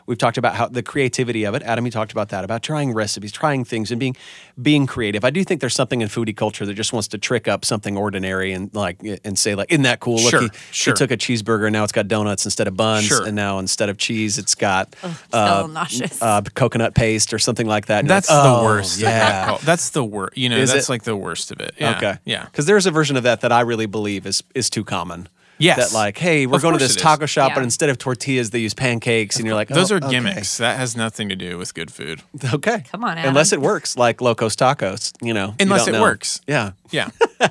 We've 0.06 0.18
talked 0.18 0.36
about 0.38 0.54
how 0.56 0.68
the 0.68 0.82
creativity 0.82 1.44
of 1.44 1.54
it. 1.54 1.62
Adam, 1.62 1.84
you 1.84 1.90
talked 1.92 2.12
about 2.12 2.30
that, 2.30 2.44
about 2.44 2.62
trying 2.62 2.92
recipes, 2.92 3.32
trying 3.32 3.64
things, 3.64 3.90
and 3.90 4.00
being 4.00 4.16
being 4.60 4.86
creative. 4.86 5.24
I 5.24 5.30
do 5.30 5.44
think 5.44 5.60
there's 5.60 5.74
something 5.74 6.00
in 6.00 6.08
foodie 6.08 6.36
culture 6.36 6.66
that 6.66 6.74
just 6.74 6.92
wants 6.92 7.08
to 7.08 7.18
trick 7.18 7.48
up 7.48 7.64
something 7.64 7.96
ordinary 7.96 8.52
and 8.52 8.72
like 8.74 8.98
and 9.24 9.38
say 9.38 9.54
like, 9.54 9.70
"Isn't 9.72 9.84
that 9.84 10.00
cool? 10.00 10.16
Look, 10.16 10.30
Sure, 10.30 10.40
he, 10.42 10.48
sure. 10.70 10.92
he 10.94 10.98
took 10.98 11.10
a 11.10 11.16
cheeseburger 11.16 11.66
and 11.66 11.72
now 11.72 11.84
it's 11.84 11.92
got 11.92 12.08
donuts 12.08 12.44
instead 12.44 12.66
of 12.68 12.76
buns, 12.76 13.04
Sure. 13.06 13.24
and 13.26 13.36
now 13.36 13.58
instead 13.58 13.88
of 13.88 13.96
cheese, 13.96 14.38
it's 14.38 14.54
got 14.54 14.94
It's 15.02 15.18
a 15.32 15.68
nauseous. 15.68 16.20
uh, 16.20 16.42
coconut 16.54 16.94
paste 16.94 17.32
or 17.32 17.38
something 17.38 17.66
like 17.66 17.86
that." 17.86 18.00
And 18.00 18.10
That's 18.10 18.28
like, 18.28 18.42
the 18.42 18.48
"Oh, 18.48 18.64
worst. 18.64 19.00
Yeah. 19.00 19.56
that's 19.64 19.90
the 19.90 20.04
worst. 20.04 20.36
You 20.36 20.48
know, 20.48 20.56
Is 20.56 20.72
that's 20.72 20.88
it? 20.88 20.92
like 20.92 21.04
the 21.04 21.16
worst 21.16 21.50
of 21.52 21.60
it. 21.60 21.74
Yeah. 21.78 21.96
Okay. 21.96 22.14
Yeah. 22.24 22.44
Because 22.44 22.66
there's 22.66 22.86
a 22.86 22.90
version 22.90 23.16
of 23.16 23.22
that 23.22 23.40
that 23.42 23.52
I 23.52 23.60
really 23.60 23.86
believe 23.86 24.26
is 24.26 24.42
is 24.54 24.68
too 24.68 24.84
common. 24.84 25.28
Yes. 25.58 25.92
That 25.92 25.96
like, 25.96 26.18
hey, 26.18 26.46
we're 26.46 26.56
Of 26.56 26.62
going 26.62 26.72
to 26.72 26.78
course 26.80 26.88
this 26.88 26.96
it 26.96 27.00
is. 27.00 27.02
taco 27.02 27.26
shop, 27.26 27.50
Yeah. 27.50 27.54
but 27.56 27.62
instead 27.64 27.88
of 27.88 27.96
tortillas, 27.98 28.50
they 28.50 28.58
use 28.58 28.74
pancakes, 28.74 29.36
and 29.36 29.46
you're 29.46 29.54
like, 29.54 29.68
Those 29.68 29.92
oh, 29.92 29.96
are 29.96 29.98
okay. 29.98 30.10
gimmicks. 30.10 30.56
That 30.56 30.76
has 30.76 30.96
nothing 30.96 31.28
to 31.28 31.36
do 31.36 31.56
with 31.58 31.72
good 31.74 31.90
food. 31.92 32.20
Okay. 32.54 32.82
Come 32.90 33.04
on, 33.04 33.16
Unless 33.18 33.52
it 33.52 33.60
works, 33.60 33.96
like 33.96 34.20
Locos 34.20 34.56
Tacos, 34.56 35.12
you 35.22 35.32
know. 35.32 35.48
you 35.48 35.54
Unless 35.60 35.84
don't 35.86 35.94
it 35.94 35.98
know. 35.98 36.02
works. 36.02 36.40
Yeah. 36.48 36.72
Yeah. 36.90 37.10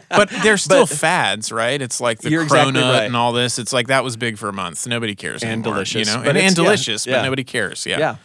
But 0.10 0.30
they're 0.44 0.58
still 0.70 0.86
But- 0.86 0.90
fads, 0.98 1.52
right? 1.52 1.82
It's 1.82 2.02
like 2.02 2.20
the 2.20 2.30
You're 2.30 2.44
cronut 2.44 2.70
exactly 2.70 2.82
right. 2.82 3.04
and 3.06 3.16
all 3.16 3.32
this. 3.32 3.58
It's 3.60 3.72
like 3.72 3.88
that 3.88 4.04
was 4.04 4.18
big 4.18 4.38
for 4.38 4.50
a 4.50 4.54
month. 4.54 4.86
Nobody 4.88 5.16
cares 5.16 5.42
And 5.44 5.52
anymore, 5.52 5.76
delicious, 5.76 6.08
You 6.08 6.14
know? 6.14 6.20
but 6.22 6.30
And, 6.30 6.38
it's- 6.38 6.52
and 6.52 6.58
yeah, 6.58 6.64
delicious, 6.64 7.08
yeah. 7.08 7.18
but 7.18 7.24
nobody 7.24 7.44
cares. 7.46 7.86
Yeah. 7.86 8.00
Yeah. 8.00 8.16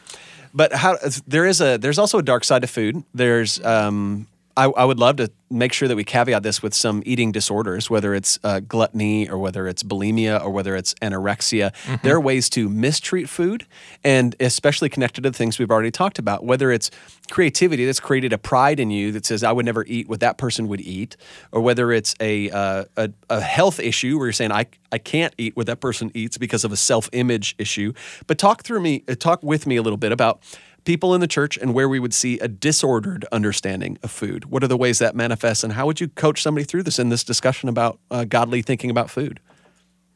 But 0.52 0.72
how 0.72 0.96
there 1.26 1.44
is 1.46 1.60
a 1.60 1.76
there's 1.78 1.98
also 1.98 2.18
a 2.18 2.22
dark 2.22 2.42
side 2.42 2.62
to 2.62 2.68
food. 2.68 3.04
There's 3.14 3.62
um 3.64 4.26
I, 4.56 4.64
I 4.64 4.84
would 4.84 4.98
love 4.98 5.16
to 5.16 5.30
make 5.50 5.72
sure 5.72 5.86
that 5.86 5.96
we 5.96 6.04
caveat 6.04 6.42
this 6.42 6.62
with 6.62 6.74
some 6.74 7.02
eating 7.04 7.30
disorders, 7.30 7.90
whether 7.90 8.14
it's 8.14 8.38
uh, 8.42 8.60
gluttony 8.60 9.28
or 9.28 9.38
whether 9.38 9.68
it's 9.68 9.82
bulimia 9.82 10.42
or 10.42 10.50
whether 10.50 10.74
it's 10.74 10.94
anorexia. 10.94 11.72
There 12.02 12.16
are 12.16 12.20
ways 12.20 12.48
to 12.50 12.68
mistreat 12.68 13.28
food, 13.28 13.66
and 14.02 14.34
especially 14.40 14.88
connected 14.88 15.22
to 15.22 15.30
the 15.30 15.36
things 15.36 15.58
we've 15.58 15.70
already 15.70 15.90
talked 15.90 16.18
about. 16.18 16.44
Whether 16.44 16.70
it's 16.72 16.90
creativity 17.30 17.84
that's 17.84 18.00
created 18.00 18.32
a 18.32 18.38
pride 18.38 18.80
in 18.80 18.90
you 18.90 19.12
that 19.12 19.26
says 19.26 19.44
I 19.44 19.52
would 19.52 19.66
never 19.66 19.84
eat 19.86 20.08
what 20.08 20.20
that 20.20 20.38
person 20.38 20.68
would 20.68 20.80
eat, 20.80 21.16
or 21.52 21.60
whether 21.60 21.92
it's 21.92 22.14
a 22.20 22.50
uh, 22.50 22.84
a, 22.96 23.10
a 23.28 23.40
health 23.40 23.78
issue 23.78 24.18
where 24.18 24.26
you're 24.26 24.32
saying 24.32 24.52
I 24.52 24.66
I 24.90 24.98
can't 24.98 25.34
eat 25.38 25.56
what 25.56 25.66
that 25.66 25.80
person 25.80 26.10
eats 26.14 26.38
because 26.38 26.64
of 26.64 26.72
a 26.72 26.76
self 26.76 27.08
image 27.12 27.54
issue. 27.58 27.92
But 28.26 28.38
talk 28.38 28.62
through 28.62 28.80
me, 28.80 29.04
uh, 29.08 29.14
talk 29.14 29.42
with 29.42 29.66
me 29.66 29.76
a 29.76 29.82
little 29.82 29.98
bit 29.98 30.12
about 30.12 30.40
people 30.86 31.14
in 31.14 31.20
the 31.20 31.26
church 31.26 31.58
and 31.58 31.74
where 31.74 31.88
we 31.88 32.00
would 32.00 32.14
see 32.14 32.38
a 32.38 32.48
disordered 32.48 33.26
understanding 33.30 33.98
of 34.02 34.10
food. 34.10 34.46
What 34.46 34.64
are 34.64 34.68
the 34.68 34.76
ways 34.76 35.00
that 35.00 35.14
manifests, 35.14 35.62
and 35.62 35.74
how 35.74 35.84
would 35.84 36.00
you 36.00 36.08
coach 36.08 36.40
somebody 36.40 36.64
through 36.64 36.84
this 36.84 36.98
in 36.98 37.10
this 37.10 37.24
discussion 37.24 37.68
about 37.68 37.98
uh, 38.10 38.24
godly 38.24 38.62
thinking 38.62 38.88
about 38.88 39.10
food? 39.10 39.40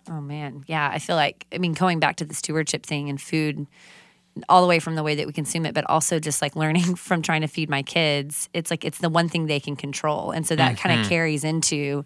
Oh 0.09 0.21
man, 0.21 0.65
yeah. 0.67 0.89
I 0.91 0.99
feel 0.99 1.17
like 1.17 1.47
I 1.53 1.59
mean 1.59 1.75
going 1.75 2.01
back 2.01 2.17
to 2.17 2.25
the 2.25 2.35
stewardship 2.35 2.87
thing 2.87 3.11
and 3.11 3.21
food, 3.21 3.67
all 4.49 4.63
the 4.63 4.69
way 4.69 4.79
from 4.79 4.95
the 4.95 5.03
way 5.03 5.17
that 5.17 5.27
we 5.27 5.33
consume 5.33 5.67
it, 5.67 5.75
but 5.75 5.85
also 5.91 6.19
just 6.19 6.41
like 6.41 6.57
learning 6.57 6.95
from 6.97 7.21
trying 7.21 7.43
to 7.43 7.49
feed 7.49 7.69
my 7.69 7.83
kids. 7.83 8.49
It's 8.55 8.71
like 8.71 8.85
it's 8.85 8.99
the 8.99 9.11
one 9.11 9.29
thing 9.29 9.47
they 9.47 9.61
can 9.61 9.77
control, 9.77 10.31
and 10.31 10.47
so 10.47 10.57
that 10.57 10.79
kind 10.79 11.01
of 11.01 11.09
carries 11.09 11.45
into 11.45 12.05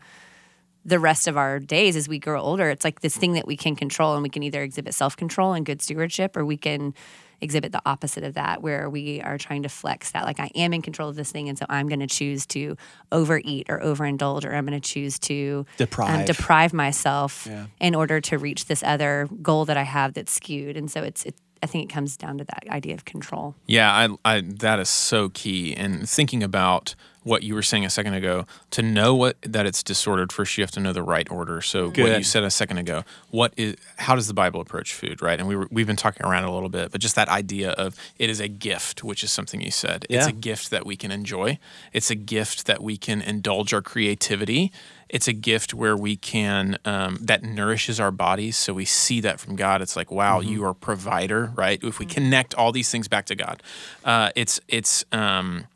the 0.84 0.98
rest 0.98 1.26
of 1.28 1.36
our 1.36 1.58
days 1.58 1.96
as 1.96 2.08
we 2.08 2.18
grow 2.18 2.40
older. 2.40 2.68
It's 2.70 2.84
like 2.84 3.00
this 3.00 3.16
thing 3.16 3.32
that 3.34 3.46
we 3.46 3.56
can 3.56 3.74
control, 3.76 4.14
and 4.14 4.22
we 4.22 4.28
can 4.28 4.42
either 4.42 4.62
exhibit 4.62 4.94
self 4.94 5.16
control 5.16 5.52
and 5.54 5.64
good 5.64 5.80
stewardship, 5.82 6.36
or 6.36 6.44
we 6.44 6.56
can 6.56 6.94
exhibit 7.40 7.72
the 7.72 7.82
opposite 7.84 8.24
of 8.24 8.34
that, 8.34 8.62
where 8.62 8.88
we 8.88 9.20
are 9.20 9.36
trying 9.36 9.62
to 9.64 9.68
flex 9.68 10.12
that, 10.12 10.24
like, 10.24 10.40
I 10.40 10.50
am 10.54 10.72
in 10.72 10.80
control 10.82 11.08
of 11.10 11.16
this 11.16 11.30
thing. 11.32 11.48
And 11.48 11.58
so 11.58 11.66
I'm 11.68 11.88
going 11.88 12.00
to 12.00 12.06
choose 12.06 12.46
to 12.46 12.76
overeat 13.12 13.66
or 13.68 13.80
overindulge, 13.80 14.44
or 14.44 14.54
I'm 14.54 14.64
going 14.66 14.80
to 14.80 14.88
choose 14.88 15.18
to 15.20 15.66
Deprive. 15.76 16.20
um, 16.20 16.24
deprive 16.24 16.72
myself 16.72 17.46
Yeah. 17.50 17.66
in 17.80 17.94
order 17.94 18.20
to 18.22 18.38
reach 18.38 18.66
this 18.66 18.82
other 18.82 19.28
goal 19.42 19.64
that 19.66 19.76
I 19.76 19.82
have 19.82 20.14
that's 20.14 20.32
skewed. 20.32 20.76
And 20.76 20.90
so 20.90 21.02
it's, 21.02 21.24
it, 21.24 21.34
I 21.62 21.66
think 21.66 21.90
it 21.90 21.92
comes 21.92 22.16
down 22.16 22.38
to 22.38 22.44
that 22.44 22.64
idea 22.68 22.94
of 22.94 23.04
control. 23.04 23.54
Yeah, 23.66 23.90
I, 23.92 24.36
I 24.36 24.40
that 24.42 24.78
is 24.78 24.88
so 24.88 25.28
key. 25.30 25.74
And 25.74 26.08
thinking 26.08 26.42
about 26.42 26.94
what 27.24 27.42
you 27.42 27.54
were 27.54 27.62
saying 27.62 27.84
a 27.84 27.90
second 27.90 28.14
ago, 28.14 28.46
to 28.70 28.82
know 28.82 29.14
what 29.14 29.36
that 29.42 29.66
it's 29.66 29.82
disordered, 29.82 30.30
first 30.32 30.56
you 30.56 30.62
have 30.62 30.70
to 30.70 30.80
know 30.80 30.92
the 30.92 31.02
right 31.02 31.28
order. 31.30 31.60
So 31.60 31.86
what 31.88 32.18
you 32.18 32.22
said 32.22 32.44
a 32.44 32.50
second 32.50 32.78
ago, 32.78 33.02
what 33.30 33.52
is 33.56 33.76
how 33.96 34.14
does 34.14 34.28
the 34.28 34.34
Bible 34.34 34.60
approach 34.60 34.94
food, 34.94 35.20
right? 35.22 35.38
And 35.40 35.48
we 35.48 35.56
were, 35.56 35.66
we've 35.70 35.86
been 35.86 35.96
talking 35.96 36.24
around 36.26 36.44
it 36.44 36.50
a 36.50 36.52
little 36.52 36.68
bit, 36.68 36.92
but 36.92 37.00
just 37.00 37.16
that 37.16 37.28
idea 37.28 37.70
of 37.72 37.96
it 38.18 38.30
is 38.30 38.40
a 38.40 38.48
gift, 38.48 39.02
which 39.02 39.24
is 39.24 39.32
something 39.32 39.60
you 39.60 39.70
said. 39.70 40.06
It's 40.08 40.26
a 40.26 40.32
gift 40.32 40.70
that 40.70 40.86
we 40.86 40.96
can 40.96 41.10
enjoy. 41.10 41.58
It's 41.92 42.10
a 42.10 42.14
gift 42.14 42.66
that 42.66 42.82
we 42.82 42.96
can 42.96 43.20
indulge 43.22 43.72
our 43.74 43.82
creativity. 43.82 44.70
It's 45.08 45.28
a 45.28 45.32
gift 45.32 45.72
where 45.74 45.96
we 45.96 46.16
can 46.16 46.78
um, 46.84 47.18
that 47.20 47.42
nourishes 47.42 48.00
our 48.00 48.10
bodies. 48.10 48.56
So 48.56 48.72
we 48.74 48.84
see 48.84 49.20
that 49.20 49.38
from 49.40 49.54
God. 49.56 49.80
It's 49.82 49.96
like, 49.96 50.10
wow, 50.10 50.40
Mm-hmm. 50.40 50.50
you 50.50 50.64
are 50.64 50.74
provider, 50.74 51.52
right? 51.54 51.78
If 51.82 51.98
we 51.98 52.06
connect 52.06 52.54
all 52.54 52.72
these 52.72 52.90
things 52.90 53.06
back 53.08 53.26
to 53.26 53.34
God, 53.36 53.62
uh, 54.04 54.30
it's 54.34 54.60
it's 54.68 55.04
um, 55.12 55.66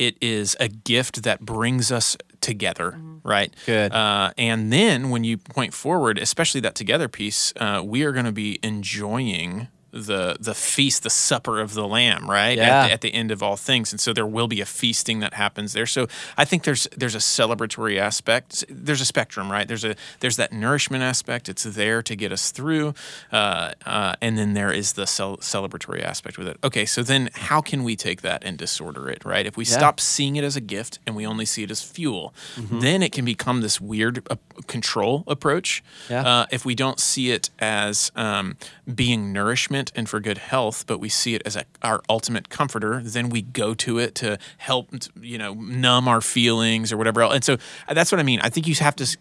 it 0.00 0.16
is 0.22 0.56
a 0.58 0.66
gift 0.66 1.24
that 1.24 1.40
brings 1.40 1.92
us 1.92 2.16
together, 2.40 2.98
right? 3.22 3.54
Good. 3.66 3.92
Uh, 3.92 4.32
and 4.38 4.72
then 4.72 5.10
when 5.10 5.24
you 5.24 5.36
point 5.36 5.74
forward, 5.74 6.18
especially 6.18 6.62
that 6.62 6.74
together 6.74 7.06
piece, 7.06 7.52
uh, 7.60 7.82
we 7.84 8.02
are 8.04 8.12
going 8.12 8.24
to 8.24 8.32
be 8.32 8.58
enjoying 8.62 9.68
the 9.92 10.36
the 10.40 10.54
feast, 10.54 11.02
the 11.02 11.10
supper 11.10 11.60
of 11.60 11.74
the 11.74 11.86
Lamb, 11.86 12.30
right? 12.30 12.56
Yeah. 12.56 12.82
At, 12.82 12.86
the, 12.86 12.92
at 12.92 13.00
the 13.00 13.14
end 13.14 13.30
of 13.30 13.42
all 13.42 13.56
things, 13.56 13.92
and 13.92 14.00
so 14.00 14.12
there 14.12 14.26
will 14.26 14.48
be 14.48 14.60
a 14.60 14.66
feasting 14.66 15.20
that 15.20 15.34
happens 15.34 15.72
there. 15.72 15.86
So 15.86 16.06
I 16.36 16.44
think 16.44 16.64
there's 16.64 16.86
there's 16.96 17.14
a 17.14 17.18
celebratory 17.18 17.98
aspect. 17.98 18.64
There's 18.68 19.00
a 19.00 19.04
spectrum, 19.04 19.50
right? 19.50 19.66
There's 19.66 19.84
a 19.84 19.94
there's 20.20 20.36
that 20.36 20.52
nourishment 20.52 21.02
aspect. 21.02 21.48
It's 21.48 21.64
there 21.64 22.02
to 22.02 22.14
get 22.16 22.32
us 22.32 22.50
through, 22.50 22.94
uh, 23.32 23.72
uh, 23.86 24.14
and 24.20 24.36
then 24.38 24.54
there 24.54 24.72
is 24.72 24.92
the 24.92 25.06
cel- 25.06 25.38
celebratory 25.38 26.02
aspect 26.02 26.38
with 26.38 26.46
it. 26.48 26.56
Okay, 26.62 26.84
so 26.86 27.02
then 27.02 27.30
how 27.34 27.60
can 27.60 27.82
we 27.84 27.96
take 27.96 28.22
that 28.22 28.44
and 28.44 28.56
disorder 28.58 29.08
it, 29.08 29.24
right? 29.24 29.46
If 29.46 29.56
we 29.56 29.64
Yeah. 29.64 29.76
stop 29.78 30.00
seeing 30.00 30.36
it 30.36 30.44
as 30.44 30.56
a 30.56 30.60
gift 30.60 30.98
and 31.06 31.16
we 31.16 31.26
only 31.26 31.44
see 31.46 31.62
it 31.62 31.70
as 31.70 31.82
fuel, 31.82 32.32
then 32.56 33.02
it 33.02 33.12
can 33.12 33.24
become 33.24 33.60
this 33.60 33.80
weird 33.80 34.26
uh, 34.30 34.36
control 34.66 35.24
approach. 35.26 35.82
Yeah. 36.08 36.22
Uh, 36.26 36.46
if 36.50 36.64
we 36.64 36.74
don't 36.74 37.00
see 37.00 37.30
it 37.30 37.50
as 37.58 38.12
um, 38.16 38.56
being 38.92 39.32
nourishment 39.32 39.79
and 39.94 40.08
for 40.08 40.20
good 40.20 40.38
health, 40.38 40.84
but 40.86 40.98
we 40.98 41.08
see 41.08 41.34
it 41.34 41.42
as 41.44 41.56
a, 41.56 41.64
our 41.82 42.00
ultimate 42.08 42.48
comforter, 42.48 43.00
then 43.02 43.28
we 43.30 43.42
go 43.42 43.72
to 43.74 43.98
it 43.98 44.14
to 44.16 44.38
help, 44.58 44.90
you 45.20 45.38
know, 45.38 45.54
numb 45.54 46.08
our 46.08 46.20
feelings 46.20 46.92
or 46.92 46.96
whatever 46.96 47.22
else. 47.22 47.34
And 47.34 47.44
so 47.44 47.54
uh, 47.88 47.94
that's 47.94 48.10
what 48.12 48.18
I 48.20 48.22
mean. 48.24 48.40
I 48.42 48.50
think 48.50 48.66
you 48.66 48.74
have 48.76 48.96
to 48.96 49.16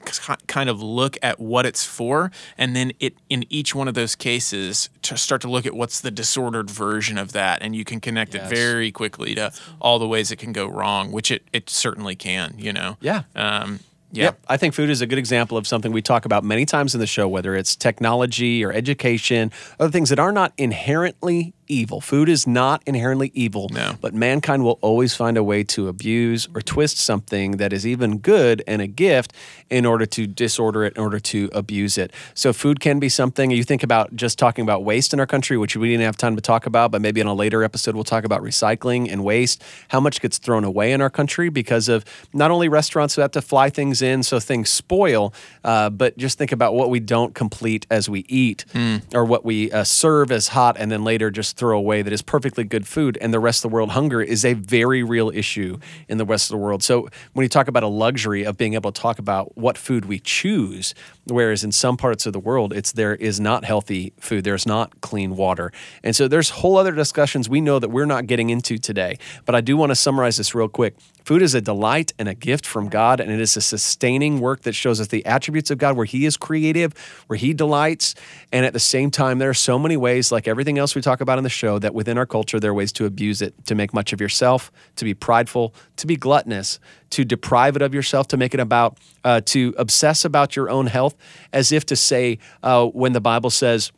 kind 0.47 0.69
of 0.69 0.81
look 0.81 1.17
at 1.21 1.39
what 1.39 1.65
it's 1.65 1.85
for, 1.85 2.31
and 2.57 2.75
then 2.75 2.91
it 2.99 3.15
in 3.29 3.45
each 3.49 3.73
one 3.73 3.87
of 3.87 3.93
those 3.93 4.15
cases 4.15 4.89
to 5.03 5.17
start 5.17 5.41
to 5.41 5.49
look 5.49 5.65
at 5.65 5.73
what's 5.73 6.01
the 6.01 6.11
disordered 6.11 6.69
version 6.69 7.17
of 7.17 7.31
that, 7.33 7.61
and 7.61 7.75
you 7.75 7.85
can 7.85 7.99
connect 7.99 8.33
Yes. 8.33 8.51
it 8.51 8.55
very 8.55 8.91
quickly 8.91 9.35
to 9.35 9.51
all 9.79 9.99
the 9.99 10.07
ways 10.07 10.31
it 10.31 10.37
can 10.37 10.51
go 10.53 10.67
wrong, 10.67 11.11
which 11.11 11.31
it 11.31 11.43
it 11.53 11.69
certainly 11.69 12.15
can. 12.15 12.55
You 12.57 12.73
know. 12.73 12.97
Yeah. 13.01 13.23
Um, 13.35 13.79
yeah. 14.11 14.25
Yep. 14.25 14.39
I 14.47 14.57
think 14.57 14.73
food 14.73 14.89
is 14.89 15.01
a 15.01 15.07
good 15.07 15.19
example 15.19 15.57
of 15.57 15.67
something 15.67 15.91
we 15.91 16.01
talk 16.01 16.25
about 16.25 16.43
many 16.43 16.65
times 16.65 16.93
in 16.93 16.99
the 16.99 17.07
show, 17.07 17.27
whether 17.27 17.55
it's 17.55 17.75
technology 17.75 18.63
or 18.63 18.71
education, 18.71 19.51
other 19.79 19.91
things 19.91 20.09
that 20.09 20.19
are 20.19 20.31
not 20.31 20.53
inherently 20.57 21.53
evil. 21.69 22.01
Food 22.01 22.27
is 22.27 22.45
not 22.47 22.81
inherently 22.85 23.31
evil, 23.33 23.69
No. 23.71 23.93
but 24.01 24.13
mankind 24.13 24.63
will 24.63 24.79
always 24.81 25.15
find 25.15 25.37
a 25.37 25.43
way 25.43 25.63
to 25.65 25.87
abuse 25.87 26.47
or 26.53 26.61
twist 26.61 26.97
something 26.97 27.51
that 27.57 27.71
is 27.71 27.85
even 27.87 28.17
good 28.17 28.63
and 28.67 28.81
a 28.81 28.87
gift 28.87 29.31
in 29.69 29.85
order 29.85 30.05
to 30.07 30.25
disorder 30.27 30.83
it, 30.83 30.95
in 30.97 31.01
order 31.01 31.19
to 31.19 31.49
abuse 31.53 31.97
it. 31.97 32.11
So 32.33 32.51
food 32.51 32.79
can 32.79 32.99
be 32.99 33.07
something 33.07 33.51
you 33.51 33.63
think 33.63 33.83
about 33.83 34.15
just 34.15 34.39
talking 34.39 34.63
about 34.63 34.83
waste 34.83 35.13
in 35.13 35.19
our 35.19 35.27
country, 35.27 35.57
which 35.57 35.77
we 35.77 35.89
didn't 35.89 36.03
have 36.05 36.17
time 36.17 36.35
to 36.35 36.41
talk 36.41 36.65
about, 36.65 36.89
but 36.91 37.01
maybe 37.01 37.21
in 37.21 37.27
a 37.27 37.33
later 37.35 37.63
episode 37.63 37.93
we'll 37.93 38.03
talk 38.03 38.23
about 38.23 38.41
recycling 38.41 39.11
and 39.11 39.23
waste, 39.23 39.63
how 39.89 39.99
much 39.99 40.21
gets 40.21 40.39
thrown 40.39 40.63
away 40.63 40.91
in 40.91 41.01
our 41.01 41.09
country 41.09 41.49
because 41.49 41.87
of 41.87 42.03
not 42.33 42.49
only 42.49 42.67
restaurants 42.67 43.13
who 43.15 43.21
have 43.21 43.31
to 43.31 43.41
fly 43.41 43.69
things 43.69 44.01
in 44.01 44.23
so 44.23 44.39
things 44.39 44.69
spoil, 44.69 45.31
uh, 45.63 45.89
but 45.91 46.17
just 46.17 46.37
think 46.39 46.51
about 46.51 46.73
what 46.73 46.89
we 46.89 46.99
don't 46.99 47.35
complete 47.35 47.85
as 47.91 48.09
we 48.09 48.25
eat 48.27 48.65
or 49.13 49.23
what 49.23 49.45
we 49.45 49.71
uh, 49.71 49.83
serve 49.83 50.31
as 50.31 50.47
hot 50.49 50.75
and 50.79 50.91
then 50.91 51.03
later 51.03 51.29
just 51.29 51.58
throw 51.59 51.77
away 51.77 52.01
that 52.01 52.13
is 52.13 52.21
perfectly 52.21 52.63
good 52.63 52.87
food. 52.87 53.17
And 53.19 53.33
the 53.33 53.39
rest 53.39 53.63
of 53.63 53.69
the 53.69 53.75
world, 53.75 53.91
hunger 53.91 54.21
is 54.21 54.45
a 54.45 54.53
very 54.53 55.03
real 55.03 55.29
issue 55.29 55.77
in 56.07 56.17
the 56.17 56.25
rest 56.25 56.49
of 56.49 56.51
the 56.51 56.57
world. 56.57 56.81
So 56.81 57.09
when 57.33 57.43
you 57.43 57.49
talk 57.49 57.67
about 57.67 57.83
a 57.83 57.87
luxury 57.87 58.45
of 58.45 58.57
being 58.57 58.75
able 58.75 58.91
to 58.91 59.01
talk 59.01 59.19
about 59.19 59.57
what 59.57 59.77
food 59.77 60.05
we 60.05 60.19
choose, 60.19 60.95
whereas 61.25 61.63
in 61.63 61.73
some 61.73 61.97
parts 61.97 62.25
of 62.25 62.31
the 62.31 62.39
world, 62.39 62.71
it's 62.71 62.93
there 62.93 63.15
is 63.15 63.39
not 63.39 63.65
healthy 63.65 64.13
food, 64.19 64.45
there's 64.45 64.65
not 64.65 65.01
clean 65.01 65.35
water. 65.35 65.71
And 66.01 66.15
so 66.15 66.27
there's 66.29 66.49
whole 66.49 66.77
other 66.77 66.93
discussions 66.93 67.49
we 67.49 67.59
know 67.59 67.77
that 67.77 67.89
we're 67.89 68.05
not 68.05 68.25
getting 68.25 68.49
into 68.49 68.77
today. 68.77 69.17
But 69.45 69.53
I 69.53 69.61
do 69.61 69.75
want 69.75 69.89
to 69.89 69.95
summarize 69.95 70.37
this 70.37 70.55
real 70.55 70.69
quick. 70.69 70.95
Food 71.29 71.43
is 71.43 71.53
a 71.53 71.61
delight 71.61 72.11
and 72.17 72.27
a 72.27 72.33
gift 72.33 72.65
from 72.65 72.89
God, 72.89 73.19
and 73.19 73.31
it 73.31 73.39
is 73.39 73.55
a 73.55 73.61
sustaining 73.61 74.39
work 74.39 74.63
that 74.63 74.73
shows 74.73 74.99
us 74.99 75.09
the 75.09 75.23
attributes 75.27 75.69
of 75.69 75.77
God 75.77 75.95
where 75.95 76.07
He 76.07 76.25
is 76.25 76.37
creative, 76.37 76.95
where 77.27 77.37
He 77.37 77.53
delights. 77.53 78.15
And 78.51 78.65
at 78.65 78.73
the 78.73 78.79
same 78.79 79.11
time, 79.11 79.37
there 79.37 79.51
are 79.51 79.53
so 79.53 79.77
many 79.77 79.95
ways, 79.95 80.31
like 80.31 80.47
everything 80.47 80.79
else 80.79 80.95
we 80.95 81.03
talk 81.03 81.21
about 81.21 81.37
in 81.37 81.43
the 81.43 81.49
show, 81.51 81.77
that 81.77 81.93
within 81.93 82.17
our 82.17 82.25
culture, 82.25 82.59
there 82.59 82.71
are 82.71 82.73
ways 82.73 82.91
to 82.93 83.05
abuse 83.05 83.43
it, 83.43 83.53
to 83.67 83.75
make 83.75 83.93
much 83.93 84.11
of 84.11 84.19
yourself, 84.19 84.71
to 84.95 85.05
be 85.05 85.13
prideful, 85.13 85.75
to 85.97 86.07
be 86.07 86.15
gluttonous, 86.15 86.79
to 87.11 87.23
deprive 87.23 87.75
it 87.75 87.83
of 87.83 87.93
yourself, 87.93 88.27
to 88.29 88.35
make 88.35 88.55
it 88.55 88.59
about, 88.59 88.97
uh, 89.23 89.39
to 89.41 89.75
obsess 89.77 90.25
about 90.25 90.55
your 90.55 90.67
own 90.67 90.87
health, 90.87 91.15
as 91.53 91.71
if 91.71 91.85
to 91.85 91.95
say, 91.95 92.39
uh, 92.63 92.87
when 92.87 93.13
the 93.13 93.21
Bible 93.21 93.51
says, 93.51 93.91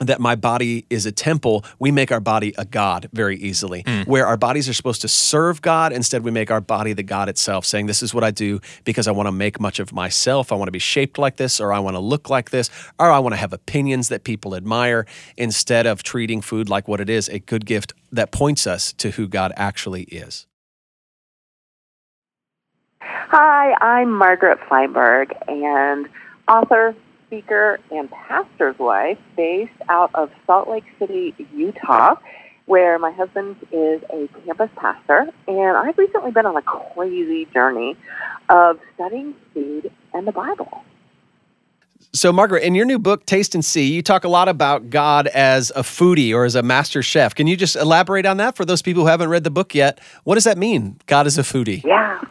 that 0.00 0.20
my 0.20 0.34
body 0.34 0.86
is 0.90 1.06
a 1.06 1.12
temple, 1.12 1.64
we 1.78 1.90
make 1.90 2.10
our 2.10 2.20
body 2.20 2.54
a 2.58 2.64
God 2.64 3.08
very 3.12 3.36
easily. 3.36 3.82
Mm. 3.84 4.06
Where 4.06 4.26
our 4.26 4.36
bodies 4.36 4.68
are 4.68 4.72
supposed 4.72 5.02
to 5.02 5.08
serve 5.08 5.62
God, 5.62 5.92
instead 5.92 6.24
we 6.24 6.30
make 6.30 6.50
our 6.50 6.60
body 6.60 6.92
the 6.92 7.02
God 7.02 7.28
itself, 7.28 7.64
saying, 7.64 7.86
This 7.86 8.02
is 8.02 8.12
what 8.12 8.24
I 8.24 8.30
do 8.30 8.60
because 8.84 9.06
I 9.06 9.12
want 9.12 9.28
to 9.28 9.32
make 9.32 9.60
much 9.60 9.78
of 9.78 9.92
myself. 9.92 10.52
I 10.52 10.56
want 10.56 10.68
to 10.68 10.72
be 10.72 10.78
shaped 10.78 11.18
like 11.18 11.36
this, 11.36 11.60
or 11.60 11.72
I 11.72 11.78
want 11.78 11.94
to 11.94 12.00
look 12.00 12.28
like 12.28 12.50
this, 12.50 12.70
or 12.98 13.10
I 13.10 13.18
want 13.18 13.34
to 13.34 13.38
have 13.38 13.52
opinions 13.52 14.08
that 14.08 14.24
people 14.24 14.54
admire, 14.54 15.06
instead 15.36 15.86
of 15.86 16.02
treating 16.02 16.40
food 16.40 16.68
like 16.68 16.88
what 16.88 17.00
it 17.00 17.08
is 17.08 17.28
a 17.28 17.38
good 17.38 17.66
gift 17.66 17.92
that 18.12 18.30
points 18.30 18.66
us 18.66 18.92
to 18.94 19.12
who 19.12 19.28
God 19.28 19.52
actually 19.56 20.02
is. 20.04 20.46
Hi, 23.00 23.74
I'm 23.80 24.12
Margaret 24.12 24.58
Feinberg, 24.68 25.32
and 25.48 26.08
author, 26.48 26.94
speaker, 27.34 27.80
and 27.90 28.10
pastor's 28.10 28.78
wife 28.78 29.18
based 29.36 29.72
out 29.88 30.10
of 30.14 30.30
Salt 30.46 30.68
Lake 30.68 30.84
City, 30.98 31.34
Utah, 31.52 32.14
where 32.66 32.98
my 32.98 33.10
husband 33.10 33.56
is 33.72 34.02
a 34.10 34.28
campus 34.44 34.70
pastor. 34.76 35.26
And 35.48 35.76
I've 35.76 35.98
recently 35.98 36.30
been 36.30 36.46
on 36.46 36.56
a 36.56 36.62
crazy 36.62 37.46
journey 37.46 37.96
of 38.48 38.78
studying 38.94 39.34
food 39.52 39.90
and 40.12 40.26
the 40.26 40.32
Bible. 40.32 40.84
So, 42.12 42.32
Margaret, 42.32 42.62
in 42.62 42.76
your 42.76 42.84
new 42.84 43.00
book, 43.00 43.26
Taste 43.26 43.56
and 43.56 43.64
See, 43.64 43.92
you 43.92 44.00
talk 44.00 44.22
a 44.22 44.28
lot 44.28 44.48
about 44.48 44.88
God 44.88 45.26
as 45.28 45.72
a 45.74 45.82
foodie 45.82 46.32
or 46.32 46.44
as 46.44 46.54
a 46.54 46.62
master 46.62 47.02
chef. 47.02 47.34
Can 47.34 47.48
you 47.48 47.56
just 47.56 47.74
elaborate 47.74 48.26
on 48.26 48.36
that 48.36 48.56
for 48.56 48.64
those 48.64 48.82
people 48.82 49.02
who 49.02 49.08
haven't 49.08 49.28
read 49.28 49.42
the 49.42 49.50
book 49.50 49.74
yet? 49.74 49.98
What 50.22 50.36
does 50.36 50.44
that 50.44 50.56
mean, 50.56 51.00
God 51.06 51.26
is 51.26 51.36
a 51.36 51.42
foodie? 51.42 51.82
Yeah. 51.82 52.22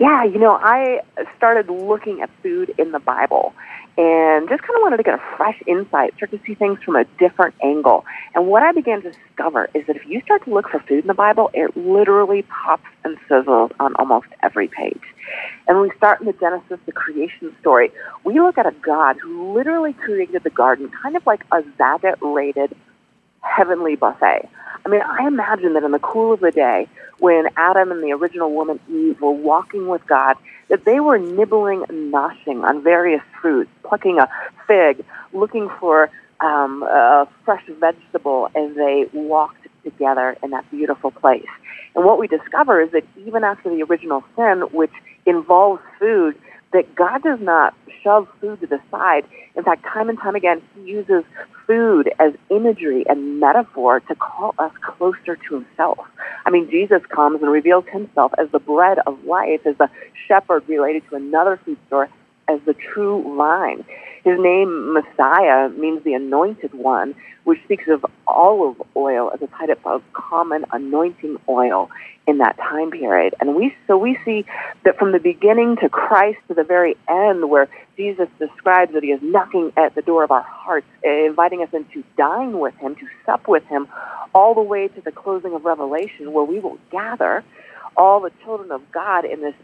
Yeah, 0.00 0.24
you 0.24 0.40
know, 0.40 0.58
I 0.60 1.00
started 1.36 1.70
looking 1.70 2.22
at 2.22 2.30
food 2.42 2.74
in 2.76 2.90
the 2.90 2.98
Bible 2.98 3.54
and 3.98 4.48
just 4.48 4.62
kind 4.62 4.76
of 4.76 4.82
wanted 4.82 4.96
to 4.96 5.02
get 5.02 5.14
a 5.14 5.36
fresh 5.36 5.60
insight, 5.66 6.14
start 6.16 6.30
to 6.30 6.40
see 6.46 6.54
things 6.54 6.78
from 6.82 6.96
a 6.96 7.04
different 7.18 7.54
angle. 7.62 8.04
And 8.34 8.46
what 8.46 8.62
I 8.62 8.72
began 8.72 9.02
to 9.02 9.12
discover 9.12 9.68
is 9.74 9.86
that 9.86 9.96
if 9.96 10.06
you 10.06 10.20
start 10.22 10.44
to 10.44 10.54
look 10.54 10.68
for 10.68 10.80
food 10.80 11.00
in 11.00 11.06
the 11.06 11.14
Bible, 11.14 11.50
it 11.52 11.76
literally 11.76 12.42
pops 12.42 12.88
and 13.04 13.18
sizzles 13.28 13.70
on 13.78 13.94
almost 13.96 14.28
every 14.42 14.68
page. 14.68 15.02
And 15.68 15.78
when 15.78 15.88
we 15.88 15.96
start 15.96 16.20
in 16.20 16.26
the 16.26 16.32
Genesis, 16.32 16.78
the 16.86 16.92
creation 16.92 17.54
story, 17.60 17.90
we 18.24 18.40
look 18.40 18.56
at 18.56 18.66
a 18.66 18.74
God 18.82 19.16
who 19.22 19.52
literally 19.52 19.92
created 19.92 20.42
the 20.42 20.50
garden 20.50 20.90
kind 21.02 21.16
of 21.16 21.26
like 21.26 21.44
a 21.52 21.62
Zagat 21.78 22.16
rated 22.20 22.74
heavenly 23.42 23.96
buffet. 23.96 24.48
I 24.84 24.88
mean, 24.88 25.02
I 25.02 25.26
imagine 25.26 25.74
that 25.74 25.84
in 25.84 25.92
the 25.92 25.98
cool 25.98 26.32
of 26.32 26.40
the 26.40 26.50
day, 26.50 26.88
when 27.18 27.46
Adam 27.56 27.92
and 27.92 28.02
the 28.02 28.12
original 28.12 28.52
woman 28.52 28.80
Eve 28.90 29.20
were 29.20 29.30
walking 29.30 29.86
with 29.86 30.04
God, 30.06 30.36
that 30.68 30.84
they 30.84 30.98
were 30.98 31.18
nibbling 31.18 31.84
and 31.88 32.12
noshing 32.12 32.64
on 32.64 32.82
various 32.82 33.22
fruits, 33.40 33.70
plucking 33.84 34.18
a 34.18 34.28
fig, 34.66 35.04
looking 35.32 35.68
for 35.78 36.10
um, 36.40 36.82
a 36.82 37.28
fresh 37.44 37.64
vegetable 37.78 38.48
as 38.56 38.74
they 38.74 39.06
walked 39.12 39.66
together 39.84 40.36
in 40.42 40.50
that 40.50 40.68
beautiful 40.70 41.10
place. 41.10 41.46
And 41.94 42.04
what 42.04 42.18
we 42.18 42.26
discover 42.26 42.80
is 42.80 42.90
that 42.92 43.04
even 43.24 43.44
after 43.44 43.70
the 43.70 43.82
original 43.82 44.24
sin, 44.36 44.62
which 44.72 44.92
involves 45.26 45.82
food, 45.98 46.36
that 46.72 46.94
God 46.94 47.22
does 47.22 47.40
not 47.40 47.74
shove 48.02 48.28
food 48.40 48.60
to 48.60 48.66
the 48.66 48.80
side. 48.90 49.24
In 49.54 49.62
fact, 49.62 49.84
time 49.84 50.08
and 50.08 50.18
time 50.18 50.34
again, 50.34 50.62
He 50.74 50.82
uses 50.82 51.24
food 51.66 52.10
as 52.18 52.32
imagery 52.50 53.04
and 53.08 53.38
metaphor 53.38 54.00
to 54.00 54.14
call 54.14 54.54
us 54.58 54.72
closer 54.82 55.36
to 55.36 55.54
Himself. 55.54 55.98
I 56.44 56.50
mean, 56.50 56.70
Jesus 56.70 57.02
comes 57.08 57.42
and 57.42 57.50
reveals 57.50 57.84
Himself 57.92 58.32
as 58.38 58.50
the 58.50 58.58
bread 58.58 58.98
of 59.06 59.24
life, 59.24 59.60
as 59.66 59.76
the 59.78 59.88
shepherd 60.26 60.68
related 60.68 61.02
to 61.10 61.16
another 61.16 61.60
food 61.64 61.78
store, 61.86 62.08
as 62.48 62.60
the 62.66 62.74
true 62.74 63.34
vine. 63.36 63.84
His 64.24 64.38
name, 64.38 64.92
Messiah, 64.92 65.68
means 65.70 66.04
the 66.04 66.14
anointed 66.14 66.72
one, 66.74 67.14
which 67.44 67.62
speaks 67.64 67.88
of 67.88 68.06
olive 68.26 68.80
oil 68.96 69.30
as 69.34 69.42
a 69.42 69.48
type 69.48 69.80
of 69.84 70.02
common 70.12 70.64
anointing 70.70 71.38
oil 71.48 71.90
in 72.26 72.38
that 72.38 72.56
time 72.56 72.90
period. 72.92 73.34
And 73.40 73.56
we 73.56 73.74
so 73.88 73.98
we 73.98 74.16
see 74.24 74.44
that 74.84 74.96
from 74.96 75.12
the 75.12 75.18
beginning 75.18 75.76
to 75.82 75.88
Christ 75.88 76.38
to 76.48 76.54
the 76.54 76.62
very 76.62 76.96
end, 77.08 77.50
where 77.50 77.68
Jesus 77.96 78.28
describes 78.38 78.92
that 78.92 79.02
he 79.02 79.10
is 79.10 79.20
knocking 79.22 79.72
at 79.76 79.94
the 79.96 80.02
door 80.02 80.22
of 80.22 80.30
our 80.30 80.42
hearts, 80.42 80.86
eh, 81.04 81.26
inviting 81.26 81.62
us 81.62 81.70
in 81.72 81.84
to 81.86 82.04
dine 82.16 82.58
with 82.60 82.76
him, 82.76 82.94
to 82.96 83.06
sup 83.26 83.48
with 83.48 83.64
him, 83.64 83.88
all 84.34 84.54
the 84.54 84.62
way 84.62 84.88
to 84.88 85.00
the 85.00 85.12
closing 85.12 85.52
of 85.52 85.64
Revelation, 85.64 86.32
where 86.32 86.44
we 86.44 86.60
will 86.60 86.78
gather 86.90 87.42
all 87.96 88.20
the 88.20 88.30
children 88.44 88.70
of 88.70 88.82
God 88.92 89.24
in 89.24 89.40
this 89.40 89.54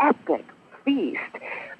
epic 0.00 0.44
feast. 0.84 1.20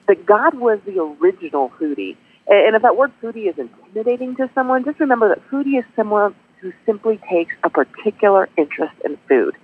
That 0.06 0.24
God 0.24 0.54
was 0.54 0.78
the 0.86 1.02
original 1.02 1.70
foodie. 1.78 2.16
And 2.48 2.74
if 2.74 2.82
that 2.82 2.96
word 2.96 3.12
foodie 3.22 3.48
is 3.48 3.58
intimidating 3.58 4.36
to 4.36 4.50
someone, 4.54 4.84
just 4.84 5.00
remember 5.00 5.28
that 5.28 5.46
foodie 5.50 5.78
is 5.78 5.84
someone 5.94 6.34
who 6.60 6.72
simply 6.86 7.20
takes 7.30 7.54
a 7.62 7.70
particular 7.70 8.48
interest 8.56 8.94
in 9.04 9.16
food. 9.28 9.54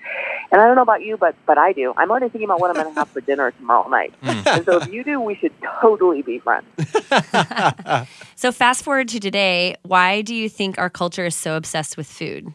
And 0.53 0.61
I 0.61 0.67
don't 0.67 0.77
know 0.77 0.83
about 0.83 1.03
you, 1.03 1.17
but 1.17 1.35
but 1.47 1.59
I 1.59 1.73
do. 1.73 1.93
I'm 1.97 2.11
already 2.11 2.29
thinking 2.29 2.45
about 2.45 2.61
what 2.61 2.71
I'm 2.71 2.81
going 2.81 2.95
to 2.95 2.95
have 2.95 3.09
for 3.09 3.21
dinner 3.23 3.51
tomorrow 3.53 3.89
night. 3.89 4.15
Mm. 4.23 4.47
And 4.47 4.65
so 4.65 4.79
if 4.79 4.93
you 4.93 5.03
do, 5.03 5.21
we 5.21 5.35
should 5.35 5.53
totally 5.81 6.23
be 6.23 6.39
friends. 6.39 6.67
so 8.37 8.53
fast 8.53 8.85
forward 8.85 9.09
to 9.09 9.21
today. 9.21 9.77
Why 9.83 10.23
do 10.23 10.35
you 10.35 10.49
think 10.49 10.79
our 10.79 10.91
culture 10.91 11.27
is 11.27 11.35
so 11.35 11.57
obsessed 11.57 11.97
with 11.97 12.07
food? 12.07 12.53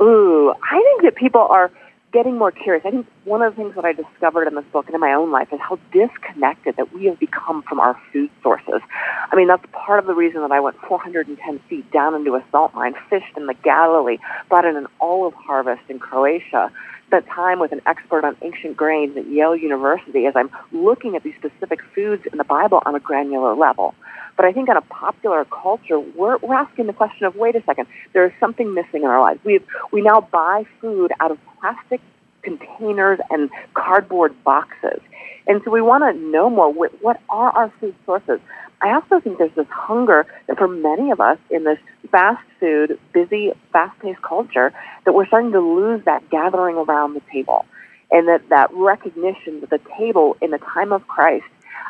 Ooh, 0.00 0.54
I 0.70 0.80
think 0.80 1.02
that 1.02 1.14
people 1.16 1.46
are 1.50 1.70
getting 2.12 2.36
more 2.36 2.50
curious. 2.50 2.84
I 2.84 2.90
think 2.90 3.06
one 3.24 3.42
of 3.42 3.54
the 3.54 3.62
things 3.62 3.74
that 3.74 3.84
I 3.84 3.92
discovered 3.92 4.46
in 4.46 4.54
this 4.54 4.64
book 4.72 4.86
and 4.86 4.94
in 4.94 5.00
my 5.00 5.12
own 5.12 5.30
life 5.30 5.48
is 5.52 5.58
how 5.60 5.78
disconnected 5.92 6.76
that 6.76 6.92
we 6.92 7.06
have 7.06 7.18
become 7.18 7.62
from 7.62 7.80
our 7.80 7.98
food 8.12 8.30
sources. 8.42 8.80
I 9.30 9.34
mean, 9.34 9.48
that's 9.48 9.64
part 9.72 9.98
of 9.98 10.06
the 10.06 10.14
reason 10.14 10.42
that 10.42 10.52
I 10.52 10.60
went 10.60 10.76
410 10.86 11.58
feet 11.68 11.90
down 11.90 12.14
into 12.14 12.34
a 12.34 12.44
salt 12.50 12.74
mine, 12.74 12.94
fished 13.08 13.36
in 13.36 13.46
the 13.46 13.54
Galilee, 13.54 14.18
brought 14.48 14.66
in 14.66 14.76
an 14.76 14.86
olive 15.00 15.34
harvest 15.34 15.82
in 15.88 15.98
Croatia, 15.98 16.70
spent 17.06 17.26
time 17.26 17.58
with 17.58 17.72
an 17.72 17.80
expert 17.86 18.24
on 18.24 18.36
ancient 18.42 18.76
grains 18.76 19.16
at 19.16 19.26
Yale 19.26 19.56
University 19.56 20.26
as 20.26 20.34
I'm 20.36 20.50
looking 20.70 21.16
at 21.16 21.22
these 21.22 21.34
specific 21.34 21.80
foods 21.94 22.24
in 22.30 22.38
the 22.38 22.44
Bible 22.44 22.82
on 22.86 22.94
a 22.94 23.00
granular 23.00 23.54
level. 23.54 23.94
But 24.36 24.46
I 24.46 24.52
think 24.52 24.70
in 24.70 24.76
a 24.76 24.82
popular 24.82 25.44
culture, 25.44 25.98
we're, 26.00 26.38
we're 26.38 26.54
asking 26.54 26.86
the 26.86 26.94
question 26.94 27.26
of, 27.26 27.36
wait 27.36 27.54
a 27.54 27.62
second, 27.64 27.86
there 28.14 28.24
is 28.24 28.32
something 28.40 28.72
missing 28.72 29.02
in 29.02 29.04
our 29.04 29.20
lives. 29.20 29.40
We 29.44 29.60
we 29.92 30.00
now 30.00 30.22
buy 30.32 30.64
food 30.80 31.12
out 31.20 31.30
of 31.30 31.38
plastic 31.62 32.00
containers 32.42 33.20
and 33.30 33.50
cardboard 33.74 34.34
boxes. 34.42 35.00
And 35.46 35.62
so 35.64 35.70
we 35.70 35.80
want 35.80 36.02
to 36.04 36.20
know 36.20 36.50
more. 36.50 36.72
What, 36.72 37.20
are 37.28 37.50
our 37.50 37.72
food 37.80 37.94
sources? 38.04 38.40
I 38.80 38.94
also 38.94 39.20
think 39.20 39.38
there's 39.38 39.54
this 39.54 39.68
hunger 39.70 40.26
that 40.48 40.58
for 40.58 40.66
many 40.66 41.12
of 41.12 41.20
us 41.20 41.38
in 41.50 41.62
this 41.62 41.78
fast 42.10 42.44
food, 42.58 42.98
busy, 43.12 43.52
fast-paced 43.72 44.22
culture, 44.22 44.72
that 45.04 45.12
we're 45.14 45.26
starting 45.26 45.52
to 45.52 45.60
lose 45.60 46.04
that 46.04 46.28
gathering 46.30 46.76
around 46.76 47.14
the 47.14 47.22
table. 47.32 47.64
And 48.10 48.28
that, 48.28 48.48
that 48.48 48.70
recognition 48.74 49.60
that 49.60 49.70
the 49.70 49.80
table 49.96 50.36
in 50.42 50.50
the 50.50 50.58
time 50.58 50.92
of 50.92 51.06
Christ 51.06 51.46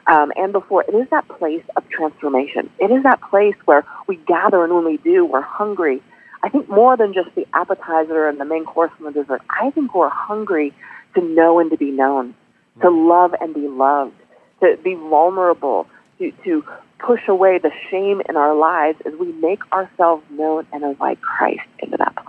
um, 0.06 0.32
and 0.36 0.52
before, 0.52 0.84
it 0.86 0.94
is 0.94 1.08
that 1.10 1.28
place 1.28 1.62
of 1.76 1.88
transformation. 1.88 2.70
It 2.78 2.90
is 2.90 3.02
that 3.04 3.20
place 3.20 3.54
where 3.64 3.86
we 4.06 4.16
gather, 4.16 4.64
and 4.64 4.74
when 4.74 4.84
we 4.84 4.96
do, 4.98 5.24
we're 5.24 5.42
hungry. 5.42 6.02
I 6.42 6.48
think 6.48 6.68
more 6.68 6.96
than 6.96 7.14
just 7.14 7.34
the 7.34 7.46
appetizer 7.54 8.28
and 8.28 8.40
the 8.40 8.44
main 8.44 8.64
course 8.64 8.90
and 8.98 9.06
the 9.06 9.12
dessert, 9.12 9.42
I 9.48 9.70
think 9.70 9.94
we're 9.94 10.08
hungry 10.08 10.74
to 11.14 11.20
know 11.20 11.60
and 11.60 11.70
to 11.70 11.76
be 11.76 11.90
known, 11.90 12.34
to 12.80 12.90
love 12.90 13.34
and 13.40 13.54
be 13.54 13.68
loved, 13.68 14.14
to 14.60 14.76
be 14.82 14.94
vulnerable, 14.94 15.86
to, 16.18 16.32
to 16.44 16.64
push 16.98 17.28
away 17.28 17.58
the 17.58 17.70
shame 17.90 18.22
in 18.28 18.36
our 18.36 18.54
lives 18.54 18.98
as 19.06 19.12
we 19.14 19.32
make 19.32 19.60
ourselves 19.72 20.24
known 20.30 20.66
and 20.72 20.82
invite 20.82 21.20
Christ 21.20 21.66
into 21.78 21.96
that 21.96 22.14
place. 22.16 22.28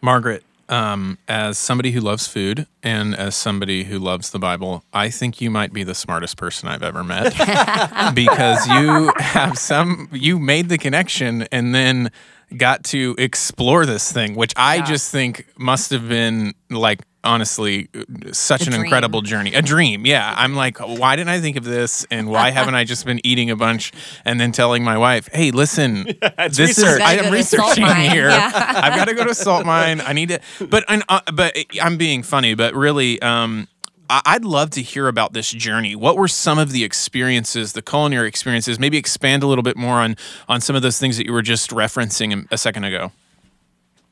Margaret, 0.00 0.44
um, 0.72 1.18
as 1.28 1.58
somebody 1.58 1.90
who 1.90 2.00
loves 2.00 2.26
food 2.26 2.66
and 2.82 3.14
as 3.14 3.36
somebody 3.36 3.84
who 3.84 3.98
loves 3.98 4.30
the 4.30 4.38
Bible, 4.38 4.82
I 4.90 5.10
think 5.10 5.40
you 5.40 5.50
might 5.50 5.74
be 5.74 5.84
the 5.84 5.94
smartest 5.94 6.38
person 6.38 6.66
I've 6.66 6.82
ever 6.82 7.04
met 7.04 7.34
because 8.14 8.66
you 8.66 9.12
have 9.18 9.58
some, 9.58 10.08
you 10.12 10.38
made 10.38 10.70
the 10.70 10.78
connection 10.78 11.42
and 11.52 11.74
then 11.74 12.10
got 12.56 12.84
to 12.84 13.14
explore 13.18 13.84
this 13.84 14.10
thing, 14.10 14.34
which 14.34 14.54
I 14.56 14.76
yeah. 14.76 14.84
just 14.84 15.12
think 15.12 15.46
must 15.58 15.90
have 15.90 16.08
been 16.08 16.54
like 16.70 17.02
honestly 17.24 17.88
such 18.32 18.62
a 18.62 18.64
an 18.64 18.70
dream. 18.72 18.84
incredible 18.84 19.22
journey 19.22 19.54
a 19.54 19.62
dream 19.62 20.04
yeah 20.04 20.34
i'm 20.36 20.54
like 20.54 20.78
why 20.78 21.14
didn't 21.14 21.30
i 21.30 21.40
think 21.40 21.56
of 21.56 21.64
this 21.64 22.04
and 22.10 22.28
why 22.28 22.50
haven't 22.58 22.74
i 22.74 22.84
just 22.84 23.06
been 23.06 23.24
eating 23.24 23.50
a 23.50 23.56
bunch 23.56 23.92
and 24.24 24.40
then 24.40 24.50
telling 24.50 24.82
my 24.82 24.98
wife 24.98 25.28
hey 25.32 25.50
listen 25.50 26.06
yeah, 26.22 26.48
this 26.48 26.58
research. 26.58 26.84
is 26.84 27.00
i 27.00 27.14
am 27.14 27.32
researching 27.32 27.86
here 28.10 28.28
yeah. 28.28 28.50
i've 28.82 28.96
got 28.96 29.06
to 29.06 29.14
go 29.14 29.24
to 29.24 29.30
a 29.30 29.34
salt 29.34 29.64
mine 29.64 30.00
i 30.00 30.12
need 30.12 30.28
to 30.28 30.40
but 30.68 30.84
uh, 30.88 31.20
but 31.32 31.56
i'm 31.80 31.96
being 31.96 32.22
funny 32.22 32.54
but 32.54 32.74
really 32.74 33.20
um 33.22 33.68
I'd 34.26 34.44
love 34.44 34.68
to 34.70 34.82
hear 34.82 35.08
about 35.08 35.32
this 35.32 35.50
journey. 35.50 35.96
What 35.96 36.18
were 36.18 36.28
some 36.28 36.58
of 36.58 36.70
the 36.70 36.84
experiences, 36.84 37.72
the 37.72 37.80
culinary 37.80 38.28
experiences? 38.28 38.78
Maybe 38.78 38.98
expand 38.98 39.42
a 39.42 39.46
little 39.46 39.62
bit 39.62 39.76
more 39.76 40.00
on 40.00 40.16
on 40.50 40.60
some 40.60 40.76
of 40.76 40.82
those 40.82 40.98
things 40.98 41.16
that 41.16 41.24
you 41.24 41.32
were 41.32 41.40
just 41.40 41.70
referencing 41.70 42.46
a 42.50 42.58
second 42.58 42.84
ago. 42.84 43.10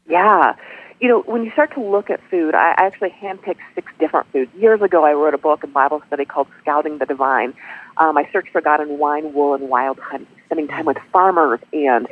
Yeah. 0.09 0.55
You 1.01 1.09
know, 1.09 1.23
when 1.23 1.45
you 1.45 1.51
start 1.53 1.73
to 1.75 1.83
look 1.83 2.11
at 2.11 2.21
food, 2.31 2.55
I 2.55 2.75
actually 2.77 3.09
handpicked 3.11 3.61
six 3.75 3.91
different 3.99 4.31
foods. 4.33 4.55
Years 4.55 4.83
ago, 4.83 5.03
I 5.03 5.15
wrote 5.15 5.33
a 5.33 5.39
book, 5.39 5.65
a 5.65 5.67
Bible 5.67 6.03
study 6.07 6.27
called 6.27 6.47
Scouting 6.61 6.99
the 6.99 7.07
Divine. 7.07 7.55
Um, 7.97 8.19
I 8.19 8.29
searched 8.31 8.51
for 8.51 8.61
God 8.61 8.83
in 8.83 8.99
wine, 8.99 9.33
wool, 9.33 9.55
and 9.55 9.71
wild 9.71 9.99
honey, 9.99 10.27
spending 10.45 10.69
time 10.69 10.85
with 10.85 10.99
farmers 11.11 11.61
and 11.73 12.07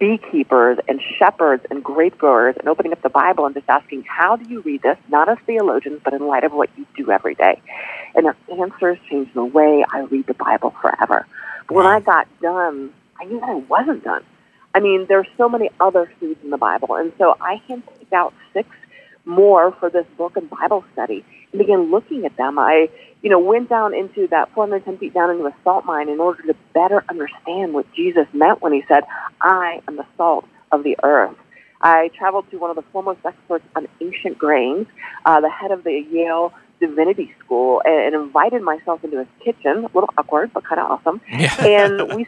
beekeepers 0.00 0.78
and 0.88 1.00
shepherds 1.16 1.64
and 1.70 1.84
grape 1.84 2.18
growers 2.18 2.56
and 2.58 2.68
opening 2.68 2.92
up 2.92 3.02
the 3.02 3.08
Bible 3.08 3.46
and 3.46 3.54
just 3.54 3.68
asking, 3.68 4.02
how 4.02 4.34
do 4.34 4.50
you 4.50 4.62
read 4.62 4.82
this? 4.82 4.98
Not 5.08 5.28
as 5.28 5.38
theologians, 5.46 6.00
but 6.02 6.12
in 6.12 6.26
light 6.26 6.42
of 6.42 6.52
what 6.52 6.70
you 6.76 6.86
do 6.96 7.12
every 7.12 7.36
day. 7.36 7.60
And 8.16 8.26
their 8.26 8.36
answers 8.50 8.98
changed 9.08 9.34
the 9.34 9.44
way 9.44 9.84
I 9.92 10.00
read 10.00 10.26
the 10.26 10.34
Bible 10.34 10.74
forever. 10.82 11.24
But 11.68 11.74
when 11.74 11.86
I 11.86 12.00
got 12.00 12.26
done, 12.40 12.92
I 13.20 13.26
knew 13.26 13.38
that 13.38 13.48
I 13.48 13.54
wasn't 13.54 14.02
done. 14.02 14.24
I 14.74 14.80
mean, 14.80 15.06
there's 15.08 15.26
so 15.36 15.48
many 15.48 15.70
other 15.80 16.10
foods 16.18 16.40
in 16.42 16.50
the 16.50 16.58
Bible. 16.58 16.94
And 16.94 17.12
so 17.18 17.36
I 17.40 17.60
handpicked 17.68 17.97
out 18.12 18.34
six 18.52 18.68
more 19.24 19.72
for 19.72 19.90
this 19.90 20.06
book 20.16 20.36
and 20.36 20.48
Bible 20.48 20.84
study 20.92 21.24
and 21.52 21.58
began 21.58 21.90
looking 21.90 22.24
at 22.24 22.36
them. 22.36 22.58
I 22.58 22.88
you 23.22 23.30
know, 23.30 23.38
went 23.38 23.68
down 23.68 23.94
into 23.94 24.28
that 24.28 24.52
410 24.54 24.98
feet 24.98 25.14
down 25.14 25.30
into 25.30 25.46
a 25.46 25.54
salt 25.64 25.84
mine 25.84 26.08
in 26.08 26.20
order 26.20 26.42
to 26.42 26.54
better 26.72 27.04
understand 27.08 27.74
what 27.74 27.92
Jesus 27.92 28.26
meant 28.32 28.62
when 28.62 28.72
he 28.72 28.84
said, 28.86 29.04
I 29.40 29.80
am 29.88 29.96
the 29.96 30.06
salt 30.16 30.46
of 30.70 30.84
the 30.84 30.96
earth. 31.02 31.36
I 31.80 32.10
traveled 32.16 32.50
to 32.50 32.58
one 32.58 32.70
of 32.70 32.76
the 32.76 32.84
foremost 32.92 33.20
experts 33.24 33.64
on 33.76 33.86
ancient 34.00 34.38
grains, 34.38 34.86
uh, 35.24 35.40
the 35.40 35.50
head 35.50 35.70
of 35.70 35.84
the 35.84 36.04
Yale 36.10 36.52
Divinity 36.80 37.32
School, 37.44 37.82
and, 37.84 38.14
and 38.14 38.24
invited 38.24 38.62
myself 38.62 39.02
into 39.04 39.18
his 39.18 39.28
kitchen. 39.44 39.84
A 39.84 39.90
little 39.94 40.10
awkward, 40.16 40.52
but 40.52 40.64
kind 40.64 40.80
of 40.80 40.90
awesome. 40.90 41.20
Yeah. 41.30 41.54
and 41.64 42.12
we 42.16 42.26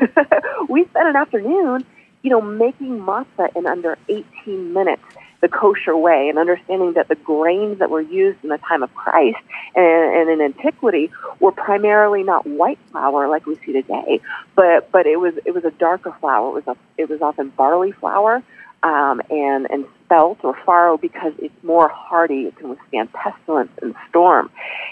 we 0.68 0.84
spent 0.86 1.08
an 1.08 1.16
afternoon, 1.16 1.84
you 2.22 2.30
know, 2.30 2.40
making 2.40 3.00
matzah 3.00 3.54
in 3.56 3.66
under 3.66 3.98
18 4.08 4.72
minutes 4.72 5.02
the 5.40 5.48
kosher 5.48 5.96
way 5.96 6.28
and 6.28 6.38
understanding 6.38 6.92
that 6.92 7.08
the 7.08 7.16
grains 7.16 7.80
that 7.80 7.90
were 7.90 8.00
used 8.00 8.38
in 8.44 8.48
the 8.48 8.58
time 8.58 8.82
of 8.82 8.94
Christ 8.94 9.38
and, 9.74 10.16
and 10.16 10.30
in 10.30 10.40
antiquity 10.40 11.10
were 11.40 11.50
primarily 11.50 12.22
not 12.22 12.46
white 12.46 12.78
flour 12.92 13.28
like 13.28 13.44
we 13.44 13.56
see 13.66 13.72
today, 13.72 14.20
but 14.54 14.90
but 14.92 15.06
it 15.06 15.18
was 15.18 15.34
it 15.44 15.52
was 15.52 15.64
a 15.64 15.72
darker 15.72 16.14
flour. 16.20 16.56
It 16.56 16.64
was 16.64 16.76
a 16.76 17.02
it 17.02 17.08
was 17.08 17.20
often 17.20 17.48
barley 17.50 17.90
flour 17.90 18.42
um, 18.84 19.20
and 19.30 19.68
and 19.68 19.84
spelt 20.04 20.38
or 20.44 20.54
farro 20.54 21.00
because 21.00 21.32
it's 21.38 21.64
more 21.64 21.88
hardy. 21.88 22.42
It 22.42 22.56
can 22.56 22.68
withstand 22.70 23.12
pestilence 23.12 23.72
and 23.82 23.96
storm, 24.08 24.48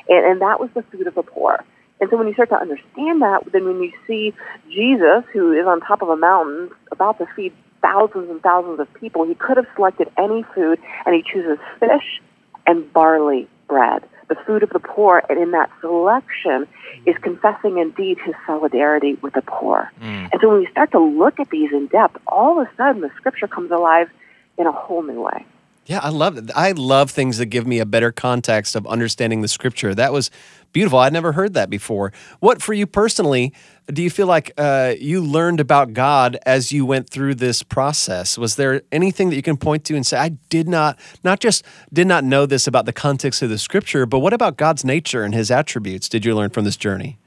and, 0.08 0.26
and 0.26 0.40
that 0.40 0.58
was 0.58 0.70
the 0.74 0.82
food 0.82 1.06
of 1.06 1.14
the 1.14 1.22
poor. 1.22 1.64
And 2.00 2.08
so 2.08 2.16
when 2.16 2.26
you 2.26 2.32
start 2.32 2.48
to 2.48 2.56
understand 2.56 3.20
that, 3.20 3.42
then 3.52 3.66
when 3.66 3.82
you 3.82 3.92
see 4.06 4.32
Jesus, 4.70 5.22
who 5.32 5.52
is 5.52 5.66
on 5.66 5.80
top 5.80 6.00
of 6.00 6.08
a 6.08 6.16
mountain, 6.16 6.70
about 7.00 7.18
to 7.18 7.26
feed 7.34 7.52
thousands 7.80 8.28
and 8.28 8.42
thousands 8.42 8.78
of 8.78 8.92
people. 8.94 9.26
He 9.26 9.34
could 9.34 9.56
have 9.56 9.66
selected 9.74 10.10
any 10.18 10.44
food, 10.54 10.78
and 11.06 11.14
he 11.14 11.22
chooses 11.22 11.58
fish 11.78 12.20
and 12.66 12.92
barley 12.92 13.48
bread, 13.68 14.02
the 14.28 14.34
food 14.46 14.62
of 14.62 14.70
the 14.70 14.80
poor. 14.80 15.22
And 15.30 15.38
in 15.38 15.52
that 15.52 15.70
selection 15.80 16.66
is 17.06 17.16
confessing 17.22 17.78
indeed 17.78 18.18
his 18.24 18.34
solidarity 18.46 19.14
with 19.14 19.32
the 19.32 19.42
poor. 19.42 19.90
Mm. 20.00 20.28
And 20.30 20.40
so 20.40 20.48
when 20.50 20.58
we 20.58 20.66
start 20.66 20.90
to 20.92 21.00
look 21.00 21.40
at 21.40 21.48
these 21.48 21.72
in 21.72 21.86
depth, 21.86 22.18
all 22.26 22.60
of 22.60 22.68
a 22.68 22.70
sudden 22.76 23.00
the 23.00 23.10
scripture 23.16 23.48
comes 23.48 23.70
alive 23.70 24.10
in 24.58 24.66
a 24.66 24.72
whole 24.72 25.02
new 25.02 25.22
way. 25.22 25.46
Yeah, 25.90 25.98
I 26.04 26.10
love 26.10 26.38
it. 26.38 26.52
I 26.54 26.70
love 26.70 27.10
things 27.10 27.38
that 27.38 27.46
give 27.46 27.66
me 27.66 27.80
a 27.80 27.84
better 27.84 28.12
context 28.12 28.76
of 28.76 28.86
understanding 28.86 29.42
the 29.42 29.48
scripture. 29.48 29.92
That 29.92 30.12
was 30.12 30.30
beautiful. 30.72 31.00
I'd 31.00 31.12
never 31.12 31.32
heard 31.32 31.54
that 31.54 31.68
before. 31.68 32.12
What 32.38 32.62
for 32.62 32.72
you 32.72 32.86
personally 32.86 33.52
do 33.88 34.00
you 34.00 34.08
feel 34.08 34.28
like 34.28 34.52
uh, 34.56 34.94
you 35.00 35.20
learned 35.20 35.58
about 35.58 35.92
God 35.92 36.38
as 36.46 36.70
you 36.70 36.86
went 36.86 37.10
through 37.10 37.34
this 37.34 37.64
process? 37.64 38.38
Was 38.38 38.54
there 38.54 38.82
anything 38.92 39.30
that 39.30 39.34
you 39.34 39.42
can 39.42 39.56
point 39.56 39.84
to 39.86 39.96
and 39.96 40.06
say, 40.06 40.16
I 40.16 40.28
did 40.48 40.68
not, 40.68 40.96
not 41.24 41.40
just 41.40 41.64
did 41.92 42.06
not 42.06 42.22
know 42.22 42.46
this 42.46 42.68
about 42.68 42.86
the 42.86 42.92
context 42.92 43.42
of 43.42 43.50
the 43.50 43.58
scripture, 43.58 44.06
but 44.06 44.20
what 44.20 44.32
about 44.32 44.56
God's 44.56 44.84
nature 44.84 45.24
and 45.24 45.34
his 45.34 45.50
attributes 45.50 46.08
did 46.08 46.24
you 46.24 46.36
learn 46.36 46.50
from 46.50 46.64
this 46.64 46.76
journey? 46.76 47.18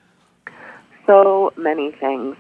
So 1.06 1.52
many 1.58 1.92
things. 1.92 2.38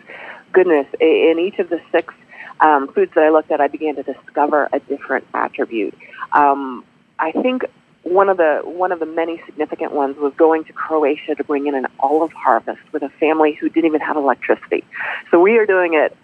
Goodness, 0.54 0.88
in 1.02 1.36
each 1.38 1.60
of 1.60 1.68
the 1.68 1.82
six 1.92 2.14
um, 2.62 2.88
foods 2.94 3.12
that 3.16 3.26
I 3.26 3.30
looked 3.30 3.52
at, 3.52 3.60
I 3.60 3.68
began 3.68 3.98
to 3.98 4.04
discover 4.04 4.70
a 4.72 4.80
different 4.80 5.28
attribute. 5.34 5.94
Um, 6.34 6.84
I 7.20 7.32
think 7.32 7.64
one 8.04 8.28
of 8.28 8.38
the 8.38 8.62
one 8.64 8.92
of 8.92 9.00
the 9.00 9.06
many 9.06 9.42
significant 9.46 9.94
ones 9.94 10.18
was 10.18 10.34
going 10.36 10.66
to 10.66 10.74
Croatia 10.74 11.36
to 11.36 11.44
bring 11.44 11.68
in 11.68 11.76
an 11.76 11.88
olive 12.00 12.34
harvest 12.34 12.82
with 12.92 13.02
a 13.02 13.10
family 13.10 13.54
who 13.54 13.70
didn't 13.70 13.86
even 13.86 14.02
have 14.02 14.18
electricity. 14.18 14.84
So 15.32 15.40
we 15.40 15.58
are 15.58 15.66
doing 15.66 15.94
it 15.94 16.16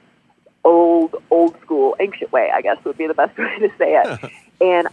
old 0.65 1.15
old 1.31 1.59
school 1.61 1.95
ancient 1.99 2.31
way, 2.31 2.51
I 2.53 2.61
guess 2.61 2.77
would 2.83 2.97
be 2.97 3.07
the 3.07 3.13
best 3.13 3.37
way 3.37 3.59
to 3.59 3.69
say 3.77 3.95
it. 3.95 4.31
and 4.61 4.87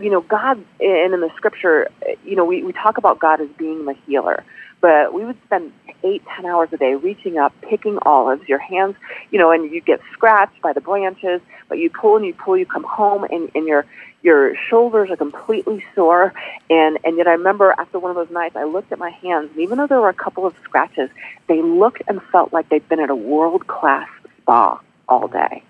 you 0.00 0.10
know, 0.10 0.20
God 0.20 0.62
and 0.80 1.14
in 1.14 1.20
the 1.20 1.30
scripture, 1.36 1.88
you 2.24 2.34
know, 2.34 2.44
we, 2.44 2.62
we 2.64 2.72
talk 2.72 2.98
about 2.98 3.20
God 3.20 3.40
as 3.40 3.48
being 3.56 3.84
the 3.84 3.94
healer 4.06 4.42
but 4.80 5.12
we 5.14 5.24
would 5.24 5.36
spend 5.44 5.72
eight, 6.04 6.22
ten 6.36 6.46
hours 6.46 6.68
a 6.72 6.76
day 6.76 6.94
reaching 6.94 7.38
up, 7.38 7.52
picking 7.62 7.98
olives. 8.02 8.46
Your 8.48 8.58
hands, 8.58 8.94
you 9.30 9.38
know, 9.38 9.50
and 9.50 9.70
you 9.72 9.80
get 9.80 10.00
scratched 10.12 10.60
by 10.60 10.72
the 10.72 10.80
branches, 10.80 11.40
but 11.68 11.78
you 11.78 11.90
pull 11.90 12.16
and 12.16 12.26
you 12.26 12.34
pull. 12.34 12.56
You 12.56 12.66
come 12.66 12.84
home, 12.84 13.24
and, 13.24 13.50
and 13.54 13.66
your 13.66 13.86
your 14.26 14.56
shoulders 14.68 15.08
are 15.08 15.16
completely 15.16 15.84
sore. 15.94 16.34
And 16.68 16.98
and 17.04 17.16
yet, 17.16 17.28
I 17.28 17.32
remember 17.32 17.72
after 17.78 17.98
one 18.00 18.10
of 18.10 18.16
those 18.16 18.34
nights, 18.34 18.56
I 18.56 18.64
looked 18.64 18.90
at 18.90 18.98
my 18.98 19.10
hands, 19.10 19.50
and 19.52 19.60
even 19.60 19.78
though 19.78 19.86
there 19.86 20.00
were 20.00 20.08
a 20.08 20.14
couple 20.26 20.44
of 20.44 20.54
scratches, 20.64 21.08
they 21.46 21.62
looked 21.62 22.02
and 22.08 22.20
felt 22.32 22.52
like 22.52 22.68
they'd 22.68 22.86
been 22.88 23.00
at 23.00 23.08
a 23.08 23.14
world 23.14 23.68
class 23.68 24.08
spa 24.42 24.80
all 25.08 25.28
day. 25.28 25.62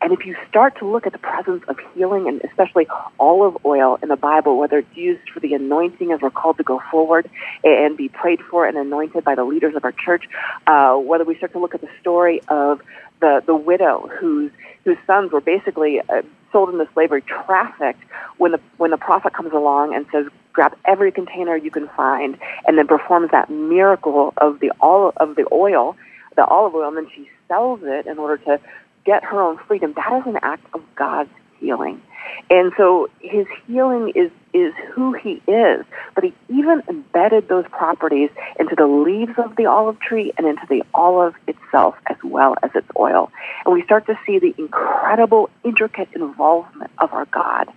And 0.00 0.12
if 0.12 0.26
you 0.26 0.34
start 0.48 0.76
to 0.80 0.84
look 0.84 1.06
at 1.06 1.12
the 1.12 1.20
presence 1.20 1.62
of 1.68 1.78
healing 1.94 2.26
and 2.26 2.42
especially 2.42 2.88
olive 3.20 3.56
oil 3.64 4.00
in 4.02 4.08
the 4.08 4.16
Bible, 4.16 4.58
whether 4.58 4.78
it's 4.78 4.96
used 4.96 5.30
for 5.30 5.38
the 5.38 5.54
anointing 5.54 6.10
as 6.10 6.20
we're 6.20 6.30
called 6.30 6.56
to 6.56 6.64
go 6.64 6.82
forward 6.90 7.30
and 7.62 7.96
be 7.96 8.08
prayed 8.08 8.40
for 8.50 8.66
and 8.66 8.76
anointed 8.76 9.22
by 9.22 9.36
the 9.36 9.44
leaders 9.44 9.76
of 9.76 9.84
our 9.84 9.92
church, 9.92 10.28
uh, 10.66 10.96
whether 10.96 11.22
we 11.24 11.36
start 11.36 11.52
to 11.52 11.60
look 11.60 11.76
at 11.76 11.80
the 11.80 11.90
story 12.00 12.42
of 12.48 12.82
the, 13.20 13.44
the 13.46 13.54
widow 13.54 14.10
whose, 14.18 14.50
whose 14.84 14.98
sons 15.06 15.30
were 15.30 15.40
basically 15.40 16.00
uh, 16.00 16.22
sold 16.52 16.68
into 16.68 16.88
slavery, 16.92 17.22
trafficked, 17.22 18.02
when 18.38 18.52
the, 18.52 18.60
when 18.76 18.90
the 18.90 18.96
prophet 18.96 19.32
comes 19.32 19.52
along 19.52 19.94
and 19.94 20.06
says, 20.12 20.26
grab 20.52 20.76
every 20.84 21.10
container 21.10 21.56
you 21.56 21.70
can 21.70 21.88
find, 21.96 22.38
and 22.66 22.78
then 22.78 22.86
performs 22.86 23.30
that 23.32 23.50
miracle 23.50 24.34
of 24.36 24.60
the, 24.60 24.70
all, 24.80 25.12
of 25.16 25.34
the 25.36 25.46
oil, 25.50 25.96
the 26.36 26.44
olive 26.44 26.74
oil, 26.74 26.88
and 26.88 26.96
then 26.96 27.08
she 27.14 27.28
sells 27.48 27.80
it 27.82 28.06
in 28.06 28.18
order 28.18 28.36
to 28.44 28.60
get 29.04 29.24
her 29.24 29.40
own 29.40 29.58
freedom, 29.66 29.92
that 29.96 30.12
is 30.20 30.26
an 30.26 30.38
act 30.42 30.64
of 30.74 30.82
God's 30.94 31.30
healing. 31.62 32.02
And 32.50 32.72
so 32.76 33.08
his 33.20 33.46
healing 33.66 34.12
is, 34.14 34.30
is 34.52 34.72
who 34.92 35.12
he 35.12 35.42
is, 35.50 35.84
but 36.14 36.24
he 36.24 36.34
even 36.48 36.82
embedded 36.88 37.48
those 37.48 37.64
properties 37.70 38.30
into 38.58 38.74
the 38.76 38.86
leaves 38.86 39.32
of 39.38 39.56
the 39.56 39.66
olive 39.66 39.98
tree 40.00 40.32
and 40.36 40.46
into 40.46 40.66
the 40.68 40.82
olive 40.94 41.34
itself 41.46 41.94
as 42.06 42.16
well 42.24 42.54
as 42.62 42.70
its 42.74 42.88
oil. 42.98 43.30
And 43.64 43.74
we 43.74 43.82
start 43.82 44.06
to 44.06 44.18
see 44.26 44.38
the 44.38 44.54
incredible, 44.58 45.50
intricate 45.64 46.08
involvement 46.14 46.90
of 46.98 47.12
our 47.12 47.26
God 47.26 47.68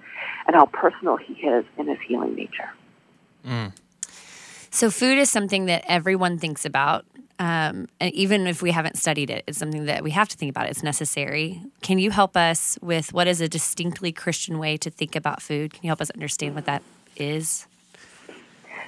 and 0.48 0.56
how 0.56 0.66
personal 0.66 1.18
he 1.18 1.34
is 1.34 1.66
in 1.78 1.88
his 1.88 2.00
healing 2.08 2.36
nature. 2.36 2.70
Mm. 3.46 3.72
So, 4.72 4.92
food 4.92 5.18
is 5.18 5.30
something 5.30 5.66
that 5.66 5.86
everyone 5.88 6.38
thinks 6.38 6.66
about 6.66 7.06
um, 7.38 7.88
and 8.00 8.14
even 8.14 8.48
if 8.48 8.62
we 8.62 8.72
haven't 8.72 8.98
studied 8.98 9.30
it, 9.30 9.44
it's 9.48 9.58
something 9.58 9.86
that 9.86 10.04
we 10.04 10.12
have 10.12 10.30
to 10.30 10.38
think 10.38 10.50
about. 10.50 10.68
It's 10.70 10.84
necessary. 10.84 11.62
Can 11.82 12.00
you 12.00 12.12
help 12.12 12.38
us 12.38 12.78
with 12.82 13.12
what 13.14 13.28
is 13.28 13.42
a 13.42 13.50
distinctly 13.50 14.12
Christian 14.12 14.58
way 14.58 14.78
to 14.78 14.90
think 14.90 15.16
about 15.16 15.42
food? 15.42 15.74
Can 15.74 15.84
you 15.84 15.90
help 15.90 16.02
us 16.02 16.10
understand 16.12 16.56
what 16.56 16.66
that 16.66 16.82
is? 17.18 17.68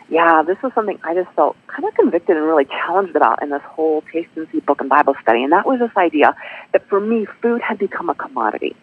Yeah, 0.10 0.42
this 0.44 0.58
was 0.64 0.72
something 0.74 0.98
I 1.04 1.14
just 1.14 1.30
felt 1.32 1.58
kind 1.68 1.86
of 1.86 1.94
convicted 1.96 2.38
and 2.38 2.46
really 2.46 2.64
challenged 2.64 3.16
about 3.18 3.44
in 3.44 3.50
this 3.50 3.62
whole 3.64 4.04
Taste 4.14 4.30
and 4.38 4.48
See 4.52 4.62
book 4.62 4.80
and 4.80 4.90
Bible 4.90 5.16
study. 5.22 5.44
And 5.44 5.52
that 5.52 5.66
was 5.66 5.80
this 5.80 5.92
idea 5.98 6.34
that 6.72 6.88
for 6.88 7.02
me, 7.02 7.26
food 7.42 7.62
had 7.62 7.78
become 7.78 8.10
a 8.10 8.16
commodity. 8.16 8.76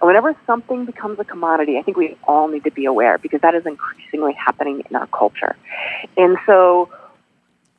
And 0.00 0.06
whenever 0.06 0.36
something 0.46 0.84
becomes 0.84 1.18
a 1.18 1.24
commodity, 1.24 1.76
I 1.78 1.82
think 1.82 1.96
we 1.96 2.16
all 2.22 2.46
need 2.46 2.62
to 2.62 2.70
be 2.70 2.84
aware 2.84 3.18
because 3.18 3.40
that 3.40 3.56
is 3.56 3.66
increasingly 3.66 4.34
happening 4.34 4.84
in 4.88 4.94
our 4.94 5.08
culture. 5.08 5.56
And 6.16 6.38
so 6.46 6.88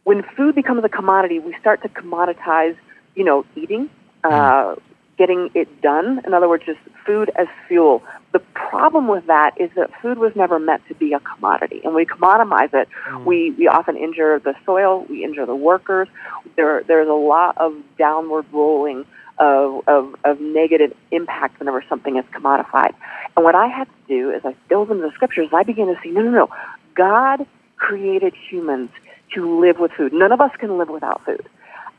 when 0.04 0.24
food 0.36 0.56
becomes 0.56 0.84
a 0.84 0.90
commodity, 0.90 1.40
we 1.40 1.56
start 1.60 1.82
to 1.84 1.90
commoditize, 1.90 2.76
you 3.16 3.24
know, 3.24 3.46
eating, 3.56 3.90
uh, 4.24 4.76
getting 5.18 5.50
it 5.54 5.82
done. 5.82 6.22
In 6.26 6.34
other 6.34 6.48
words, 6.48 6.64
just 6.66 6.80
food 7.06 7.32
as 7.36 7.48
fuel. 7.68 8.02
The 8.32 8.40
problem 8.54 9.08
with 9.08 9.28
that 9.28 9.60
is 9.60 9.70
that 9.76 9.90
food 10.02 10.18
was 10.18 10.32
never 10.36 10.60
meant 10.60 10.88
to 10.88 10.96
be 10.96 11.14
a 11.14 11.20
commodity. 11.20 11.82
And 11.84 11.94
we 11.94 12.06
commoditize 12.06 12.74
it, 12.74 12.88
mm. 13.08 13.26
we, 13.26 13.52
we 13.52 13.68
often 13.68 13.98
injure 13.98 14.40
the 14.40 14.56
soil, 14.66 15.06
we 15.10 15.24
injure 15.24 15.46
the 15.46 15.56
workers. 15.56 16.08
There, 16.56 16.84
there's 16.84 17.10
a 17.10 17.14
lot 17.14 17.58
of 17.58 17.74
downward 17.98 18.46
rolling 18.52 19.06
of, 19.40 19.88
of, 19.88 20.16
of 20.24 20.40
negative 20.40 20.96
impact 21.12 21.60
whenever 21.60 21.84
something 21.90 22.18
is 22.18 22.26
commodified. 22.26 22.94
And 23.36 23.44
what 23.44 23.56
I 23.56 23.68
had 23.68 23.86
to 23.86 24.08
do 24.08 24.32
is 24.32 24.42
I 24.46 24.56
dove 24.70 24.92
into 24.92 25.04
the 25.04 25.12
scriptures, 25.14 25.50
I 25.54 25.64
began 25.64 25.88
to 25.88 26.00
see, 26.02 26.10
no, 26.10 26.22
no, 26.22 26.32
no. 26.32 26.50
God 26.94 27.46
created 27.78 28.34
humans 28.50 28.90
to 29.36 29.60
live 29.60 29.78
with 29.80 29.92
food. 29.92 30.14
None 30.14 30.32
of 30.32 30.42
us 30.42 30.52
can 30.60 30.78
live 30.78 30.90
without 30.90 31.24
food. 31.26 31.48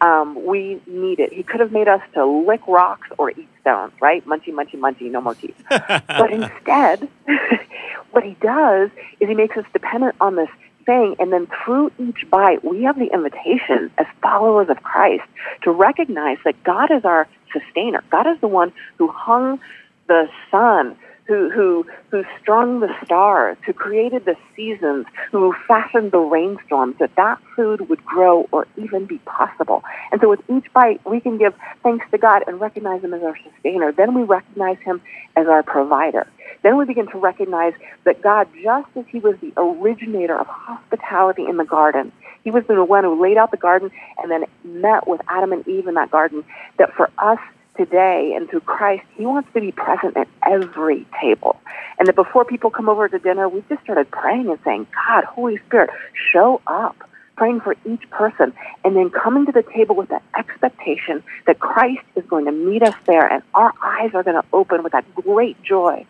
Um, 0.01 0.47
we 0.47 0.81
need 0.87 1.21
it. 1.21 1.33
He 1.33 1.43
could 1.43 1.61
have 1.61 1.73
made 1.73 1.87
us 1.87 2.01
to 2.14 2.25
lick 2.25 2.66
rocks 2.66 3.09
or 3.19 3.31
eat 3.31 3.49
stones, 3.61 3.93
right? 4.01 4.25
Munchy, 4.27 4.49
munchy, 4.49 4.77
munchy, 4.77 5.11
no 5.11 5.21
more 5.21 5.35
teeth. 5.35 5.57
but 5.69 6.33
instead, 6.33 7.07
what 8.11 8.25
he 8.25 8.35
does 8.40 8.90
is 9.21 9.29
he 9.29 9.35
makes 9.35 9.57
us 9.59 9.64
dependent 9.73 10.14
on 10.21 10.37
this 10.37 10.49
thing, 10.87 11.16
and 11.19 11.33
then 11.33 11.47
through 11.64 11.93
each 11.99 12.29
bite, 12.31 12.64
we 12.64 12.85
have 12.85 12.99
the 12.99 13.12
invitation 13.12 13.90
as 13.99 14.07
followers 14.23 14.69
of 14.71 14.83
Christ 14.83 15.25
to 15.62 15.71
recognize 15.71 16.38
that 16.45 16.62
God 16.64 16.90
is 16.90 17.05
our 17.05 17.29
sustainer. 17.53 18.03
God 18.11 18.27
is 18.27 18.40
the 18.40 18.49
one 18.49 18.73
who 18.97 19.09
hung 19.09 19.61
the 20.09 20.29
sun, 20.51 20.97
who, 21.31 21.49
who, 21.49 21.87
who 22.11 22.25
strung 22.40 22.81
the 22.81 22.93
stars, 23.05 23.57
who 23.64 23.73
created 23.73 24.25
the 24.25 24.35
seasons, 24.57 25.07
who 25.31 25.55
fashioned 25.69 26.11
the 26.11 26.19
rainstorms, 26.19 26.97
that 26.99 27.14
that 27.14 27.38
food 27.55 27.88
would 27.88 28.05
grow 28.05 28.49
or 28.51 28.66
even 28.77 29.07
be 29.07 29.19
possible. 29.19 29.85
And 30.11 30.21
so 30.21 30.29
with 30.29 30.40
each 30.51 30.73
bite, 30.73 31.01
we 31.09 31.21
can 31.21 31.38
give 31.38 31.55
thanks 31.85 32.05
to 32.11 32.19
God 32.19 32.43
and 32.49 32.61
recognize 32.61 33.05
Him 33.05 33.14
as 33.14 33.23
our 33.23 33.37
sustainer. 33.45 33.93
Then 33.93 34.12
we 34.12 34.25
recognize 34.25 34.79
Him 34.79 35.01
as 35.37 35.47
our 35.47 35.62
provider. 35.62 36.27
Then 36.64 36.77
we 36.77 36.85
begin 36.85 37.07
to 37.12 37.19
recognize 37.19 37.75
that 38.03 38.21
God, 38.23 38.49
just 38.61 38.88
as 38.97 39.05
He 39.09 39.21
was 39.21 39.37
the 39.40 39.53
originator 39.57 40.37
of 40.37 40.49
hospitality 40.49 41.47
in 41.47 41.59
the 41.59 41.64
garden, 41.64 42.11
He 42.43 42.51
was 42.51 42.64
the 42.66 42.83
one 42.83 43.05
who 43.05 43.23
laid 43.23 43.37
out 43.37 43.53
the 43.53 43.57
garden 43.57 43.93
and 44.19 44.33
then 44.33 44.47
met 44.64 45.07
with 45.07 45.21
Adam 45.29 45.53
and 45.53 45.66
Eve 45.69 45.87
in 45.87 45.95
that 45.95 46.11
garden, 46.11 46.43
that 46.79 46.93
for 46.95 47.09
us, 47.19 47.38
today 47.81 48.35
and 48.37 48.49
through 48.51 48.61
Christ, 48.61 49.05
He 49.16 49.25
wants 49.25 49.49
to 49.55 49.61
be 49.61 49.73
present 49.73 50.14
at 50.16 50.29
every 50.47 51.07
table. 51.19 51.59
And 51.99 52.07
that 52.07 52.14
before 52.14 52.45
people 52.45 52.71
come 52.71 52.90
over 52.90 53.09
to 53.09 53.19
dinner, 53.19 53.49
we 53.49 53.64
just 53.71 53.83
started 53.83 54.11
praying 54.11 54.51
and 54.51 54.59
saying, 54.64 54.87
God, 54.95 55.25
Holy 55.25 55.59
Spirit, 55.66 55.90
show 56.33 56.61
up. 56.66 56.97
Praying 57.37 57.61
for 57.62 57.75
each 57.87 58.11
person 58.11 58.53
and 58.85 58.95
then 58.95 59.09
coming 59.09 59.47
to 59.47 59.53
the 59.53 59.62
table 59.62 59.97
with 59.97 60.11
that 60.11 60.23
expectation 60.37 61.23
that 61.47 61.59
Christ 61.59 62.05
is 62.14 62.23
going 62.27 62.45
to 62.45 62.53
meet 62.53 62.83
us 62.83 62.95
there 63.07 63.27
and 63.27 63.43
our 63.55 63.73
eyes 63.83 64.11
are 64.12 64.23
going 64.23 64.37
to 64.37 64.47
open 64.53 64.83
with 64.83 64.93
that 64.93 65.07
great 65.14 65.57
joy, 65.62 66.05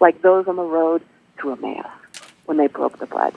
like 0.00 0.22
those 0.22 0.48
on 0.48 0.56
the 0.56 0.62
road 0.62 1.02
to 1.42 1.52
Emmaus 1.52 1.84
when 2.46 2.56
they 2.56 2.66
broke 2.66 2.98
the 2.98 3.04
bread. 3.04 3.34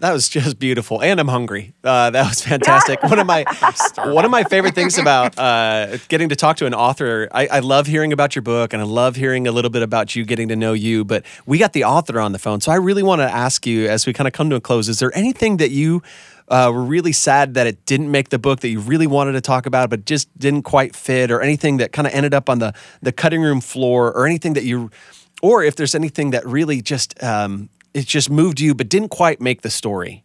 That 0.00 0.12
was 0.12 0.28
just 0.28 0.58
beautiful, 0.60 1.02
and 1.02 1.18
I'm 1.18 1.28
hungry. 1.28 1.74
Uh, 1.82 2.10
that 2.10 2.28
was 2.28 2.40
fantastic. 2.40 3.02
one 3.02 3.18
of 3.18 3.26
my 3.26 3.44
one 4.04 4.24
of 4.24 4.30
my 4.30 4.44
favorite 4.44 4.74
things 4.74 4.96
about 4.96 5.36
uh, 5.36 5.96
getting 6.08 6.28
to 6.28 6.36
talk 6.36 6.56
to 6.58 6.66
an 6.66 6.74
author. 6.74 7.28
I, 7.32 7.48
I, 7.48 7.58
love 7.58 7.88
hearing 7.88 8.12
about 8.12 8.36
your 8.36 8.42
book, 8.42 8.72
and 8.72 8.80
I 8.80 8.84
love 8.84 9.16
hearing 9.16 9.48
a 9.48 9.52
little 9.52 9.70
bit 9.70 9.82
about 9.82 10.14
you, 10.14 10.24
getting 10.24 10.48
to 10.48 10.56
know 10.56 10.72
you. 10.72 11.04
But 11.04 11.24
we 11.46 11.58
got 11.58 11.72
the 11.72 11.84
author 11.84 12.20
on 12.20 12.30
the 12.32 12.38
phone, 12.38 12.60
so 12.60 12.70
I 12.70 12.76
really 12.76 13.02
want 13.02 13.20
to 13.20 13.24
ask 13.24 13.66
you, 13.66 13.88
as 13.88 14.06
we 14.06 14.12
kind 14.12 14.28
of 14.28 14.32
come 14.32 14.50
to 14.50 14.56
a 14.56 14.60
close, 14.60 14.88
is 14.88 15.00
there 15.00 15.14
anything 15.16 15.56
that 15.56 15.70
you 15.70 16.02
uh, 16.46 16.70
were 16.72 16.84
really 16.84 17.12
sad 17.12 17.54
that 17.54 17.66
it 17.66 17.84
didn't 17.84 18.10
make 18.10 18.28
the 18.28 18.38
book 18.38 18.60
that 18.60 18.68
you 18.68 18.78
really 18.78 19.06
wanted 19.08 19.32
to 19.32 19.40
talk 19.40 19.66
about, 19.66 19.90
but 19.90 20.04
just 20.04 20.28
didn't 20.38 20.62
quite 20.62 20.94
fit, 20.94 21.32
or 21.32 21.40
anything 21.40 21.78
that 21.78 21.90
kind 21.90 22.06
of 22.06 22.14
ended 22.14 22.34
up 22.34 22.48
on 22.48 22.60
the 22.60 22.72
the 23.02 23.10
cutting 23.10 23.42
room 23.42 23.60
floor, 23.60 24.12
or 24.12 24.26
anything 24.26 24.52
that 24.52 24.64
you, 24.64 24.90
or 25.42 25.64
if 25.64 25.74
there's 25.74 25.96
anything 25.96 26.30
that 26.30 26.46
really 26.46 26.80
just 26.82 27.20
um, 27.22 27.68
it 27.98 28.06
just 28.06 28.30
moved 28.30 28.60
you, 28.60 28.74
but 28.74 28.88
didn't 28.88 29.08
quite 29.10 29.40
make 29.40 29.62
the 29.62 29.70
story. 29.70 30.24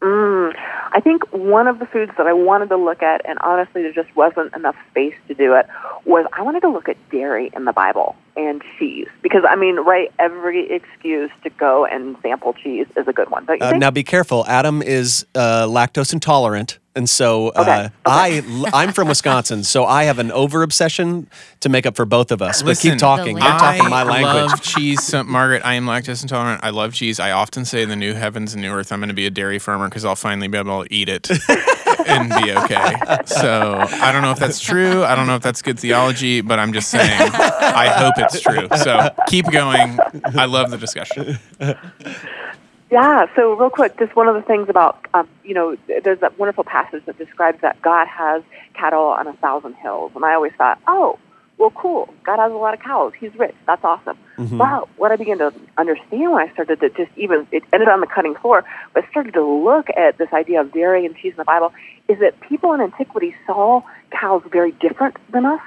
Mm, 0.00 0.54
I 0.92 1.00
think 1.00 1.22
one 1.32 1.66
of 1.66 1.80
the 1.80 1.86
foods 1.86 2.12
that 2.16 2.26
I 2.26 2.32
wanted 2.32 2.68
to 2.70 2.76
look 2.76 3.02
at, 3.02 3.20
and 3.28 3.38
honestly, 3.40 3.82
there 3.82 3.92
just 3.92 4.14
wasn't 4.16 4.54
enough 4.54 4.76
space 4.90 5.14
to 5.26 5.34
do 5.34 5.54
it, 5.54 5.66
was 6.04 6.26
I 6.32 6.42
wanted 6.42 6.60
to 6.60 6.68
look 6.68 6.88
at 6.88 6.96
dairy 7.10 7.50
in 7.54 7.64
the 7.64 7.72
Bible 7.72 8.14
and 8.36 8.62
cheese. 8.78 9.08
Because, 9.22 9.42
I 9.48 9.56
mean, 9.56 9.76
right, 9.76 10.12
every 10.20 10.70
excuse 10.70 11.30
to 11.42 11.50
go 11.50 11.84
and 11.84 12.16
sample 12.22 12.52
cheese 12.52 12.86
is 12.96 13.08
a 13.08 13.12
good 13.12 13.28
one, 13.30 13.44
don't 13.44 13.58
you 13.60 13.66
Uh, 13.66 13.70
think? 13.70 13.80
now 13.80 13.90
be 13.90 14.04
careful. 14.04 14.44
Adam 14.46 14.80
is 14.82 15.26
uh, 15.34 15.66
lactose 15.66 16.12
intolerant, 16.12 16.78
and 16.98 17.08
so 17.08 17.48
uh, 17.50 17.60
Okay, 17.62 17.80
okay. 17.84 17.90
I 18.04 18.70
I'm 18.74 18.92
from 18.92 19.08
Wisconsin, 19.08 19.64
so 19.64 19.84
I 19.86 20.04
have 20.04 20.18
an 20.18 20.30
over 20.32 20.62
obsession 20.62 21.30
to 21.60 21.68
make 21.68 21.86
up 21.86 21.96
for 21.96 22.04
both 22.04 22.30
of 22.30 22.42
us. 22.42 22.62
But 22.62 22.78
keep 22.78 22.98
talking. 22.98 23.38
You're 23.38 23.46
talking 23.46 23.88
my 23.88 24.02
language. 24.02 24.50
love 24.50 24.60
cheese. 24.60 25.02
So, 25.02 25.22
Margaret, 25.24 25.62
I 25.64 25.74
am 25.74 25.86
lactose 25.86 26.22
intolerant. 26.22 26.62
I 26.62 26.70
love 26.70 26.92
cheese. 26.92 27.18
I 27.20 27.30
often 27.30 27.64
say 27.64 27.82
in 27.82 27.88
the 27.88 27.96
new 27.96 28.12
heavens 28.14 28.52
and 28.52 28.62
new 28.62 28.70
earth, 28.70 28.92
I'm 28.92 28.98
going 29.00 29.08
to 29.08 29.14
be 29.14 29.26
a 29.26 29.30
dairy 29.30 29.58
farmer 29.58 29.88
because 29.88 30.04
I'll 30.04 30.16
finally 30.16 30.48
be 30.48 30.58
able 30.58 30.84
to 30.84 30.92
eat 30.92 31.08
it 31.08 31.30
and 32.06 32.28
be 32.30 32.52
okay. 32.52 32.94
So 33.26 33.76
I 33.78 34.12
don't 34.12 34.22
know 34.22 34.32
if 34.32 34.38
that's 34.38 34.60
true. 34.60 35.04
I 35.04 35.14
don't 35.14 35.26
know 35.26 35.36
if 35.36 35.42
that's 35.42 35.62
good 35.62 35.78
theology, 35.78 36.40
but 36.40 36.58
I'm 36.58 36.72
just 36.72 36.90
saying 36.90 37.30
I 37.32 37.88
hope 37.88 38.14
it's 38.18 38.40
true. 38.40 38.66
So 38.82 39.10
keep 39.28 39.46
going. 39.50 39.98
I 40.36 40.46
love 40.46 40.70
the 40.70 40.78
discussion. 40.78 41.38
Yeah, 42.90 43.26
so 43.36 43.52
real 43.54 43.68
quick, 43.68 43.98
just 43.98 44.16
one 44.16 44.28
of 44.28 44.34
the 44.34 44.42
things 44.42 44.68
about, 44.70 45.06
um, 45.12 45.28
you 45.44 45.52
know, 45.52 45.76
there's 46.02 46.20
that 46.20 46.38
wonderful 46.38 46.64
passage 46.64 47.04
that 47.04 47.18
describes 47.18 47.60
that 47.60 47.80
God 47.82 48.08
has 48.08 48.42
cattle 48.72 49.04
on 49.04 49.26
a 49.26 49.34
thousand 49.34 49.74
hills. 49.74 50.12
And 50.14 50.24
I 50.24 50.32
always 50.32 50.52
thought, 50.56 50.80
oh, 50.86 51.18
well, 51.58 51.70
cool. 51.72 52.08
God 52.24 52.38
has 52.38 52.50
a 52.50 52.54
lot 52.54 52.72
of 52.72 52.80
cows. 52.80 53.12
He's 53.18 53.34
rich. 53.34 53.54
That's 53.66 53.84
awesome. 53.84 54.16
But 54.56 54.88
what 54.96 55.10
I 55.12 55.16
began 55.16 55.38
to 55.38 55.52
understand 55.76 56.32
when 56.32 56.48
I 56.48 56.52
started 56.52 56.80
to 56.80 56.88
just 56.90 57.10
even, 57.16 57.46
it 57.50 57.64
ended 57.72 57.88
on 57.88 58.00
the 58.00 58.06
cutting 58.06 58.36
floor, 58.36 58.64
but 58.94 59.04
started 59.10 59.34
to 59.34 59.44
look 59.44 59.88
at 59.96 60.16
this 60.16 60.32
idea 60.32 60.60
of 60.60 60.72
dairy 60.72 61.04
and 61.04 61.14
cheese 61.16 61.32
in 61.32 61.36
the 61.36 61.44
Bible, 61.44 61.74
is 62.06 62.20
that 62.20 62.40
people 62.40 62.72
in 62.72 62.80
antiquity 62.80 63.34
saw 63.44 63.82
cows 64.12 64.42
very 64.50 64.72
different 64.72 65.16
than 65.30 65.44
us, 65.44 65.60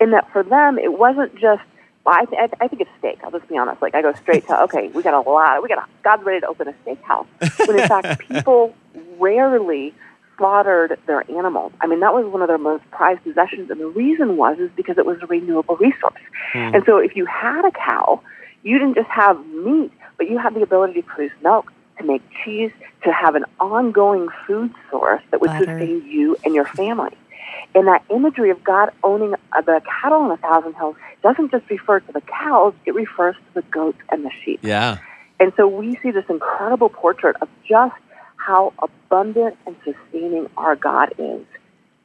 in 0.00 0.10
that 0.10 0.30
for 0.32 0.42
them, 0.42 0.78
it 0.78 0.98
wasn't 0.98 1.34
just 1.36 1.62
well, 2.06 2.14
I, 2.14 2.24
th- 2.24 2.52
I 2.60 2.68
think 2.68 2.82
it's 2.82 2.90
steak. 2.98 3.18
I'll 3.24 3.32
just 3.32 3.48
be 3.48 3.58
honest. 3.58 3.82
Like 3.82 3.96
I 3.96 4.00
go 4.00 4.12
straight 4.14 4.46
to 4.46 4.62
okay, 4.62 4.88
we 4.88 5.02
got 5.02 5.14
a 5.14 5.28
lot. 5.28 5.60
We 5.60 5.68
got 5.68 5.78
a, 5.78 5.86
God's 6.04 6.24
ready 6.24 6.40
to 6.40 6.46
open 6.46 6.68
a 6.68 6.72
steakhouse. 6.84 7.26
When 7.66 7.80
in 7.80 7.88
fact, 7.88 8.20
people 8.28 8.74
rarely 9.18 9.92
slaughtered 10.38 10.98
their 11.06 11.28
animals. 11.30 11.72
I 11.80 11.88
mean, 11.88 11.98
that 12.00 12.14
was 12.14 12.24
one 12.26 12.42
of 12.42 12.48
their 12.48 12.58
most 12.58 12.88
prized 12.92 13.24
possessions, 13.24 13.70
and 13.70 13.80
the 13.80 13.88
reason 13.88 14.36
was 14.36 14.58
is 14.58 14.70
because 14.76 14.98
it 14.98 15.04
was 15.06 15.18
a 15.20 15.26
renewable 15.26 15.76
resource. 15.76 16.14
Hmm. 16.52 16.76
And 16.76 16.84
so, 16.86 16.98
if 16.98 17.16
you 17.16 17.26
had 17.26 17.66
a 17.66 17.72
cow, 17.72 18.22
you 18.62 18.78
didn't 18.78 18.94
just 18.94 19.10
have 19.10 19.44
meat, 19.48 19.90
but 20.16 20.30
you 20.30 20.38
had 20.38 20.54
the 20.54 20.62
ability 20.62 20.94
to 20.94 21.02
produce 21.02 21.32
milk, 21.42 21.72
to 21.98 22.04
make 22.04 22.22
cheese, 22.44 22.70
to 23.02 23.12
have 23.12 23.34
an 23.34 23.46
ongoing 23.58 24.28
food 24.46 24.72
source 24.92 25.22
that 25.32 25.40
would 25.40 25.48
Butter. 25.48 25.64
sustain 25.64 26.08
you 26.08 26.36
and 26.44 26.54
your 26.54 26.66
family. 26.66 27.16
And 27.74 27.86
that 27.88 28.04
imagery 28.10 28.50
of 28.50 28.62
God 28.64 28.90
owning 29.02 29.30
the 29.30 29.82
cattle 30.00 30.22
on 30.22 30.30
a 30.30 30.36
thousand 30.36 30.74
hills 30.74 30.96
doesn't 31.22 31.50
just 31.50 31.68
refer 31.68 32.00
to 32.00 32.12
the 32.12 32.22
cows, 32.22 32.74
it 32.84 32.94
refers 32.94 33.34
to 33.36 33.54
the 33.54 33.62
goats 33.62 33.98
and 34.10 34.24
the 34.24 34.30
sheep. 34.44 34.60
Yeah. 34.62 34.98
And 35.38 35.52
so 35.56 35.68
we 35.68 35.96
see 36.02 36.10
this 36.10 36.24
incredible 36.28 36.88
portrait 36.88 37.36
of 37.42 37.48
just 37.68 37.94
how 38.36 38.72
abundant 38.78 39.56
and 39.66 39.76
sustaining 39.84 40.48
our 40.56 40.76
God 40.76 41.12
is 41.18 41.44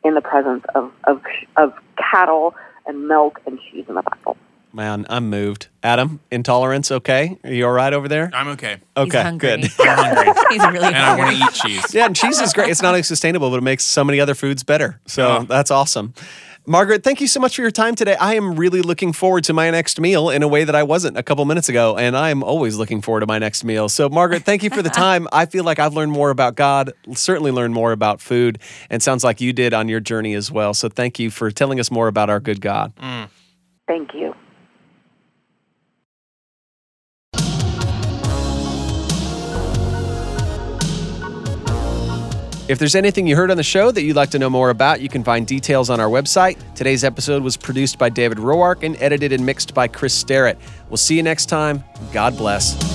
in 0.03 0.15
the 0.15 0.21
presence 0.21 0.63
of, 0.75 0.91
of, 1.05 1.21
of 1.55 1.73
cattle 1.97 2.55
and 2.85 3.07
milk 3.07 3.39
and 3.45 3.59
cheese 3.59 3.85
in 3.87 3.95
the 3.95 4.01
Bible. 4.01 4.37
Man, 4.73 5.05
I'm 5.09 5.29
moved. 5.29 5.67
Adam, 5.83 6.21
intolerance, 6.31 6.91
okay? 6.91 7.37
Are 7.43 7.51
you 7.51 7.65
all 7.65 7.73
right 7.73 7.91
over 7.93 8.07
there? 8.07 8.29
I'm 8.33 8.47
okay. 8.49 8.77
Okay, 8.95 9.21
hungry. 9.21 9.57
good. 9.61 9.71
I'm 9.79 10.15
hungry. 10.15 10.33
He's 10.49 10.61
really 10.67 10.87
and 10.87 10.95
I 10.97 11.17
want 11.17 11.35
to 11.35 11.43
eat 11.43 11.53
cheese. 11.53 11.93
Yeah, 11.93 12.05
and 12.05 12.15
cheese 12.15 12.39
is 12.39 12.53
great. 12.53 12.69
It's 12.69 12.81
not 12.81 12.89
only 12.89 13.03
sustainable, 13.03 13.49
but 13.49 13.57
it 13.57 13.63
makes 13.63 13.83
so 13.83 14.03
many 14.03 14.19
other 14.21 14.35
foods 14.35 14.63
better. 14.63 14.99
So 15.07 15.39
Oh. 15.39 15.43
that's 15.43 15.71
awesome. 15.71 16.13
Margaret, 16.67 17.03
thank 17.03 17.19
you 17.21 17.27
so 17.27 17.39
much 17.39 17.55
for 17.55 17.63
your 17.63 17.71
time 17.71 17.95
today. 17.95 18.15
I 18.15 18.35
am 18.35 18.55
really 18.55 18.83
looking 18.83 19.13
forward 19.13 19.43
to 19.45 19.53
my 19.53 19.71
next 19.71 19.99
meal 19.99 20.29
in 20.29 20.43
a 20.43 20.47
way 20.47 20.63
that 20.63 20.75
I 20.75 20.83
wasn't 20.83 21.17
a 21.17 21.23
couple 21.23 21.43
minutes 21.45 21.69
ago, 21.69 21.97
and 21.97 22.15
I 22.15 22.29
am 22.29 22.43
always 22.43 22.77
looking 22.77 23.01
forward 23.01 23.21
to 23.21 23.25
my 23.25 23.39
next 23.39 23.63
meal. 23.63 23.89
So, 23.89 24.07
Margaret, 24.09 24.43
thank 24.43 24.61
you 24.61 24.69
for 24.69 24.83
the 24.83 24.89
time. 25.07 25.27
I 25.33 25.47
feel 25.47 25.63
like 25.63 25.79
I've 25.79 25.95
learned 25.95 26.11
more 26.11 26.29
about 26.29 26.55
God, 26.55 26.93
certainly 27.15 27.49
learned 27.51 27.73
more 27.73 27.91
about 27.91 28.21
food, 28.21 28.59
and 28.91 29.01
sounds 29.01 29.23
like 29.23 29.41
you 29.41 29.53
did 29.53 29.73
on 29.73 29.89
your 29.89 29.99
journey 29.99 30.35
as 30.35 30.51
well. 30.51 30.75
So, 30.75 30.87
thank 30.87 31.17
you 31.17 31.31
for 31.31 31.49
telling 31.49 31.79
us 31.79 31.89
more 31.89 32.07
about 32.07 32.29
our 32.29 32.39
good 32.39 32.61
God. 32.61 32.95
Mm. 32.97 33.27
Thank 33.87 34.13
you. 34.13 34.35
If 42.71 42.79
there's 42.79 42.95
anything 42.95 43.27
you 43.27 43.35
heard 43.35 43.51
on 43.51 43.57
the 43.57 43.63
show 43.63 43.91
that 43.91 44.01
you'd 44.01 44.15
like 44.15 44.29
to 44.29 44.39
know 44.39 44.49
more 44.49 44.69
about, 44.69 45.01
you 45.01 45.09
can 45.09 45.25
find 45.25 45.45
details 45.45 45.89
on 45.89 45.99
our 45.99 46.07
website. 46.07 46.57
Today's 46.73 47.03
episode 47.03 47.43
was 47.43 47.57
produced 47.57 47.97
by 47.97 48.07
David 48.07 48.37
Roark 48.37 48.83
and 48.83 48.95
edited 49.01 49.33
and 49.33 49.45
mixed 49.45 49.73
by 49.73 49.89
Chris 49.89 50.13
Sterrett. 50.13 50.57
We'll 50.87 50.95
see 50.95 51.17
you 51.17 51.23
next 51.23 51.47
time. 51.47 51.83
God 52.13 52.37
bless. 52.37 52.90